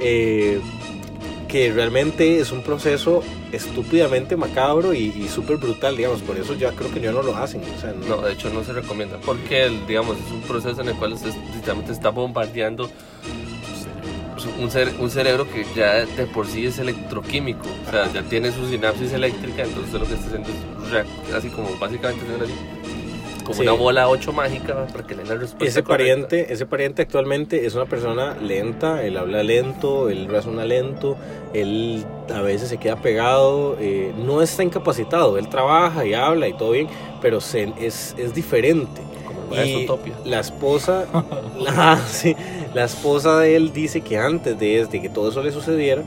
eh, 0.00 0.60
que 1.48 1.72
realmente 1.72 2.38
es 2.40 2.52
un 2.52 2.62
proceso 2.62 3.22
estúpidamente 3.52 4.36
macabro 4.36 4.92
y, 4.94 5.04
y 5.06 5.28
súper 5.28 5.56
brutal, 5.56 5.96
digamos, 5.96 6.20
por 6.20 6.36
eso 6.36 6.54
ya 6.54 6.72
creo 6.72 6.92
que 6.92 7.00
ya 7.00 7.10
no 7.10 7.22
lo 7.22 7.34
hacen, 7.36 7.62
o 7.76 7.80
sea, 7.80 7.92
No, 8.08 8.18
de 8.22 8.32
hecho 8.34 8.50
no 8.50 8.62
se 8.62 8.72
recomienda 8.74 9.16
porque, 9.24 9.70
digamos, 9.88 10.16
es 10.18 10.30
un 10.30 10.42
proceso 10.42 10.80
en 10.82 10.88
el 10.88 10.94
cual 10.96 11.14
usted 11.14 11.30
está 11.90 12.10
bombardeando 12.10 12.90
un, 14.60 14.70
cere- 14.70 14.92
un 15.00 15.10
cerebro 15.10 15.46
que 15.50 15.64
ya 15.74 16.04
de 16.06 16.26
por 16.26 16.46
sí 16.46 16.66
es 16.66 16.78
electroquímico, 16.78 17.66
o 17.86 17.90
sea, 17.90 18.12
ya 18.12 18.22
tiene 18.22 18.52
su 18.52 18.68
sinapsis 18.68 19.12
eléctrica, 19.12 19.62
entonces 19.64 19.92
lo 19.94 20.06
que 20.06 20.14
está 20.14 20.26
haciendo 20.26 20.48
es 20.48 21.34
así 21.34 21.48
como 21.48 21.76
básicamente 21.78 22.24
así, 22.44 22.52
como 23.48 23.56
Sí. 23.56 23.62
una 23.62 23.72
bola 23.72 24.08
8 24.08 24.32
mágica 24.32 24.86
para 24.92 25.04
que 25.06 25.14
le 25.14 25.22
den 25.22 25.28
la 25.28 25.34
respuesta 25.36 25.64
Ese 25.64 25.82
correcta. 25.82 25.88
pariente, 26.28 26.52
ese 26.52 26.66
pariente 26.66 27.02
actualmente 27.02 27.64
es 27.66 27.74
una 27.74 27.86
persona 27.86 28.36
lenta, 28.40 29.02
él 29.02 29.16
habla 29.16 29.42
lento, 29.42 30.10
él 30.10 30.28
razona 30.28 30.64
lento, 30.64 31.16
él 31.54 32.04
a 32.32 32.42
veces 32.42 32.68
se 32.68 32.76
queda 32.76 32.96
pegado, 32.96 33.76
eh, 33.80 34.12
no 34.16 34.42
está 34.42 34.62
incapacitado, 34.62 35.38
él 35.38 35.48
trabaja 35.48 36.04
y 36.04 36.12
habla 36.14 36.46
y 36.46 36.52
todo 36.52 36.72
bien, 36.72 36.88
pero 37.22 37.40
se- 37.40 37.72
es, 37.80 38.14
es 38.18 38.34
diferente. 38.34 39.00
como 39.26 39.54
Y 39.54 39.86
la 40.24 40.40
esposa, 40.40 41.06
la, 41.58 41.96
sí, 42.06 42.36
la 42.74 42.84
esposa 42.84 43.38
de 43.38 43.56
él 43.56 43.72
dice 43.72 44.02
que 44.02 44.18
antes 44.18 44.58
de, 44.58 44.84
de 44.86 45.00
que 45.02 45.08
todo 45.08 45.30
eso 45.30 45.42
le 45.42 45.52
sucediera 45.52 46.02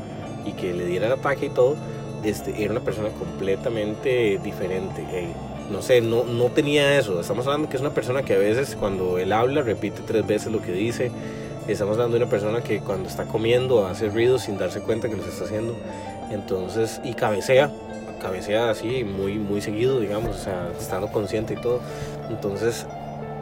y 0.46 0.52
que 0.54 0.74
le 0.74 0.86
diera 0.86 1.08
el 1.08 1.14
ataque 1.14 1.48
y 1.48 1.50
todo, 1.50 1.76
este, 2.24 2.64
era 2.64 2.72
una 2.72 2.82
persona 2.82 3.10
completamente 3.10 4.40
diferente. 4.44 5.04
eh, 5.12 5.28
no 5.72 5.82
sé, 5.82 6.02
no, 6.02 6.24
no 6.24 6.46
tenía 6.46 6.98
eso. 6.98 7.20
Estamos 7.20 7.46
hablando 7.48 7.70
que 7.70 7.76
es 7.76 7.82
una 7.82 7.92
persona 7.94 8.24
que 8.24 8.36
a 8.36 8.38
veces 8.38 8.76
cuando 8.80 9.18
él 9.18 9.32
habla 9.32 9.62
repite 9.62 10.02
tres 10.06 10.26
veces 10.26 10.52
lo 10.52 10.62
que 10.62 10.72
dice. 10.72 11.12
Estamos 11.68 11.94
hablando 11.94 12.18
de 12.18 12.24
una 12.24 12.30
persona 12.30 12.62
que 12.62 12.80
cuando 12.80 13.08
está 13.08 13.26
comiendo 13.26 13.86
hace 13.86 14.10
ruidos 14.10 14.44
sin 14.44 14.58
darse 14.58 14.82
cuenta 14.82 15.10
que 15.10 15.16
los 15.16 15.28
está 15.28 15.46
haciendo. 15.46 15.76
Entonces, 16.32 17.00
y 17.04 17.14
cabecea, 17.14 17.72
cabecea 18.22 18.70
así 18.70 19.04
muy, 19.04 19.38
muy 19.38 19.62
seguido, 19.62 20.00
digamos, 20.00 20.36
o 20.36 20.40
sea, 20.40 20.70
estando 20.80 21.12
consciente 21.12 21.54
y 21.54 21.58
todo. 21.58 21.80
Entonces, 22.30 22.86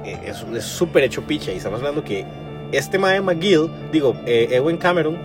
eh, 0.06 0.34
es 0.56 0.64
súper 0.64 1.04
hecho 1.04 1.24
picha. 1.24 1.52
Y 1.52 1.58
estamos 1.58 1.80
hablando 1.80 2.04
que 2.04 2.26
este 2.72 2.98
Mae 2.98 3.22
McGill, 3.22 3.70
digo, 3.92 4.16
eh, 4.26 4.48
Ewan 4.52 4.78
Cameron, 4.78 5.18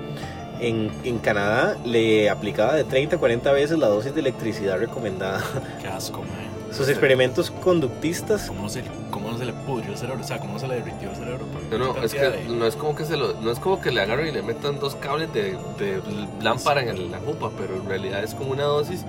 en, 0.60 0.90
en 1.04 1.18
Canadá 1.18 1.76
le 1.84 2.30
aplicaba 2.30 2.74
de 2.74 2.84
30 2.84 3.16
a 3.16 3.18
40 3.18 3.52
veces 3.52 3.78
la 3.78 3.88
dosis 3.88 4.14
de 4.14 4.20
electricidad 4.20 4.78
recomendada. 4.78 5.42
Qué 5.82 5.88
asco, 5.88 6.22
mae. 6.22 6.53
Sus 6.76 6.88
experimentos 6.88 7.50
conductistas 7.50 8.46
¿Cómo 8.48 8.62
no, 8.62 8.68
se, 8.68 8.82
¿Cómo 9.10 9.30
no 9.30 9.38
se 9.38 9.44
le 9.46 9.52
pudrió 9.52 9.92
el 9.92 9.98
cerebro? 9.98 10.22
O 10.22 10.26
sea, 10.26 10.38
¿cómo 10.38 10.54
no 10.54 10.58
se 10.58 10.66
le 10.68 10.74
derritió 10.76 11.10
el 11.10 11.16
cerebro? 11.16 11.46
No, 11.70 11.78
no, 11.78 12.02
es 12.02 12.12
que 12.12 12.20
de- 12.20 12.44
no 12.48 12.66
es 12.66 12.74
como 12.76 12.94
que 12.96 13.04
se 13.04 13.16
lo, 13.16 13.34
no 13.40 13.50
es 13.52 13.58
como 13.60 13.80
que 13.80 13.90
le 13.92 14.00
agarren 14.00 14.28
y 14.28 14.32
le 14.32 14.42
metan 14.42 14.78
dos 14.80 14.94
cables 14.96 15.32
de, 15.32 15.52
de 15.78 16.02
lámpara 16.42 16.82
en 16.82 16.88
el- 16.88 17.10
la 17.10 17.18
jupa, 17.20 17.50
pero 17.56 17.76
en 17.76 17.86
realidad 17.88 18.24
es 18.24 18.34
como 18.34 18.50
una 18.50 18.64
dosis 18.64 19.04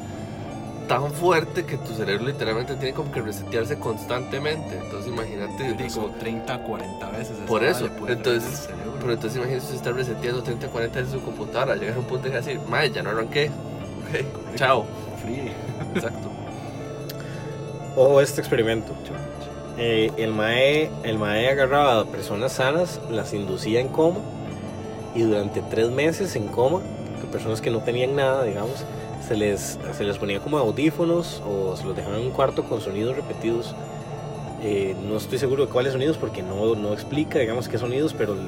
tan 0.87 1.11
fuerte 1.11 1.65
que 1.65 1.77
tu 1.77 1.95
cerebro 1.95 2.27
literalmente 2.27 2.75
tiene 2.75 2.93
como 2.93 3.11
que 3.11 3.19
resetearse 3.21 3.79
constantemente. 3.79 4.77
Entonces 4.77 5.11
imagínate, 5.11 5.55
Pero 5.57 5.73
digo, 5.75 5.89
son 5.89 6.13
30, 6.19 6.59
40 6.61 7.09
veces. 7.09 7.37
Por 7.47 7.63
eso, 7.63 7.89
entonces- 8.07 8.69
pero 8.99 9.13
entonces 9.13 9.37
imagínate 9.37 9.65
si 9.65 9.75
está 9.75 9.91
reseteando 9.91 10.43
30, 10.43 10.67
40 10.67 10.99
veces 10.99 11.13
su 11.15 11.21
computadora, 11.21 11.75
llegas 11.75 11.95
a 11.95 11.99
un 11.99 12.05
punto 12.05 12.29
de 12.29 12.35
decir, 12.35 12.59
madre, 12.69 12.91
ya 12.91 13.01
no 13.01 13.09
arranqué. 13.09 13.47
Ok, 13.49 14.55
chao. 14.55 14.85
Free. 15.23 15.51
Exacto. 15.95 16.29
Ojo 17.95 18.21
este 18.21 18.41
experimento. 18.41 18.93
Eh, 19.77 20.11
el, 20.17 20.31
mae, 20.31 20.89
el 21.03 21.17
mae 21.17 21.49
agarraba 21.49 21.99
a 21.99 22.05
personas 22.05 22.53
sanas, 22.53 22.99
las 23.09 23.33
inducía 23.33 23.79
en 23.81 23.89
coma 23.89 24.19
y 25.13 25.21
durante 25.21 25.61
tres 25.61 25.89
meses 25.91 26.35
en 26.35 26.47
coma, 26.47 26.79
que 27.21 27.27
personas 27.27 27.61
que 27.61 27.69
no 27.71 27.79
tenían 27.79 28.15
nada, 28.15 28.43
digamos, 28.43 28.85
se 29.25 29.35
les, 29.35 29.77
se 29.97 30.03
les 30.03 30.17
ponía 30.17 30.39
como 30.39 30.57
audífonos 30.57 31.41
o 31.47 31.75
se 31.75 31.83
los 31.85 31.95
dejaban 31.95 32.19
en 32.19 32.27
un 32.27 32.31
cuarto 32.31 32.63
con 32.63 32.79
sonidos 32.81 33.15
repetidos. 33.15 33.75
Eh, 34.61 34.95
no 35.07 35.17
estoy 35.17 35.37
seguro 35.37 35.65
de 35.65 35.71
cuáles 35.71 35.93
sonidos 35.93 36.17
porque 36.17 36.41
no, 36.41 36.75
no 36.75 36.93
explica, 36.93 37.39
digamos, 37.39 37.67
qué 37.67 37.77
sonidos, 37.77 38.13
pero, 38.13 38.33
el- 38.33 38.39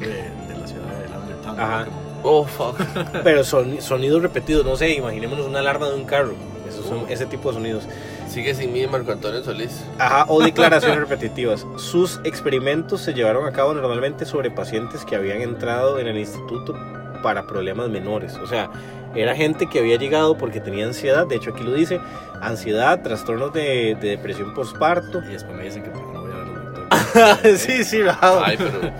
de, 0.00 0.06
de 0.08 0.60
la 0.60 0.66
ciudad 0.66 0.98
de 1.02 1.08
Lavender 1.08 1.36
Town. 1.42 1.60
Ajá. 1.60 1.86
Oh, 2.22 2.44
fuck. 2.44 2.76
pero 3.22 3.44
son, 3.44 3.80
sonidos 3.80 4.20
repetidos. 4.22 4.64
No 4.64 4.76
sé, 4.76 4.94
imaginémonos 4.94 5.46
una 5.46 5.60
alarma 5.60 5.88
de 5.88 5.94
un 5.96 6.04
carro. 6.04 6.34
Esos 6.68 6.86
son 6.86 7.04
ese 7.08 7.26
tipo 7.26 7.50
de 7.50 7.54
sonidos. 7.54 7.84
Sigue 8.28 8.54
sin 8.54 8.72
mí 8.72 8.86
Marco 8.86 9.12
Antonio 9.12 9.42
Solís. 9.42 9.84
Ajá, 9.98 10.26
o 10.28 10.42
declaraciones 10.42 10.98
repetitivas. 11.08 11.66
Sus 11.76 12.20
experimentos 12.24 13.00
se 13.00 13.14
llevaron 13.14 13.46
a 13.46 13.52
cabo 13.52 13.74
normalmente 13.74 14.24
sobre 14.24 14.50
pacientes 14.50 15.04
que 15.04 15.16
habían 15.16 15.40
entrado 15.40 15.98
en 15.98 16.06
el 16.06 16.18
instituto 16.18 16.74
para 17.22 17.46
problemas 17.46 17.88
menores. 17.88 18.34
O 18.36 18.46
sea, 18.46 18.70
era 19.14 19.34
gente 19.34 19.66
que 19.68 19.78
había 19.78 19.96
llegado 19.96 20.36
porque 20.36 20.60
tenía 20.60 20.86
ansiedad. 20.86 21.26
De 21.26 21.36
hecho, 21.36 21.50
aquí 21.50 21.62
lo 21.64 21.72
dice: 21.72 22.00
ansiedad, 22.40 23.00
trastornos 23.02 23.52
de, 23.52 23.96
de 24.00 24.10
depresión 24.10 24.54
postparto. 24.54 25.22
Y 25.24 25.32
después 25.32 25.56
me 25.56 25.64
dicen 25.64 25.82
que 25.82 25.90
porque 25.90 26.12
no 26.12 26.22
voy 26.22 26.32
a 26.32 26.36
ver 26.36 26.48
al 26.48 26.74
doctor. 26.74 27.56
sí, 27.56 27.84
sí, 27.84 28.02
rajado. 28.02 28.44
Ay, 28.44 28.56
pero 28.58 28.92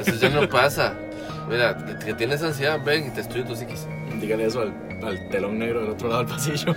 eso 0.00 0.14
ya 0.16 0.28
no 0.28 0.48
pasa. 0.48 0.94
Mira, 1.48 1.76
que 2.04 2.14
tienes 2.14 2.42
ansiedad, 2.42 2.80
ven 2.84 3.08
y 3.08 3.10
te 3.10 3.22
estudio 3.22 3.44
tu 3.44 3.56
psiquis. 3.56 3.86
Dígale 4.20 4.46
eso 4.46 4.60
al, 4.60 4.72
al 5.04 5.28
telón 5.30 5.58
negro 5.58 5.80
del 5.80 5.90
otro 5.90 6.08
lado 6.08 6.24
del 6.24 6.32
pasillo. 6.32 6.74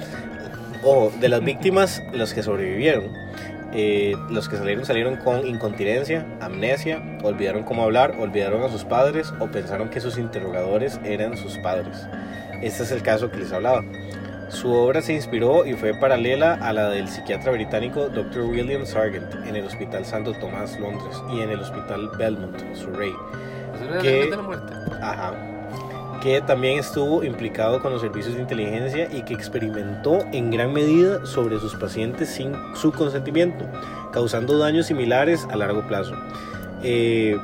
Ojo, 0.84 1.12
de 1.20 1.30
las 1.30 1.44
víctimas, 1.44 2.04
los 2.14 2.34
que 2.34 2.44
sobrevivieron, 2.44 3.12
eh, 3.74 4.16
los 4.30 4.48
que 4.48 4.56
salieron 4.56 4.86
salieron 4.86 5.18
con 5.18 5.46
incontinencia, 5.46 6.26
amnesia, 6.40 7.02
olvidaron 7.24 7.64
cómo 7.64 7.84
hablar, 7.84 8.16
olvidaron 8.20 8.64
a 8.64 8.70
sus 8.70 8.86
padres 8.86 9.34
o 9.40 9.48
pensaron 9.48 9.90
que 9.90 10.00
sus 10.00 10.18
interrogadores 10.18 11.00
eran 11.04 11.36
sus 11.36 11.58
padres. 11.58 12.08
Este 12.62 12.84
es 12.84 12.92
el 12.92 13.02
caso 13.02 13.30
que 13.30 13.38
les 13.38 13.52
hablaba. 13.52 13.84
Su 14.50 14.72
obra 14.72 15.02
se 15.02 15.14
inspiró 15.14 15.66
y 15.66 15.74
fue 15.74 15.94
paralela 15.94 16.54
a 16.54 16.72
la 16.72 16.90
del 16.90 17.10
psiquiatra 17.10 17.52
británico 17.52 18.10
Dr. 18.10 18.44
William 18.44 18.86
Sargent 18.86 19.34
en 19.46 19.56
el 19.56 19.66
Hospital 19.66 20.06
Santo 20.06 20.34
Tomás, 20.34 20.80
Londres, 20.80 21.22
y 21.34 21.42
en 21.42 21.50
el 21.50 21.60
Hospital 21.60 22.10
Belmont, 22.18 22.58
Surrey. 22.76 23.12
¿Qué? 24.02 24.30
realmente 24.30 24.36
la 24.38 24.42
muerte. 24.42 24.74
Ajá. 25.02 25.55
Que 26.26 26.42
también 26.42 26.80
estuvo 26.80 27.24
implicado 27.24 27.80
con 27.84 27.94
los 27.94 28.02
servicios 28.02 28.34
de 28.34 28.42
inteligencia 28.42 29.08
y 29.14 29.22
que 29.22 29.36
experimentó 29.36 30.26
en 30.34 30.50
gran 30.50 30.74
medida 30.74 31.24
sobre 31.24 31.60
sus 31.60 31.76
pacientes 31.76 32.30
sin 32.30 32.52
su 32.74 32.92
consentimiento, 32.92 33.64
causando 34.12 34.58
daños 34.58 34.88
similares 34.88 35.46
a 35.52 35.56
largo 35.56 35.86
plazo. 35.88 36.16
Eh, 36.82 37.38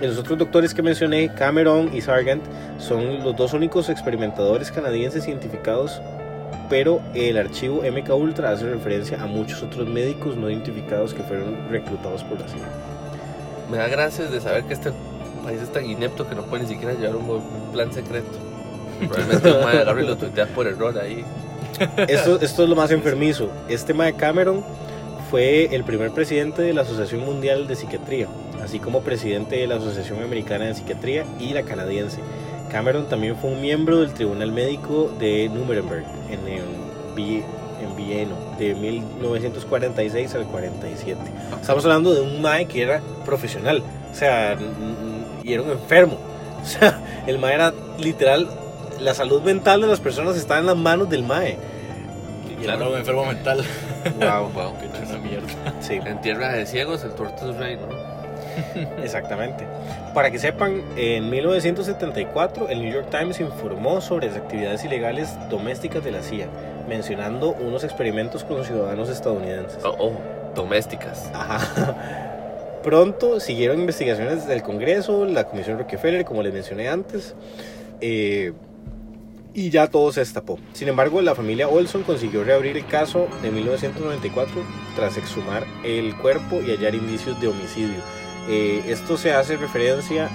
los 0.00 0.16
otros 0.16 0.38
doctores 0.38 0.74
que 0.74 0.80
mencioné, 0.80 1.34
Cameron 1.34 1.90
y 1.92 2.00
Sargent, 2.00 2.44
son 2.78 3.24
los 3.24 3.34
dos 3.34 3.52
únicos 3.52 3.88
experimentadores 3.88 4.70
canadienses 4.70 5.26
identificados, 5.26 6.00
pero 6.70 7.02
el 7.14 7.36
archivo 7.36 7.82
MK 7.82 8.14
Ultra 8.14 8.52
hace 8.52 8.70
referencia 8.70 9.20
a 9.20 9.26
muchos 9.26 9.60
otros 9.64 9.88
médicos 9.88 10.36
no 10.36 10.48
identificados 10.48 11.14
que 11.14 11.24
fueron 11.24 11.68
reclutados 11.68 12.22
por 12.22 12.38
la 12.38 12.46
CIA. 12.46 12.62
Me 13.68 13.76
da 13.76 13.88
gracias 13.88 14.30
de 14.30 14.40
saber 14.40 14.62
que 14.62 14.74
este 14.74 14.92
país 15.38 15.60
es 15.60 15.72
tan 15.72 15.84
inepto 15.84 16.28
que 16.28 16.34
no 16.34 16.42
puede 16.42 16.64
ni 16.64 16.68
siquiera 16.68 16.94
llevar 16.94 17.16
un, 17.16 17.28
un 17.30 17.72
plan 17.72 17.92
secreto. 17.92 18.38
Probablemente 18.98 19.52
un 19.52 19.64
madre 19.64 19.80
agarra 19.80 20.02
y 20.02 20.06
lo 20.06 20.16
tuitea 20.16 20.46
por 20.46 20.66
error 20.66 20.98
ahí. 20.98 21.24
Esto, 22.08 22.40
esto 22.40 22.62
es 22.64 22.68
lo 22.68 22.74
más 22.74 22.90
enfermizo. 22.90 23.50
Este 23.68 23.94
Mae 23.94 24.14
Cameron 24.14 24.64
fue 25.30 25.74
el 25.74 25.84
primer 25.84 26.10
presidente 26.10 26.62
de 26.62 26.72
la 26.72 26.82
Asociación 26.82 27.24
Mundial 27.24 27.68
de 27.68 27.76
Psiquiatría, 27.76 28.26
así 28.62 28.80
como 28.80 29.02
presidente 29.02 29.56
de 29.56 29.66
la 29.66 29.76
Asociación 29.76 30.22
Americana 30.22 30.64
de 30.64 30.74
Psiquiatría 30.74 31.24
y 31.38 31.50
la 31.50 31.62
canadiense. 31.62 32.20
Cameron 32.70 33.08
también 33.08 33.36
fue 33.36 33.50
un 33.50 33.60
miembro 33.60 34.00
del 34.00 34.12
Tribunal 34.12 34.52
Médico 34.52 35.12
de 35.18 35.48
Nuremberg 35.48 36.04
en, 36.30 36.52
el 36.52 36.62
en 37.80 37.96
Viena 37.96 38.34
de 38.58 38.74
1946 38.74 40.34
al 40.34 40.44
47. 40.44 41.20
Estamos 41.60 41.84
hablando 41.84 42.14
de 42.14 42.20
un 42.20 42.40
Mae 42.40 42.66
que 42.66 42.82
era 42.82 43.00
profesional, 43.24 43.82
o 44.10 44.14
sea, 44.14 44.56
y 45.48 45.54
era 45.54 45.62
un 45.62 45.70
enfermo. 45.70 46.18
O 46.60 46.66
sea, 46.66 47.00
el 47.28 47.38
Mae 47.38 47.54
era 47.54 47.72
literal, 47.98 48.48
la 48.98 49.14
salud 49.14 49.42
mental 49.42 49.80
de 49.80 49.86
las 49.86 50.00
personas 50.00 50.36
está 50.36 50.58
en 50.58 50.66
las 50.66 50.76
manos 50.76 51.08
del 51.08 51.22
Mae. 51.22 51.56
Y 52.60 52.64
era 52.64 52.76
un 52.76 52.96
enfermo 52.96 53.24
mental. 53.24 53.64
Wow, 54.18 54.50
Wow. 54.52 54.78
Que 54.78 54.86
hecho 54.86 55.08
una 55.08 55.18
mierda. 55.18 55.48
Sí, 55.80 56.00
En 56.04 56.20
tierra 56.20 56.52
de 56.52 56.66
ciegos, 56.66 57.04
el 57.04 57.12
torto 57.12 57.48
es 57.48 57.56
rey, 57.56 57.76
¿no? 57.76 57.86
exactamente. 59.02 59.66
Para 60.14 60.32
que 60.32 60.40
sepan, 60.40 60.82
en 60.96 61.30
1974 61.30 62.68
el 62.68 62.82
New 62.82 62.92
York 62.92 63.08
Times 63.10 63.38
informó 63.38 64.00
sobre 64.00 64.26
las 64.26 64.36
actividades 64.36 64.84
ilegales 64.84 65.36
domésticas 65.48 66.02
de 66.02 66.10
la 66.10 66.22
CIA, 66.22 66.48
mencionando 66.88 67.50
unos 67.52 67.84
experimentos 67.84 68.42
con 68.42 68.64
ciudadanos 68.64 69.08
estadounidenses. 69.08 69.84
Oh, 69.84 69.94
oh, 69.98 70.12
domésticas. 70.56 71.30
Ajá. 71.32 72.27
Pronto 72.88 73.38
siguieron 73.38 73.80
investigaciones 73.80 74.46
del 74.46 74.62
Congreso, 74.62 75.26
la 75.26 75.44
Comisión 75.44 75.78
Rockefeller, 75.78 76.24
como 76.24 76.42
les 76.42 76.54
mencioné 76.54 76.88
antes, 76.88 77.34
eh, 78.00 78.54
y 79.52 79.68
ya 79.68 79.88
todo 79.88 80.10
se 80.10 80.20
destapó. 80.20 80.58
Sin 80.72 80.88
embargo, 80.88 81.20
la 81.20 81.34
familia 81.34 81.68
Olson 81.68 82.02
consiguió 82.02 82.44
reabrir 82.44 82.78
el 82.78 82.86
caso 82.86 83.28
de 83.42 83.50
1994 83.50 84.62
tras 84.96 85.18
exhumar 85.18 85.66
el 85.84 86.16
cuerpo 86.16 86.62
y 86.62 86.70
hallar 86.70 86.94
indicios 86.94 87.38
de 87.42 87.48
homicidio. 87.48 87.98
Eh, 88.48 88.82
esto 88.88 89.18
se 89.18 89.32
hace 89.32 89.58
referencia 89.58 90.30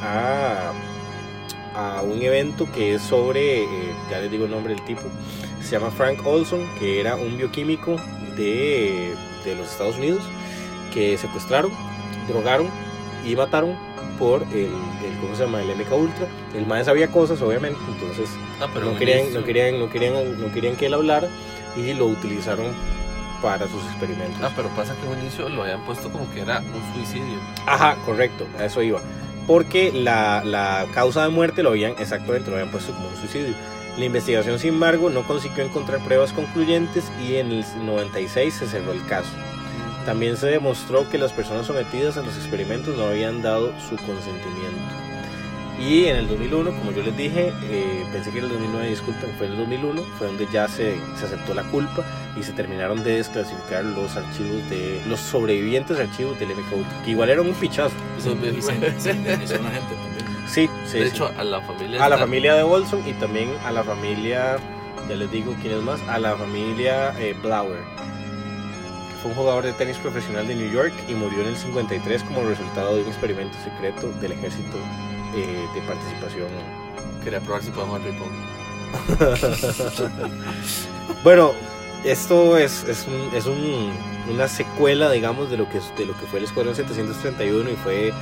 a 1.74 2.04
un 2.04 2.22
evento 2.22 2.72
que 2.72 2.94
es 2.94 3.02
sobre, 3.02 3.64
eh, 3.64 3.68
ya 4.12 4.20
les 4.20 4.30
digo 4.30 4.46
el 4.46 4.52
nombre 4.52 4.76
del 4.76 4.86
tipo, 4.86 5.02
se 5.60 5.72
llama 5.72 5.90
Frank 5.90 6.24
Olson, 6.24 6.70
que 6.78 7.00
era 7.00 7.16
un 7.16 7.36
bioquímico 7.36 7.96
de 8.38 9.16
los 9.58 9.72
Estados 9.72 9.98
Unidos, 9.98 10.22
que 10.94 11.18
secuestraron, 11.18 11.72
drogaron 12.28 12.70
y 13.26 13.36
mataron 13.36 13.76
por 14.20 14.44
el, 14.52 14.66
el 14.66 15.18
¿cómo 15.22 15.36
se 15.36 15.46
llama? 15.46 15.62
El 15.62 15.70
MK 15.76 15.92
Ultra. 15.94 16.28
El 16.56 16.66
mae 16.66 16.84
sabía 16.84 17.08
cosas, 17.08 17.42
obviamente, 17.42 17.80
entonces 17.88 18.30
Ah, 18.62 18.68
pero 18.74 18.86
no 18.86 18.98
querían, 18.98 19.34
no 19.34 19.44
querían, 19.44 19.80
no 19.80 19.90
querían, 19.90 20.40
no 20.42 20.52
querían 20.54 20.76
que 20.76 20.86
él 20.86 20.94
hablara 20.94 21.28
y 21.76 21.94
lo 21.94 22.06
utilizaron 22.06 22.68
para 23.42 23.68
sus 23.68 23.84
experimentos. 23.86 24.40
Ah, 24.42 24.52
pero 24.56 24.70
pasa 24.70 24.96
que 24.96 25.08
un 25.08 25.20
inicio 25.20 25.50
lo 25.50 25.64
habían 25.64 25.84
puesto 25.86 26.10
como 26.12 26.30
que 26.32 26.42
era 26.42 26.60
un 26.60 26.96
suicidio. 26.96 27.38
Ajá, 27.66 27.96
correcto, 28.06 28.46
a 28.60 28.66
eso 28.66 28.82
iba. 28.82 29.02
Porque 29.48 29.92
la, 29.92 30.44
la 30.46 30.86
causa 30.94 31.24
de 31.24 31.30
muerte 31.30 31.64
lo 31.64 31.70
habían, 31.72 31.94
exactamente, 32.00 32.50
lo 32.50 32.56
habían 32.56 32.72
puesto 32.72 32.94
como 32.94 33.10
un 33.10 33.16
suicidio. 33.18 33.54
La 33.98 34.06
investigación, 34.06 34.58
sin 34.60 34.76
embargo, 34.76 35.10
no 35.10 35.24
consiguió 35.24 35.64
encontrar 35.64 36.00
pruebas 36.00 36.32
concluyentes 36.32 37.12
y 37.22 37.36
en 37.36 37.52
el 37.52 37.66
96 37.86 38.54
se 38.54 38.68
cerró 38.68 38.94
el 38.94 39.06
caso. 39.06 39.30
También 40.06 40.36
se 40.38 40.48
demostró 40.48 41.10
que 41.10 41.18
las 41.18 41.32
personas 41.32 41.66
sometidas 41.66 42.18
a 42.18 42.22
los 42.22 42.36
experimentos 42.36 42.98
no 42.98 43.06
habían 43.06 43.42
dado 43.42 43.72
su 43.80 43.96
consentimiento. 43.96 44.82
Y 45.80 46.06
en 46.06 46.18
el 46.18 46.28
2001, 46.28 46.72
como 46.78 46.92
yo 46.92 47.02
les 47.02 47.18
dije, 47.18 47.52
eh, 47.64 48.06
pensé 48.12 48.32
que 48.32 48.38
era 48.38 48.48
el 48.48 48.54
2009, 48.54 48.90
disculpen, 48.90 49.30
fue 49.38 49.48
en 49.48 49.54
el 49.54 49.58
2001, 49.60 50.04
fue 50.18 50.28
donde 50.28 50.48
ya 50.52 50.68
se, 50.68 50.96
se 51.18 51.26
aceptó 51.26 51.54
la 51.54 51.64
culpa 51.64 52.06
y 52.38 52.44
se 52.44 52.52
terminaron 52.54 53.04
de 53.04 53.18
desclasificar 53.18 53.84
los 53.84 54.16
archivos 54.16 54.70
de 54.70 55.02
los 55.08 55.20
sobrevivientes 55.20 56.00
archivos 56.00 56.40
del 56.40 56.50
MK 56.50 57.04
que 57.04 57.12
igual 57.12 57.30
eran 57.30 57.48
un 57.48 57.54
pichazo. 57.56 57.96
Eso 58.18 58.34
Y 58.34 58.62
se, 58.62 59.00
se 59.00 59.12
indemnizó 59.12 59.56
a 59.56 59.60
una 59.60 59.72
gente 59.72 59.96
también. 59.96 60.24
Sí, 60.48 60.70
sí. 60.86 61.00
de 61.00 61.10
sí. 61.10 61.16
hecho, 61.16 61.32
a 61.38 61.44
la 61.44 61.62
familia. 61.62 62.06
a 62.06 62.10
la 62.10 62.18
familia 62.18 62.54
de 62.56 62.64
Olson 62.64 63.02
y 63.08 63.14
también 63.14 63.50
a 63.66 63.72
la 63.72 63.84
familia, 63.84 64.58
ya 65.10 65.16
les 65.16 65.32
digo 65.32 65.56
quién 65.62 65.78
es 65.78 65.82
más, 65.82 66.00
a 66.08 66.20
la 66.20 66.36
familia 66.36 67.20
eh, 67.20 67.36
Blauer, 67.42 67.80
fue 69.24 69.32
un 69.32 69.38
jugador 69.38 69.64
de 69.64 69.74
tenis 69.74 69.98
profesional 69.98 70.48
de 70.48 70.54
New 70.56 70.72
York 70.72 70.94
y 71.10 71.14
murió 71.14 71.42
en 71.42 71.48
el 71.48 71.56
53 71.58 72.24
como 72.24 72.44
resultado 72.44 72.96
de 72.96 73.02
un 73.04 73.08
experimento 73.08 73.58
secreto 73.64 74.12
del 74.22 74.34
ejército 74.34 74.78
eh, 75.36 75.66
de 75.74 75.82
participación. 75.82 76.48
Quería 77.24 77.40
probar 77.40 77.64
si 77.64 77.72
ping-pong. 77.72 78.30
Bueno, 81.24 81.54
esto 82.04 82.58
es, 82.58 82.84
es, 82.84 83.08
un- 83.08 83.36
es 83.36 83.46
un- 83.46 83.92
una 84.32 84.48
secuela, 84.48 85.10
digamos, 85.12 85.50
de 85.50 85.58
lo 85.58 85.70
que, 85.70 85.80
de 85.98 86.06
lo 86.06 86.18
que 86.18 86.26
fue 86.28 86.40
el 86.40 86.46
Escuadrón 86.46 86.76
731 86.76 87.70
y 87.72 87.76
fue 87.76 88.14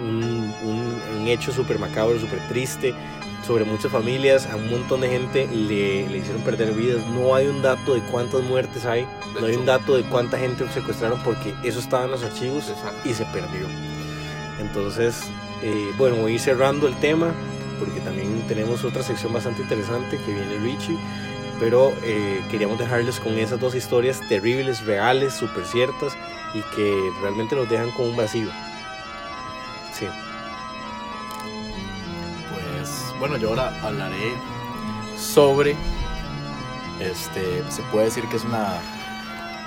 un, 0.00 0.52
un- 0.64 1.02
un 1.20 1.28
hecho 1.28 1.52
súper 1.52 1.78
macabro, 1.78 2.18
súper 2.18 2.40
triste 2.48 2.94
sobre 3.48 3.64
muchas 3.64 3.90
familias, 3.90 4.46
a 4.46 4.56
un 4.56 4.68
montón 4.68 5.00
de 5.00 5.08
gente 5.08 5.48
le, 5.48 6.06
le 6.06 6.18
hicieron 6.18 6.42
perder 6.42 6.74
vidas. 6.74 7.02
No 7.06 7.34
hay 7.34 7.46
un 7.46 7.62
dato 7.62 7.94
de 7.94 8.02
cuántas 8.02 8.42
muertes 8.42 8.84
hay, 8.84 9.06
no 9.40 9.46
hay 9.46 9.52
hecho. 9.52 9.60
un 9.60 9.66
dato 9.66 9.96
de 9.96 10.02
cuánta 10.02 10.38
gente 10.38 10.68
secuestraron 10.68 11.18
porque 11.24 11.54
eso 11.64 11.80
estaba 11.80 12.04
en 12.04 12.10
los 12.10 12.22
archivos 12.22 12.68
Exacto. 12.68 13.08
y 13.08 13.14
se 13.14 13.24
perdió. 13.24 13.66
Entonces, 14.60 15.22
eh, 15.62 15.90
bueno, 15.96 16.16
voy 16.16 16.32
a 16.32 16.34
ir 16.34 16.40
cerrando 16.40 16.86
el 16.86 16.94
tema 16.96 17.32
porque 17.78 18.00
también 18.00 18.44
tenemos 18.46 18.84
otra 18.84 19.02
sección 19.02 19.32
bastante 19.32 19.62
interesante 19.62 20.18
que 20.18 20.30
viene 20.32 20.58
Richie. 20.58 20.98
Pero 21.58 21.94
eh, 22.04 22.42
queríamos 22.50 22.78
dejarles 22.78 23.18
con 23.18 23.32
esas 23.38 23.58
dos 23.58 23.74
historias 23.74 24.20
terribles, 24.28 24.84
reales, 24.84 25.32
súper 25.32 25.64
ciertas 25.64 26.12
y 26.52 26.60
que 26.76 26.94
realmente 27.22 27.56
nos 27.56 27.68
dejan 27.70 27.90
con 27.92 28.08
un 28.08 28.16
vacío. 28.16 28.50
Bueno, 33.18 33.36
yo 33.36 33.50
ahora 33.50 33.72
hablaré 33.82 34.34
sobre, 35.16 35.76
este, 37.00 37.62
se 37.70 37.82
puede 37.90 38.06
decir 38.06 38.24
que 38.28 38.36
es 38.36 38.44
una 38.44 38.80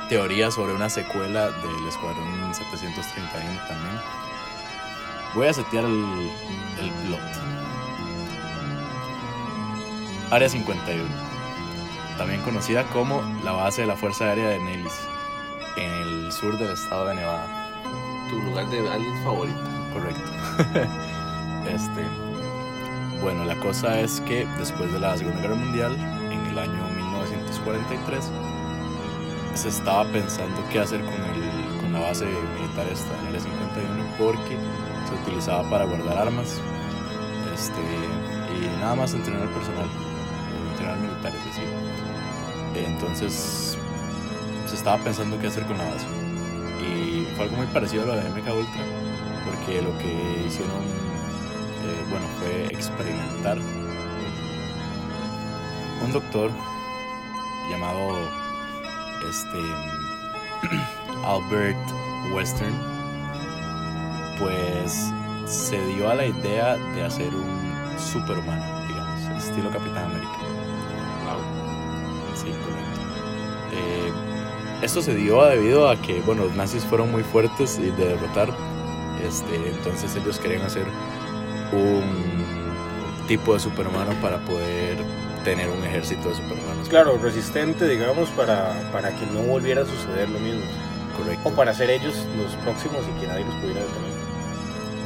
teoría 0.10 0.52
sobre 0.52 0.74
una 0.74 0.90
secuela 0.90 1.48
del 1.48 1.88
Escuadrón 1.88 2.54
731 2.54 3.68
también. 3.68 4.02
Voy 5.36 5.48
a 5.48 5.54
setear 5.54 5.86
el, 5.86 6.30
el 6.80 6.92
plot. 7.08 7.20
Área 10.32 10.48
51, 10.48 11.04
también 12.18 12.42
conocida 12.42 12.84
como 12.86 13.22
la 13.44 13.52
base 13.52 13.82
de 13.82 13.88
la 13.88 13.98
Fuerza 13.98 14.26
Aérea 14.26 14.48
de 14.50 14.60
Nellis, 14.60 14.94
en 15.76 15.92
el 15.92 16.32
sur 16.32 16.58
del 16.58 16.72
estado 16.72 17.08
de 17.08 17.16
Nevada. 17.16 17.70
Tu 18.30 18.38
lugar 18.38 18.70
de 18.70 18.90
aliens 18.90 19.24
favorito. 19.26 19.60
Correcto. 19.94 20.32
este, 21.70 22.31
bueno, 23.22 23.46
la 23.46 23.56
cosa 23.58 24.00
es 24.00 24.22
que 24.22 24.48
después 24.58 24.92
de 24.92 25.00
la 25.00 25.16
Segunda 25.16 25.42
Guerra 25.42 25.56
Mundial, 25.56 25.96
en 26.32 26.46
el 26.48 26.58
año 26.58 26.84
1943, 26.96 28.32
se 29.54 29.70
estaba 29.70 30.06
pensando 30.06 30.64
qué 30.72 30.80
hacer 30.80 31.02
con, 31.02 31.14
el, 31.14 31.82
con 31.82 31.94
la 31.94 32.00
base 32.00 32.26
militar 32.26 32.88
esta 32.92 33.12
el 33.30 33.40
51 33.40 34.04
porque 34.18 34.58
se 35.08 35.14
utilizaba 35.24 35.70
para 35.70 35.86
guardar 35.86 36.18
armas 36.18 36.60
este, 37.54 37.82
y 37.82 38.80
nada 38.80 38.96
más 38.96 39.14
entrenar 39.14 39.48
personal, 39.50 39.88
entrenar 40.72 40.98
militares, 41.00 41.40
es 41.40 41.46
decir. 41.46 41.70
Entonces 42.76 43.78
se 44.66 44.76
estaba 44.76 44.98
pensando 45.04 45.38
qué 45.40 45.48
hacer 45.48 45.66
con 45.66 45.78
la 45.78 45.84
base. 45.86 46.06
Y 46.82 47.28
fue 47.36 47.46
algo 47.46 47.58
muy 47.58 47.68
parecido 47.68 48.04
a 48.04 48.06
lo 48.08 48.16
de 48.16 48.30
MK 48.30 48.48
Ultra, 48.48 48.82
porque 49.46 49.82
lo 49.82 49.96
que 49.98 50.46
hicieron, 50.48 51.11
bueno, 52.10 52.26
fue 52.40 52.66
experimentar. 52.68 53.58
Un 56.04 56.12
doctor 56.12 56.50
llamado 57.70 58.18
este 59.30 59.60
Albert 61.26 61.78
Western, 62.34 62.74
pues 64.40 65.12
se 65.46 65.86
dio 65.88 66.10
a 66.10 66.16
la 66.16 66.26
idea 66.26 66.78
de 66.96 67.04
hacer 67.04 67.34
un 67.36 68.00
superhumano, 68.00 68.88
digamos, 68.88 69.44
estilo 69.44 69.70
Capitán 69.70 70.06
América. 70.06 70.32
Sí, 72.36 72.48
correcto. 72.48 73.02
Eh, 73.74 74.12
esto 74.82 75.02
se 75.02 75.14
dio 75.14 75.44
debido 75.46 75.90
a 75.90 76.02
que, 76.02 76.22
bueno, 76.22 76.46
los 76.46 76.56
nazis 76.56 76.84
fueron 76.84 77.12
muy 77.12 77.24
fuertes 77.24 77.78
y 77.78 77.92
de 77.92 78.08
derrotar. 78.08 78.50
Este, 79.24 79.56
entonces 79.70 80.16
ellos 80.16 80.40
querían 80.40 80.64
hacer 80.64 80.86
un 81.74 83.28
tipo 83.28 83.54
de 83.54 83.60
superhumano 83.60 84.14
para 84.22 84.38
poder 84.46 84.98
tener 85.44 85.70
un 85.70 85.84
ejército 85.84 86.30
de 86.30 86.36
superhumanos. 86.36 86.90
Claro, 86.90 87.18
resistente, 87.18 87.88
digamos, 87.88 88.30
para, 88.30 88.74
para 88.92 89.12
que 89.16 89.26
no 89.28 89.42
volviera 89.42 89.82
a 89.84 89.86
suceder 89.86 90.30
lo 90.30 90.40
mismo. 90.40 90.62
correcto. 91.18 91.50
O 91.50 91.52
para 91.54 91.74
ser 91.74 91.90
ellos 91.90 92.16
los 92.38 92.54
próximos 92.64 93.02
y 93.16 93.22
que 93.22 93.28
nadie 93.28 93.46
los 93.46 93.56
pudiera 93.56 93.82
detener. 93.82 94.12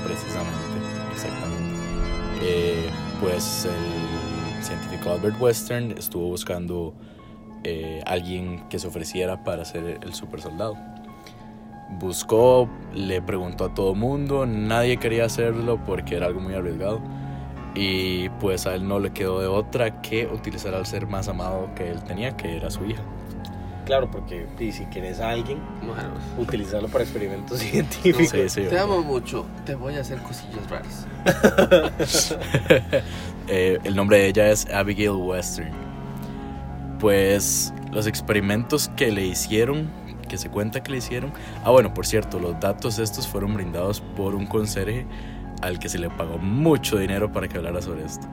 Precisamente, 0.03 0.77
exactamente. 1.13 1.75
Eh, 2.41 2.89
pues 3.21 3.65
el 3.65 4.63
científico 4.63 5.11
Albert 5.11 5.39
Western 5.39 5.91
estuvo 5.97 6.27
buscando 6.27 6.93
eh, 7.63 8.03
alguien 8.05 8.67
que 8.69 8.77
se 8.77 8.87
ofreciera 8.87 9.43
para 9.43 9.65
ser 9.65 9.99
el 10.01 10.13
super 10.13 10.41
soldado. 10.41 10.77
Buscó, 11.99 12.69
le 12.93 13.21
preguntó 13.21 13.65
a 13.65 13.73
todo 13.73 13.95
mundo, 13.95 14.45
nadie 14.45 14.97
quería 14.97 15.25
hacerlo 15.25 15.79
porque 15.85 16.15
era 16.15 16.27
algo 16.27 16.39
muy 16.41 16.53
arriesgado. 16.53 17.01
Y 17.73 18.29
pues 18.29 18.67
a 18.67 18.75
él 18.75 18.87
no 18.87 18.99
le 18.99 19.11
quedó 19.11 19.41
de 19.41 19.47
otra 19.47 20.01
que 20.01 20.27
utilizar 20.27 20.73
al 20.73 20.85
ser 20.85 21.07
más 21.07 21.27
amado 21.27 21.69
que 21.75 21.89
él 21.89 22.03
tenía, 22.03 22.37
que 22.37 22.55
era 22.55 22.69
su 22.69 22.85
hija. 22.85 23.01
Claro, 23.85 24.09
porque 24.09 24.47
y 24.59 24.71
si 24.71 24.85
quieres 24.85 25.19
a 25.19 25.29
alguien, 25.29 25.59
Bueno, 25.85 26.09
utilizarlo 26.39 26.87
para 26.87 27.03
experimentos 27.03 27.59
científicos. 27.59 28.29
Sí, 28.29 28.49
sí. 28.49 28.67
te 28.67 28.79
amo 28.79 29.01
mucho. 29.01 29.45
Te 29.65 29.75
voy 29.75 29.95
a 29.95 30.01
hacer 30.01 30.19
cosillas 30.19 30.69
raras. 30.69 31.07
Eh, 33.47 33.77
el 33.83 33.95
nombre 33.95 34.17
de 34.17 34.27
ella 34.29 34.49
es 34.49 34.65
Abigail 34.73 35.11
Western. 35.11 35.69
Pues 36.99 37.71
los 37.91 38.07
experimentos 38.07 38.89
que 38.95 39.11
le 39.11 39.23
hicieron, 39.23 39.87
que 40.25 40.37
se 40.37 40.49
cuenta 40.49 40.83
que 40.83 40.91
le 40.91 40.97
hicieron. 40.97 41.31
Ah, 41.63 41.71
bueno, 41.71 41.93
por 41.93 42.05
cierto, 42.05 42.39
los 42.39 42.59
datos 42.59 42.99
estos 42.99 43.27
fueron 43.27 43.53
brindados 43.53 44.01
por 44.01 44.35
un 44.35 44.45
conserje 44.45 45.05
al 45.61 45.79
que 45.79 45.89
se 45.89 45.97
le 45.97 46.09
pagó 46.09 46.37
mucho 46.37 46.97
dinero 46.97 47.31
para 47.31 47.47
que 47.47 47.57
hablara 47.57 47.81
sobre 47.81 48.05
esto. 48.05 48.27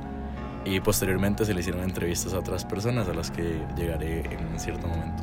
Y 0.64 0.80
posteriormente 0.80 1.45
se 1.45 1.55
le 1.55 1.61
hicieron 1.61 1.82
entrevistas 1.82 2.34
a 2.34 2.38
otras 2.38 2.64
personas 2.64 3.09
a 3.09 3.14
las 3.14 3.30
que 3.30 3.61
llegaré 3.76 4.20
en 4.20 4.47
un 4.47 4.59
cierto 4.59 4.86
momento. 4.86 5.22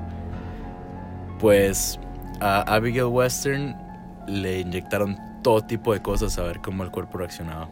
Pues 1.39 1.99
a 2.41 2.61
Abigail 2.73 3.05
Western 3.05 3.75
le 4.27 4.59
inyectaron 4.59 5.17
todo 5.41 5.61
tipo 5.61 5.93
de 5.93 6.01
cosas 6.01 6.37
a 6.37 6.43
ver 6.43 6.59
cómo 6.59 6.83
el 6.83 6.91
cuerpo 6.91 7.17
reaccionaba. 7.17 7.69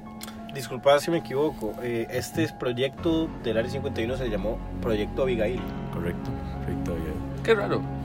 Disculpa 0.54 1.00
si 1.00 1.12
me 1.12 1.18
equivoco, 1.18 1.76
eh, 1.84 2.08
este 2.10 2.44
es 2.44 2.52
proyecto 2.52 3.30
del 3.44 3.58
Área 3.58 3.70
51 3.70 4.18
se 4.18 4.30
llamó 4.30 4.58
Proyecto 4.82 5.24
Abigail. 5.24 5.62
Correcto, 5.94 6.32
perfecto. 6.66 6.92
Abigail. 6.94 7.14
Qué 7.44 7.54
raro. 7.54 7.97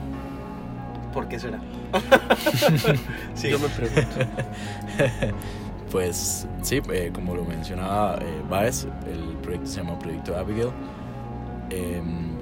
¿Por 1.13 1.27
qué 1.27 1.39
será? 1.39 1.59
sí. 3.35 3.49
Yo 3.49 3.59
me 3.59 3.69
pregunto. 3.69 4.01
pues 5.91 6.47
sí, 6.61 6.81
eh, 6.91 7.11
como 7.13 7.35
lo 7.35 7.45
mencionaba 7.45 8.17
eh, 8.21 8.41
Baez, 8.49 8.87
el 9.05 9.37
proyecto 9.41 9.67
se 9.67 9.83
llama 9.83 9.99
Proyecto 9.99 10.35
Abigail. 10.35 10.69
Em, 11.69 12.33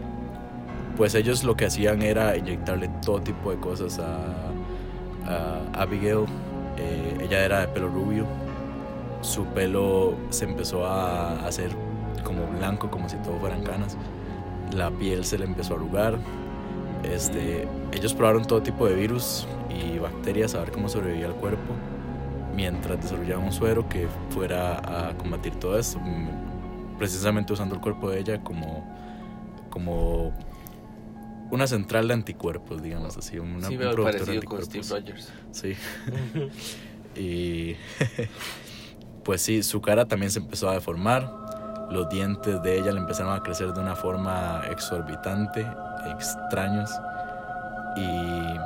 pues 0.95 1.15
ellos 1.15 1.43
lo 1.43 1.55
que 1.55 1.65
hacían 1.65 2.01
era 2.01 2.37
inyectarle 2.37 2.89
todo 3.03 3.21
tipo 3.21 3.51
de 3.51 3.57
cosas 3.57 3.99
a, 3.99 4.17
a 5.25 5.81
Abigail. 5.81 6.25
Eh, 6.77 7.17
ella 7.21 7.43
era 7.45 7.59
de 7.61 7.67
pelo 7.67 7.89
rubio, 7.89 8.25
su 9.21 9.45
pelo 9.47 10.15
se 10.29 10.45
empezó 10.45 10.85
a 10.85 11.45
hacer 11.45 11.71
como 12.23 12.47
blanco, 12.47 12.89
como 12.89 13.09
si 13.09 13.17
todo 13.17 13.37
fueran 13.39 13.63
canas. 13.63 13.97
La 14.73 14.89
piel 14.89 15.25
se 15.25 15.37
le 15.37 15.45
empezó 15.45 15.73
a 15.73 15.77
arrugar. 15.77 16.19
Este, 17.03 17.67
ellos 17.91 18.13
probaron 18.13 18.45
todo 18.45 18.61
tipo 18.61 18.87
de 18.87 18.95
virus 18.95 19.47
y 19.69 19.97
bacterias 19.97 20.55
a 20.55 20.59
ver 20.59 20.71
cómo 20.71 20.87
sobrevivía 20.87 21.27
el 21.27 21.33
cuerpo 21.33 21.73
mientras 22.55 23.01
desarrollaban 23.01 23.45
un 23.45 23.51
suero 23.51 23.87
que 23.87 24.07
fuera 24.29 25.09
a 25.09 25.17
combatir 25.17 25.55
todo 25.55 25.79
esto, 25.79 25.99
precisamente 26.97 27.53
usando 27.53 27.75
el 27.75 27.81
cuerpo 27.81 28.09
de 28.09 28.19
ella 28.19 28.43
como, 28.43 28.85
como 29.69 30.33
una 31.49 31.67
central 31.67 32.07
de 32.07 32.13
anticuerpos, 32.13 32.81
digamos 32.81 33.17
así, 33.17 33.39
una, 33.39 33.67
sí, 33.67 33.73
un 33.73 33.79
veo 33.79 33.91
productor 33.91 34.13
de 34.13 34.19
parecido 34.19 34.43
con 34.43 34.63
Steve 34.63 34.97
anticuerpos. 34.97 35.31
Rogers. 35.31 35.33
Sí. 35.51 35.75
y 37.19 37.75
pues 39.23 39.41
sí, 39.41 39.63
su 39.63 39.81
cara 39.81 40.07
también 40.07 40.31
se 40.31 40.39
empezó 40.39 40.69
a 40.69 40.73
deformar. 40.73 41.40
Los 41.91 42.09
dientes 42.09 42.61
de 42.63 42.79
ella 42.79 42.91
le 42.91 42.99
empezaron 42.99 43.33
a 43.33 43.43
crecer 43.43 43.73
de 43.73 43.79
una 43.79 43.95
forma 43.95 44.61
exorbitante, 44.69 45.67
extraños. 46.07 46.89
Y 47.95 48.57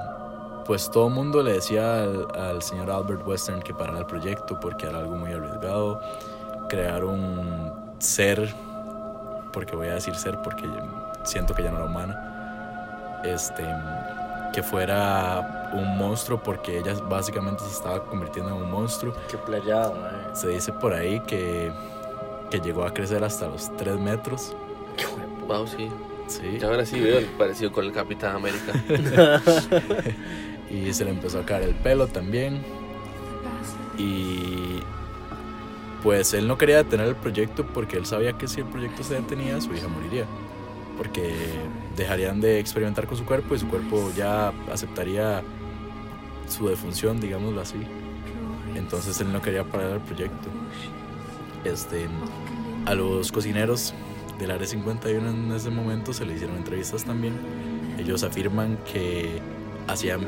pues 0.65 0.89
todo 0.89 1.07
el 1.07 1.13
mundo 1.13 1.43
le 1.43 1.53
decía 1.53 2.03
al, 2.03 2.27
al 2.35 2.61
señor 2.61 2.89
Albert 2.91 3.25
Western 3.27 3.61
que 3.61 3.73
parara 3.73 3.99
el 3.99 4.05
proyecto 4.05 4.59
porque 4.59 4.87
era 4.87 4.99
algo 4.99 5.15
muy 5.15 5.31
arriesgado. 5.31 5.99
Crear 6.69 7.03
un 7.03 7.73
ser, 7.99 8.53
porque 9.51 9.75
voy 9.75 9.87
a 9.87 9.95
decir 9.95 10.15
ser 10.15 10.41
porque 10.41 10.67
siento 11.23 11.53
que 11.53 11.63
ya 11.63 11.71
no 11.71 11.77
era 11.77 11.85
humana, 11.85 13.21
este, 13.23 13.63
que 14.53 14.63
fuera 14.63 15.69
un 15.73 15.97
monstruo 15.97 16.41
porque 16.41 16.79
ella 16.79 16.93
básicamente 17.09 17.63
se 17.63 17.71
estaba 17.71 18.03
convirtiendo 18.03 18.55
en 18.55 18.61
un 18.61 18.71
monstruo. 18.71 19.13
Qué 19.29 19.37
playado, 19.37 19.93
mae. 19.95 20.35
Se 20.35 20.47
dice 20.49 20.71
por 20.71 20.93
ahí 20.93 21.19
que, 21.21 21.71
que 22.49 22.59
llegó 22.59 22.83
a 22.83 22.93
crecer 22.93 23.23
hasta 23.23 23.47
los 23.47 23.75
3 23.77 23.99
metros. 23.99 24.55
Wow, 25.47 25.67
sí. 25.67 25.89
Sí. 26.27 26.57
Y 26.59 26.63
ahora 26.63 26.85
sí 26.85 26.99
veo 26.99 27.19
el 27.19 27.25
parecido 27.25 27.71
con 27.71 27.85
el 27.85 27.91
Capitán 27.91 28.35
América. 28.35 28.73
y 30.69 30.91
se 30.93 31.05
le 31.05 31.11
empezó 31.11 31.39
a 31.39 31.45
caer 31.45 31.63
el 31.69 31.75
pelo 31.75 32.07
también. 32.07 32.63
Y 33.97 34.79
pues 36.01 36.33
él 36.33 36.47
no 36.47 36.57
quería 36.57 36.77
detener 36.77 37.07
el 37.07 37.15
proyecto 37.15 37.65
porque 37.65 37.97
él 37.97 38.05
sabía 38.05 38.33
que 38.33 38.47
si 38.47 38.61
el 38.61 38.67
proyecto 38.67 39.03
se 39.03 39.15
detenía, 39.15 39.59
su 39.61 39.73
hija 39.73 39.87
moriría. 39.87 40.25
Porque 40.97 41.33
dejarían 41.95 42.41
de 42.41 42.59
experimentar 42.59 43.05
con 43.05 43.17
su 43.17 43.25
cuerpo 43.25 43.55
y 43.55 43.59
su 43.59 43.67
cuerpo 43.67 44.11
ya 44.15 44.53
aceptaría 44.71 45.43
su 46.47 46.67
defunción, 46.67 47.19
digámoslo 47.19 47.61
así. 47.61 47.77
Entonces 48.75 49.19
él 49.21 49.31
no 49.31 49.41
quería 49.41 49.63
parar 49.63 49.91
el 49.91 49.99
proyecto. 50.01 50.49
Este, 51.65 52.07
a 52.85 52.93
los 52.93 53.31
cocineros 53.31 53.93
del 54.39 54.51
Área 54.51 54.67
51 54.67 55.29
en 55.29 55.51
ese 55.51 55.69
momento 55.69 56.13
se 56.13 56.25
le 56.25 56.35
hicieron 56.35 56.57
entrevistas 56.57 57.03
también. 57.03 57.33
Ellos 57.97 58.23
afirman 58.23 58.77
que 58.91 59.39
hacían 59.87 60.21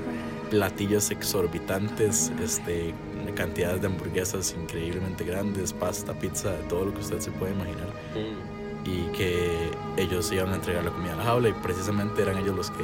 platillos 0.49 1.11
exorbitantes, 1.11 2.31
este, 2.41 2.93
cantidades 3.35 3.81
de 3.81 3.87
hamburguesas 3.87 4.55
increíblemente 4.59 5.23
grandes, 5.23 5.73
pasta, 5.73 6.13
pizza, 6.13 6.55
todo 6.69 6.85
lo 6.85 6.93
que 6.93 7.01
usted 7.01 7.19
se 7.19 7.31
puede 7.31 7.53
imaginar. 7.53 7.87
Mm. 8.15 8.89
Y 8.89 9.01
que 9.11 9.69
ellos 9.97 10.31
iban 10.31 10.53
a 10.53 10.55
entregar 10.55 10.85
la 10.85 10.91
comida 10.91 11.13
a 11.13 11.17
la 11.17 11.23
jaula 11.23 11.49
y 11.49 11.53
precisamente 11.53 12.21
eran 12.21 12.37
ellos 12.37 12.55
los 12.55 12.71
que 12.71 12.83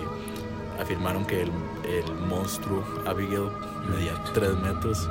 afirmaron 0.80 1.26
que 1.26 1.44
el, 1.44 1.52
el 1.88 2.14
monstruo 2.28 2.84
Abigail 3.06 3.50
medía 3.90 4.14
3 4.34 4.58
metros. 4.58 5.10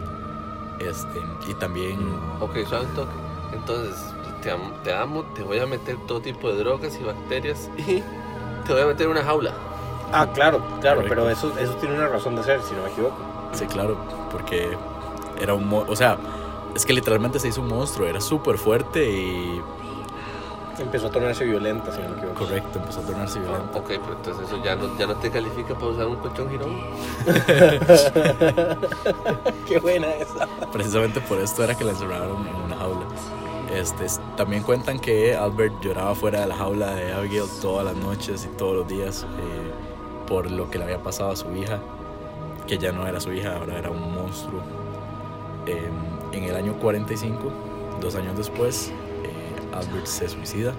Este, 0.81 1.19
y 1.51 1.55
también 1.55 1.99
Ok, 2.41 2.59
suave 2.69 2.87
un 2.87 2.95
toque. 2.95 3.32
Entonces, 3.53 3.95
te 4.43 4.51
amo, 4.51 4.71
te 4.83 4.93
amo, 4.95 5.23
te 5.35 5.43
voy 5.43 5.59
a 5.59 5.67
meter 5.67 5.97
todo 6.07 6.21
tipo 6.21 6.49
de 6.51 6.59
drogas 6.59 6.99
y 7.01 7.05
bacterias 7.05 7.71
y 7.79 8.03
te 8.67 8.73
voy 8.73 8.83
a 8.83 8.87
meter 8.87 9.07
en 9.07 9.13
una 9.13 9.23
jaula. 9.23 9.53
Ah, 10.13 10.27
claro, 10.35 10.59
claro, 10.81 10.97
Correcto. 11.03 11.09
pero 11.09 11.31
eso, 11.31 11.53
eso 11.59 11.73
tiene 11.75 11.95
una 11.97 12.09
razón 12.09 12.37
de 12.37 12.43
ser, 12.43 12.61
si 12.63 12.75
no 12.75 12.83
me 12.83 12.91
equivoco. 12.91 13.17
Sí, 13.53 13.67
claro, 13.67 13.97
porque 14.31 14.77
era 15.41 15.55
un... 15.55 15.67
mo- 15.69 15.87
O 15.89 15.97
sea, 15.97 16.19
es 16.75 16.85
que 16.85 16.93
literalmente 16.93 17.39
se 17.39 17.49
hizo 17.49 17.61
un 17.61 17.69
monstruo, 17.69 18.07
era 18.07 18.21
súper 18.21 18.59
fuerte 18.59 19.11
y... 19.11 19.61
Empezó 20.79 21.09
a 21.09 21.11
tornarse 21.11 21.45
violenta, 21.45 21.93
si 21.93 22.01
no 22.03 22.09
me 22.09 22.17
equivoco. 22.17 22.45
Correcto, 22.47 22.79
empezó 22.79 23.01
a 23.01 23.03
tornarse 23.05 23.39
violento. 23.39 23.79
Ok, 23.79 23.87
pero 23.89 24.13
entonces 24.17 24.47
eso 24.47 24.57
ya 24.65 24.75
no, 24.75 24.99
ya 24.99 25.07
no 25.07 25.15
te 25.17 25.31
califica 25.31 25.75
para 25.75 25.87
usar 25.89 26.07
un 26.07 26.17
colchón 26.17 26.49
girón. 26.51 26.81
Qué 29.67 29.79
buena 29.81 30.09
esa. 30.15 30.47
Precisamente 30.73 31.21
por 31.21 31.39
esto 31.39 31.63
era 31.63 31.77
que 31.77 31.85
la 31.85 31.91
encerraron 31.93 32.47
en 32.47 32.55
una 32.57 32.72
jaula. 32.72 32.72
Este, 33.75 34.07
también 34.37 34.63
cuentan 34.63 34.99
que 34.99 35.35
Albert 35.35 35.81
lloraba 35.81 36.15
fuera 36.15 36.41
de 36.41 36.47
la 36.47 36.57
jaula 36.57 36.95
de 36.95 37.13
Abigail 37.13 37.45
todas 37.63 37.87
las 37.87 37.97
noches 37.97 38.45
y 38.45 38.57
todos 38.57 38.77
los 38.77 38.89
días 38.89 39.25
eh, 39.25 40.27
por 40.27 40.51
lo 40.51 40.71
que 40.71 40.79
le 40.79 40.85
había 40.85 41.03
pasado 41.03 41.31
a 41.31 41.37
su 41.37 41.51
hija, 41.57 41.81
que 42.67 42.77
ya 42.77 42.93
no 42.93 43.07
era 43.07 43.19
su 43.19 43.33
hija, 43.33 43.57
ahora 43.57 43.79
era 43.79 43.91
un 43.91 44.15
monstruo. 44.15 44.63
Em, 45.67 46.35
en 46.37 46.45
el 46.45 46.55
año 46.55 46.75
45, 46.79 47.51
dos 48.01 48.15
años 48.15 48.37
después, 48.37 48.93
eh, 49.25 49.75
Albert 49.75 50.07
se 50.07 50.29
suicida. 50.29 50.75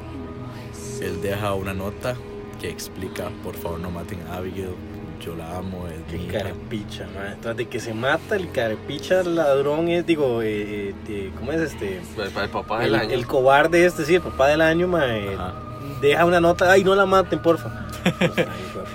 Él 1.02 1.22
deja 1.22 1.54
una 1.56 1.74
nota 1.74 2.16
que 2.62 2.70
explica, 2.70 3.30
por 3.44 3.56
favor 3.56 3.80
no 3.80 3.90
maten 3.90 4.22
a 4.28 4.38
Abigail, 4.38 4.76
yo 5.24 5.36
la 5.36 5.58
amo, 5.58 5.88
es 5.88 5.94
Qué 6.10 6.28
carepicha, 6.28 7.06
man. 7.16 7.38
Tras 7.42 7.56
de 7.56 7.68
que 7.68 7.80
se 7.80 7.94
mata 7.94 8.36
el 8.36 8.52
carepicha 8.52 9.24
ladrón 9.24 9.88
es, 9.88 10.06
digo, 10.06 10.42
eh, 10.42 10.90
eh, 10.90 10.96
eh, 11.08 11.32
¿cómo 11.38 11.52
es 11.52 11.62
este? 11.62 11.98
El, 12.18 12.22
el 12.44 12.50
papá 12.50 12.84
El, 12.84 12.92
del 12.92 13.02
año. 13.02 13.12
el 13.12 13.26
cobarde 13.28 13.86
este, 13.86 14.06
sí, 14.06 14.16
el 14.16 14.22
papá 14.22 14.48
del 14.48 14.62
año. 14.62 14.90
Ajá. 14.96 15.54
Deja 16.02 16.26
una 16.26 16.42
nota, 16.42 16.70
ay, 16.72 16.84
no 16.84 16.96
la 16.96 17.06
maten, 17.06 17.42
porfa. 17.42 17.88
Pues, 18.20 18.36
de 18.36 18.46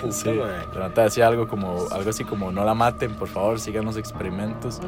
puta, 0.00 0.12
Sí, 0.12 0.30
la 0.74 0.88
nota 0.88 1.02
decía 1.04 1.26
algo 1.26 1.48
como 1.48 1.88
algo 1.90 2.10
así 2.10 2.22
como 2.24 2.52
no 2.52 2.64
la 2.64 2.74
maten, 2.74 3.14
por 3.14 3.26
favor, 3.28 3.58
sigan 3.58 3.84
los 3.86 3.96
experimentos, 3.96 4.80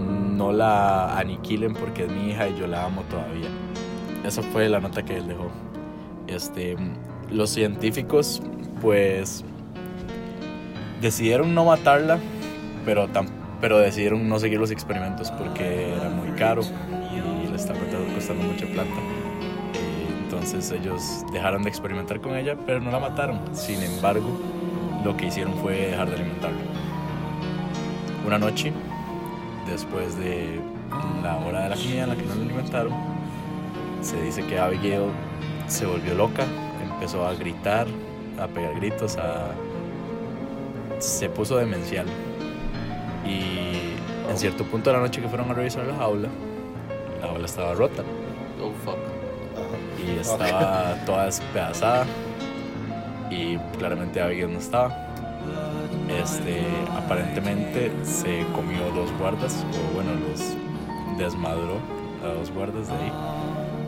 no 0.00 0.52
la 0.52 1.16
aniquilen 1.16 1.74
porque 1.74 2.04
es 2.04 2.10
mi 2.10 2.30
hija 2.30 2.48
y 2.48 2.58
yo 2.58 2.66
la 2.66 2.84
amo 2.84 3.04
todavía. 3.08 3.48
Esa 4.24 4.42
fue 4.42 4.68
la 4.68 4.80
nota 4.80 5.02
que 5.04 5.16
él 5.18 5.28
dejó. 5.28 5.50
Este, 6.26 6.76
los 7.30 7.50
científicos, 7.50 8.42
pues, 8.82 9.44
decidieron 11.00 11.54
no 11.54 11.64
matarla, 11.64 12.18
pero, 12.84 13.08
pero 13.60 13.78
decidieron 13.78 14.28
no 14.28 14.38
seguir 14.38 14.58
los 14.58 14.70
experimentos 14.70 15.30
porque 15.30 15.94
era 15.94 16.08
muy 16.08 16.30
caro 16.36 16.62
y 16.62 17.48
le 17.48 17.56
estaba 17.56 17.78
costando 18.14 18.44
mucha 18.44 18.66
plata. 18.66 18.90
Entonces 20.24 20.70
ellos 20.72 21.24
dejaron 21.32 21.62
de 21.62 21.68
experimentar 21.68 22.20
con 22.20 22.36
ella, 22.36 22.56
pero 22.66 22.80
no 22.80 22.90
la 22.90 22.98
mataron. 22.98 23.40
Sin 23.52 23.82
embargo, 23.82 24.40
lo 25.04 25.16
que 25.16 25.26
hicieron 25.26 25.54
fue 25.54 25.74
dejar 25.74 26.08
de 26.08 26.16
alimentarla. 26.16 26.58
Una 28.26 28.38
noche, 28.38 28.72
después 29.66 30.16
de 30.18 30.60
la 31.22 31.36
hora 31.38 31.64
de 31.64 31.68
la 31.70 31.76
comida 31.76 32.02
en 32.04 32.08
la 32.10 32.16
que 32.16 32.22
no 32.22 32.34
la 32.34 32.42
alimentaron, 32.42 32.92
se 34.02 34.20
dice 34.22 34.44
que 34.46 34.58
Abigail 34.58 35.10
se 35.66 35.86
volvió 35.86 36.14
loca, 36.14 36.44
empezó 36.82 37.26
a 37.26 37.34
gritar, 37.34 37.86
a 38.40 38.46
pegar 38.46 38.74
gritos, 38.76 39.16
a... 39.16 39.48
se 41.00 41.28
puso 41.28 41.56
demencial. 41.56 42.06
Y 43.26 44.30
en 44.30 44.36
cierto 44.38 44.64
punto 44.64 44.90
de 44.90 44.96
la 44.96 45.02
noche 45.02 45.20
que 45.20 45.28
fueron 45.28 45.50
a 45.50 45.54
revisar 45.54 45.84
la 45.86 45.96
jaula, 45.96 46.28
la 47.20 47.26
jaula 47.28 47.46
estaba 47.46 47.74
rota 47.74 48.02
Oh, 48.62 48.72
fuck. 48.84 48.98
y 50.06 50.18
estaba 50.20 50.94
toda 51.06 51.24
despedazada 51.26 52.04
y 53.30 53.56
claramente 53.78 54.20
Abigail 54.20 54.52
no 54.52 54.58
estaba. 54.58 55.06
Este, 56.22 56.62
aparentemente 56.96 57.90
se 58.04 58.44
comió 58.54 58.90
dos 58.94 59.10
guardas, 59.18 59.64
o 59.72 59.94
bueno, 59.94 60.10
los 60.28 61.18
desmadró 61.18 61.78
a 62.24 62.34
dos 62.34 62.50
guardas 62.50 62.88
de 62.88 62.94
ahí. 62.94 63.12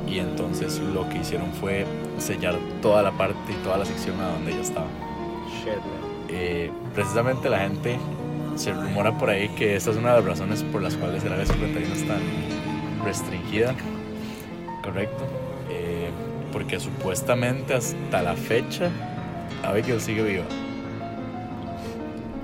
Y 0.07 0.19
entonces 0.21 0.79
lo 0.79 1.09
que 1.09 1.19
hicieron 1.19 1.53
fue 1.53 1.85
sellar 2.19 2.57
toda 2.81 3.03
la 3.03 3.11
parte 3.13 3.37
y 3.51 3.63
toda 3.65 3.79
la 3.79 3.85
sección 3.85 4.19
a 4.21 4.29
donde 4.29 4.53
ella 4.53 4.63
estaba. 4.63 4.87
Shit, 5.63 5.77
man. 5.77 6.02
Eh, 6.33 6.71
precisamente 6.95 7.51
la 7.51 7.61
gente 7.61 7.99
se 8.57 8.73
rumora 8.73 9.17
por 9.19 9.31
ahí 9.31 9.49
que 9.51 9.77
esta 9.77 9.91
es 9.91 9.97
una 9.97 10.11
de 10.11 10.17
las 10.17 10.25
razones 10.25 10.63
por 10.65 10.83
las 10.83 10.97
cuales 10.97 11.23
el 11.25 11.33
área 11.33 11.47
51 11.47 11.95
es 11.95 12.07
tan 12.07 12.21
restringida. 13.05 13.75
Correcto. 14.83 15.25
Eh, 15.71 16.11
porque 16.53 16.81
supuestamente 16.81 17.75
hasta 17.75 18.23
la 18.23 18.35
fecha 18.35 18.91
Abigail 19.63 20.01
sigue 20.01 20.23
viva. 20.23 20.45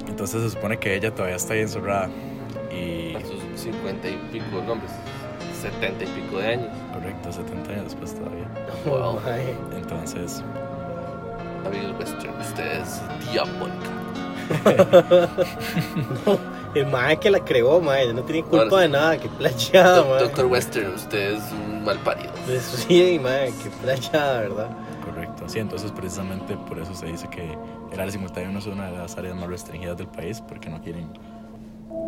Entonces 0.06 0.42
se 0.42 0.50
supone 0.50 0.78
que 0.78 0.94
ella 0.94 1.14
todavía 1.14 1.36
está 1.36 1.54
ahí 1.54 1.60
encerrada. 1.60 2.08
Y 2.72 3.14
A 3.14 3.20
sus 3.20 3.60
cincuenta 3.60 4.08
y 4.08 4.16
pico 4.32 4.62
nombres. 4.66 4.90
70 5.62 6.04
y 6.04 6.06
pico 6.06 6.38
de 6.38 6.46
años. 6.46 6.68
Correcto, 6.92 7.32
70 7.32 7.70
años 7.72 7.84
después 7.84 8.14
todavía. 8.14 8.48
Wow. 8.86 9.20
Entonces, 9.76 10.42
Abigail 11.66 11.94
Western, 11.98 12.40
usted 12.40 12.80
es 12.82 13.00
diabólica. 13.30 13.88
El 16.74 16.86
mae 16.86 17.16
que 17.18 17.30
la 17.30 17.40
creó, 17.44 17.80
mae, 17.80 18.12
no 18.12 18.22
tenía 18.22 18.42
culpa 18.42 18.64
Ahora 18.64 18.82
de 18.82 18.88
nada, 18.88 19.18
que 19.18 19.28
playada, 19.28 19.98
Doc- 19.98 20.08
mae. 20.10 20.20
Doctor 20.20 20.46
Western, 20.46 20.94
usted 20.94 21.34
es 21.34 21.42
un 21.52 21.84
mal 21.84 21.98
parido. 22.00 22.30
Sí, 22.60 23.18
mae, 23.22 23.52
que 23.62 23.70
playada, 23.82 24.40
¿verdad? 24.40 24.68
correcto. 25.04 25.48
Sí, 25.48 25.58
entonces 25.58 25.90
precisamente 25.92 26.56
por 26.68 26.78
eso 26.78 26.94
se 26.94 27.06
dice 27.06 27.28
que 27.30 27.56
el 27.92 28.00
área 28.00 28.12
51 28.12 28.58
es 28.58 28.66
una 28.66 28.90
de 28.90 28.98
las 28.98 29.16
áreas 29.16 29.34
más 29.36 29.48
restringidas 29.48 29.96
del 29.96 30.08
país, 30.08 30.42
porque 30.46 30.68
no 30.68 30.80
quieren 30.82 31.08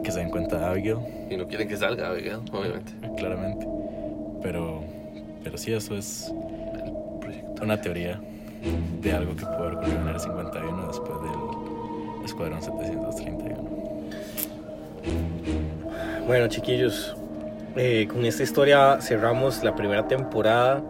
que 0.05 0.13
se 0.13 0.21
den 0.21 0.31
cuenta 0.31 0.59
de 0.59 0.67
Abigail, 0.67 0.99
Y 1.31 1.37
no 1.37 1.47
quieren 1.47 1.69
que 1.69 1.77
salga 1.77 2.09
Abigail, 2.09 2.41
obviamente. 2.53 2.93
claramente. 3.17 3.67
Pero, 4.43 4.83
pero 5.43 5.57
sí, 5.59 5.73
eso 5.73 5.95
es 5.97 6.33
una 7.63 7.81
teoría 7.81 8.21
de 9.01 9.13
algo 9.13 9.35
que 9.37 9.47
puede 9.47 9.73
ocurrir 9.73 9.95
en 9.95 10.03
el 10.03 10.09
área 10.09 10.19
51 10.19 10.87
después 10.87 11.21
del 11.23 12.25
Escuadrón 12.25 12.63
731. 12.63 13.71
Bueno, 16.27 16.49
chiquillos, 16.49 17.17
eh, 17.77 18.07
con 18.11 18.25
esta 18.25 18.43
historia 18.43 18.99
cerramos 19.01 19.65
la 19.65 19.75
primera 19.75 20.07
temporada 20.07 20.83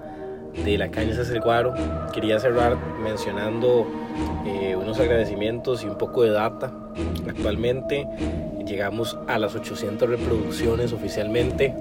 de 0.64 0.78
La 0.78 0.90
Caña 0.90 1.12
es 1.12 1.30
el 1.30 1.40
Guaro. 1.40 1.74
Quería 2.12 2.40
cerrar 2.40 2.76
mencionando 3.02 3.86
eh, 4.44 4.74
unos 4.76 4.98
agradecimientos 4.98 5.82
y 5.82 5.86
un 5.86 5.96
poco 5.96 6.22
de 6.22 6.30
data. 6.30 6.72
Actualmente 7.28 8.06
llegamos 8.66 9.18
a 9.26 9.38
las 9.38 9.54
800 9.54 10.08
reproducciones 10.08 10.92
oficialmente. 10.92 11.74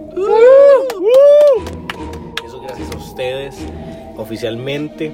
Eso 2.45 2.61
gracias 2.61 2.91
a 2.93 2.97
ustedes. 2.97 3.65
Oficialmente 4.19 5.11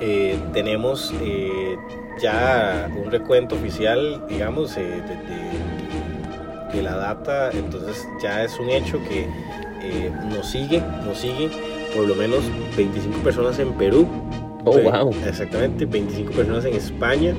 eh, 0.00 0.36
tenemos 0.52 1.12
eh, 1.22 1.76
ya 2.20 2.90
un 3.02 3.10
recuento 3.10 3.54
oficial, 3.54 4.24
digamos, 4.28 4.76
eh, 4.76 4.80
de- 4.82 6.68
de, 6.68 6.76
de 6.76 6.82
la 6.82 6.96
data, 6.96 7.50
entonces 7.52 8.06
ya 8.22 8.44
es 8.44 8.58
un 8.58 8.68
hecho 8.70 8.98
que 9.08 9.26
nos 10.34 10.46
sigue, 10.50 10.80
nos 11.04 11.18
sigue 11.18 11.48
por 11.96 12.06
lo 12.06 12.14
menos 12.14 12.40
25 12.76 13.18
personas 13.18 13.58
en 13.58 13.72
Perú. 13.72 14.06
Oh, 14.64 14.78
wow. 14.78 15.12
Exactamente, 15.26 15.86
25 15.86 16.32
personas 16.32 16.64
en 16.66 16.74
España, 16.74 17.34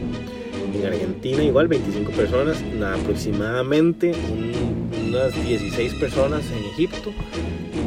en 0.75 0.85
Argentina 0.85 1.41
igual 1.43 1.67
25 1.67 2.11
personas, 2.11 2.61
na- 2.77 2.95
aproximadamente 2.95 4.11
un- 4.11 4.89
unas 5.09 5.33
16 5.45 5.93
personas 5.95 6.41
en 6.51 6.63
Egipto, 6.73 7.11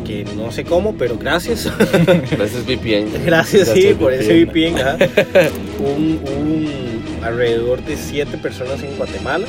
que 0.07 0.25
no 0.37 0.53
sé 0.53 0.65
cómo, 0.65 0.95
pero 0.97 1.19
gracias. 1.19 1.71
Gracias 2.31 2.65
VPN. 2.65 3.25
Gracias, 3.25 3.69
sí, 3.69 3.95
por 3.99 4.13
ese 4.13 4.45
VPN. 4.45 4.79
Ajá. 4.79 4.97
un, 5.81 6.21
un 6.39 7.25
alrededor 7.25 7.85
de 7.85 7.97
7 7.97 8.39
personas 8.39 8.83
en 8.83 8.97
Guatemala 8.97 9.47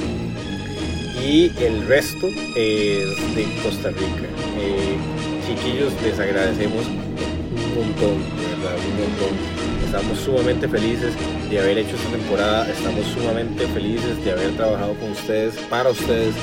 y 1.23 1.51
el 1.61 1.85
resto 1.87 2.27
es 2.55 3.35
de 3.35 3.45
Costa 3.63 3.89
Rica. 3.89 4.27
Eh, 4.59 4.95
chiquillos, 5.47 5.93
les 6.03 6.19
agradecemos 6.19 6.85
un 6.85 7.75
montón, 7.75 8.17
de 8.37 8.47
verdad, 8.55 8.77
un 8.77 8.97
montón. 9.01 9.56
Estamos 9.87 10.19
sumamente 10.19 10.67
felices 10.67 11.13
de 11.49 11.59
haber 11.59 11.77
hecho 11.77 11.95
esta 11.95 12.09
temporada, 12.09 12.69
estamos 12.69 13.05
sumamente 13.07 13.65
felices 13.67 14.23
de 14.23 14.31
haber 14.31 14.51
trabajado 14.51 14.93
con 14.95 15.11
ustedes, 15.11 15.55
para 15.69 15.89
ustedes 15.89 16.35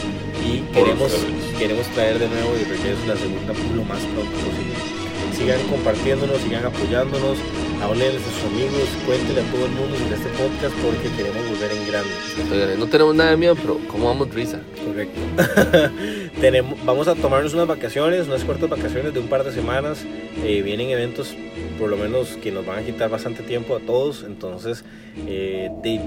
y 0.43 0.61
queremos, 0.73 1.13
ustedes. 1.13 1.59
queremos 1.59 1.87
traer 1.89 2.19
de 2.19 2.29
nuevo 2.29 2.55
y 2.57 2.65
regreso 2.65 3.07
la 3.07 3.17
segunda 3.17 3.53
lo 3.77 3.85
más 3.85 4.01
pronto 4.01 4.33
posible 4.33 5.05
sigan 5.35 5.61
compartiéndonos, 5.69 6.41
sigan 6.43 6.65
apoyándonos, 6.65 7.39
háblenles 7.85 8.23
a 8.23 8.31
sus 8.31 8.45
amigos, 8.53 8.89
cuéntenle 9.07 9.41
a 9.43 9.45
todo 9.53 9.67
el 9.67 9.73
mundo 9.73 9.97
sobre 9.99 10.15
este 10.17 10.29
podcast 10.31 10.75
porque 10.83 11.09
queremos 11.17 11.49
volver 11.49 11.71
en 11.73 11.87
grande. 11.87 12.77
No 12.79 12.87
tenemos 12.87 13.15
nada 13.15 13.31
de 13.31 13.37
miedo, 13.37 13.55
pero 13.57 13.79
¿cómo 13.89 14.07
vamos 14.07 14.33
risa? 14.33 14.61
Correcto. 14.85 15.21
Tenemos, 16.41 16.83
vamos 16.85 17.09
a 17.09 17.15
tomarnos 17.15 17.55
unas 17.55 17.67
vacaciones, 17.67 18.27
unas 18.27 18.45
cortas 18.45 18.69
vacaciones 18.71 19.13
de 19.13 19.21
un 19.21 19.29
par 19.29 19.45
de 19.45 19.53
semanas. 19.53 20.05
Eh, 20.45 20.63
vienen 20.63 20.91
eventos, 20.91 21.35
por 21.79 21.89
lo 21.91 21.97
menos, 21.97 22.37
que 22.43 22.51
nos 22.51 22.65
van 22.67 22.79
a 22.79 22.83
quitar 22.83 23.11
bastante 23.11 23.43
tiempo 23.43 23.77
a 23.77 23.81
todos. 23.81 24.25
Entonces, 24.27 24.85
eh, 25.27 25.69
de- 25.83 26.01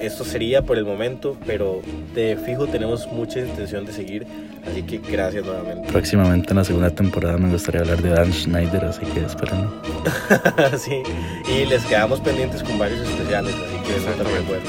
esto 0.00 0.24
sería 0.24 0.62
por 0.62 0.78
el 0.78 0.84
momento, 0.84 1.36
pero 1.46 1.80
de 2.14 2.36
fijo 2.44 2.66
tenemos 2.66 3.06
mucha 3.08 3.40
intención 3.40 3.86
de 3.86 3.92
seguir. 3.92 4.26
Así 4.66 4.82
que 4.82 4.98
gracias 4.98 5.44
nuevamente. 5.44 5.90
Próximamente 5.90 6.50
en 6.50 6.56
la 6.56 6.64
segunda 6.64 6.90
temporada 6.90 7.36
me 7.36 7.50
gustaría 7.50 7.80
hablar 7.80 8.00
de 8.00 8.10
Dan 8.10 8.32
Schneider, 8.32 8.84
así 8.84 9.04
que 9.06 9.20
espérenlo. 9.20 9.70
sí, 10.78 11.02
y 11.48 11.64
les 11.66 11.84
quedamos 11.84 12.20
pendientes 12.20 12.62
con 12.62 12.78
varios 12.78 13.00
especiales, 13.00 13.54
así 13.54 13.88
que 13.88 13.96
eso 13.96 14.10
también 14.22 14.46
bueno. 14.46 14.64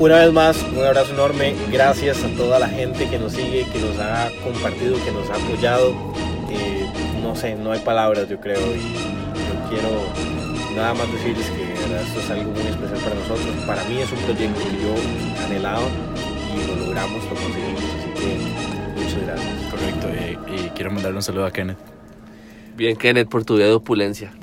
Una 0.00 0.14
vez 0.16 0.32
más, 0.32 0.56
un 0.62 0.82
abrazo 0.82 1.12
enorme. 1.12 1.54
Gracias 1.70 2.24
a 2.24 2.28
toda 2.28 2.58
la 2.58 2.68
gente 2.68 3.06
que 3.10 3.18
nos 3.18 3.32
sigue, 3.32 3.66
que 3.70 3.78
nos 3.80 3.98
ha 3.98 4.30
compartido, 4.42 4.96
que 5.04 5.12
nos 5.12 5.28
ha 5.28 5.34
apoyado. 5.34 5.90
Eh, 6.50 6.86
no 7.22 7.36
sé, 7.36 7.54
no 7.54 7.72
hay 7.72 7.80
palabras, 7.80 8.26
yo 8.26 8.40
creo. 8.40 8.60
Y 8.74 8.94
yo 8.94 9.68
quiero 9.68 9.90
nada 10.74 10.94
más 10.94 11.12
decirles 11.12 11.46
que 11.50 11.66
de 11.66 11.74
verdad, 11.74 12.00
esto 12.00 12.20
es 12.20 12.30
algo 12.30 12.50
muy 12.50 12.62
especial 12.62 12.98
para 13.00 13.14
nosotros. 13.14 13.46
Para 13.66 13.84
mí 13.84 14.00
es 14.00 14.10
un 14.10 14.18
proyecto 14.20 14.60
que 14.60 14.82
yo 14.82 15.44
anhelaba 15.44 15.86
y 16.48 16.66
lo 16.66 16.86
logramos, 16.86 17.22
lo 17.24 17.34
conseguimos. 17.36 17.82
Así 17.84 18.10
que 18.16 18.69
muchas 19.14 19.26
gracias. 19.26 19.70
Correcto, 19.70 20.08
y, 20.08 20.54
y 20.66 20.70
quiero 20.70 20.90
mandarle 20.90 21.16
un 21.16 21.22
saludo 21.22 21.46
a 21.46 21.50
Kenneth. 21.52 21.78
Bien, 22.76 22.96
Kenneth, 22.96 23.28
por 23.28 23.44
tu 23.44 23.56
vida 23.56 23.66
de 23.66 23.72
opulencia. 23.74 24.32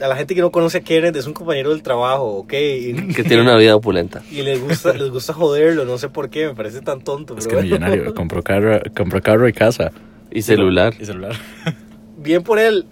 A 0.00 0.08
la 0.08 0.16
gente 0.16 0.34
que 0.34 0.40
no 0.40 0.50
conoce 0.50 0.78
a 0.78 0.80
Kenneth 0.80 1.14
es 1.16 1.26
un 1.26 1.34
compañero 1.34 1.68
del 1.70 1.82
trabajo, 1.82 2.24
¿ok? 2.36 2.54
Y, 2.54 2.94
Que 3.14 3.22
tiene 3.22 3.42
una 3.42 3.54
vida 3.56 3.76
opulenta. 3.76 4.22
y 4.30 4.40
les 4.40 4.58
gusta, 4.58 4.94
les 4.94 5.10
gusta 5.10 5.34
joderlo, 5.34 5.84
no 5.84 5.98
sé 5.98 6.08
por 6.08 6.30
qué, 6.30 6.46
me 6.46 6.54
parece 6.54 6.80
tan 6.80 7.02
tonto. 7.02 7.36
Es 7.36 7.46
pero 7.46 7.60
que 7.60 7.68
bueno. 7.68 7.86
millonario, 7.86 8.14
compró 8.14 8.42
carro, 8.42 8.80
compró 8.96 9.20
carro 9.20 9.46
y 9.46 9.52
casa. 9.52 9.92
Y 10.30 10.40
celular. 10.40 10.94
Y 10.98 11.04
celular. 11.04 11.36
Bien 12.16 12.42
por 12.42 12.58
él, 12.58 12.86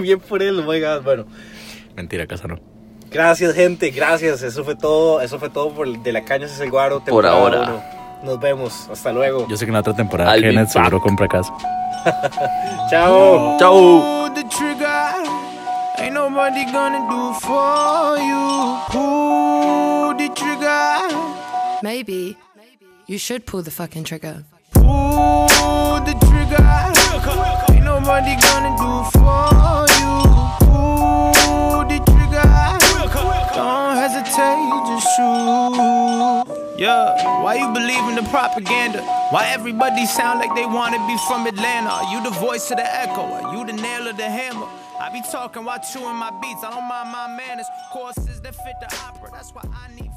bien 0.00 0.20
por 0.20 0.42
él, 0.44 0.60
oh 0.60 0.70
my 0.70 0.80
God. 0.80 1.02
Bueno, 1.02 1.26
Mentira, 1.96 2.24
casa 2.28 2.46
no. 2.46 2.60
gracias 3.10 3.52
gente, 3.54 3.90
gracias. 3.90 4.42
Eso 4.42 4.62
fue 4.64 4.76
todo, 4.76 5.22
eso 5.22 5.40
fue 5.40 5.50
todo 5.50 5.74
por 5.74 5.88
el 5.88 6.04
de 6.04 6.12
la 6.12 6.24
caña 6.24 6.46
es 6.46 6.60
el 6.60 6.70
guaro. 6.70 7.02
Por 7.04 7.26
ahora. 7.26 7.62
uno. 7.62 8.03
Nos 8.24 8.40
vemos, 8.40 8.88
hasta 8.90 9.12
luego. 9.12 9.46
Yo 9.48 9.56
sé 9.56 9.66
que 9.66 9.68
en 9.68 9.74
la 9.74 9.80
otra 9.80 9.94
temporada 9.94 10.34
I'll 10.34 10.42
Kenneth 10.42 10.70
seguro 10.70 10.98
compra 11.00 11.28
casa. 11.28 11.52
Chao. 12.90 13.58
Chau. 13.58 14.00
Pull 14.00 14.34
the 14.34 14.44
trigger. 14.48 15.12
Ain't 15.98 16.14
nobody 16.14 16.64
gonna 16.72 17.06
do 17.10 17.34
for 17.40 18.16
you. 18.18 18.78
Pull 18.88 20.14
the 20.16 20.30
trigger. 20.34 21.08
Maybe 21.82 22.36
you 23.06 23.18
should 23.18 23.44
pull 23.44 23.62
the 23.62 23.70
fucking 23.70 24.04
trigger. 24.04 24.44
Pull 24.72 26.00
the 26.04 26.14
trigger. 26.24 26.64
Ain't 27.74 27.84
nobody 27.84 28.36
gonna 28.40 28.72
do 28.80 29.04
for 29.12 29.84
you. 30.00 30.12
Pull 30.64 31.84
the 31.84 32.00
trigger. 32.08 32.48
Don't 33.54 33.96
hesitate, 33.96 34.86
just 34.88 35.06
shoot. 35.14 36.53
Yeah, 36.76 37.42
why 37.42 37.54
you 37.54 37.72
believe 37.72 38.08
in 38.08 38.16
the 38.16 38.28
propaganda? 38.30 39.00
Why 39.30 39.50
everybody 39.54 40.06
sound 40.06 40.40
like 40.40 40.54
they 40.56 40.66
wanna 40.66 40.98
be 41.06 41.16
from 41.28 41.46
Atlanta? 41.46 41.88
Are 41.88 42.12
you 42.12 42.22
the 42.24 42.30
voice 42.40 42.68
of 42.72 42.78
the 42.78 42.86
echo? 42.86 43.22
Are 43.22 43.54
you 43.54 43.64
the 43.64 43.74
nail 43.74 44.08
of 44.08 44.16
the 44.16 44.28
hammer? 44.28 44.66
I 45.00 45.08
be 45.10 45.22
talking 45.30 45.64
while 45.64 45.78
chewing 45.78 46.16
my 46.16 46.30
beats. 46.40 46.64
I 46.64 46.70
don't 46.70 46.88
mind 46.88 47.10
my 47.10 47.28
manners. 47.28 47.66
Courses 47.92 48.40
that 48.40 48.54
fit 48.56 48.74
the 48.80 48.86
opera. 49.06 49.30
That's 49.32 49.54
why 49.54 49.62
I 49.72 49.94
need. 49.94 50.13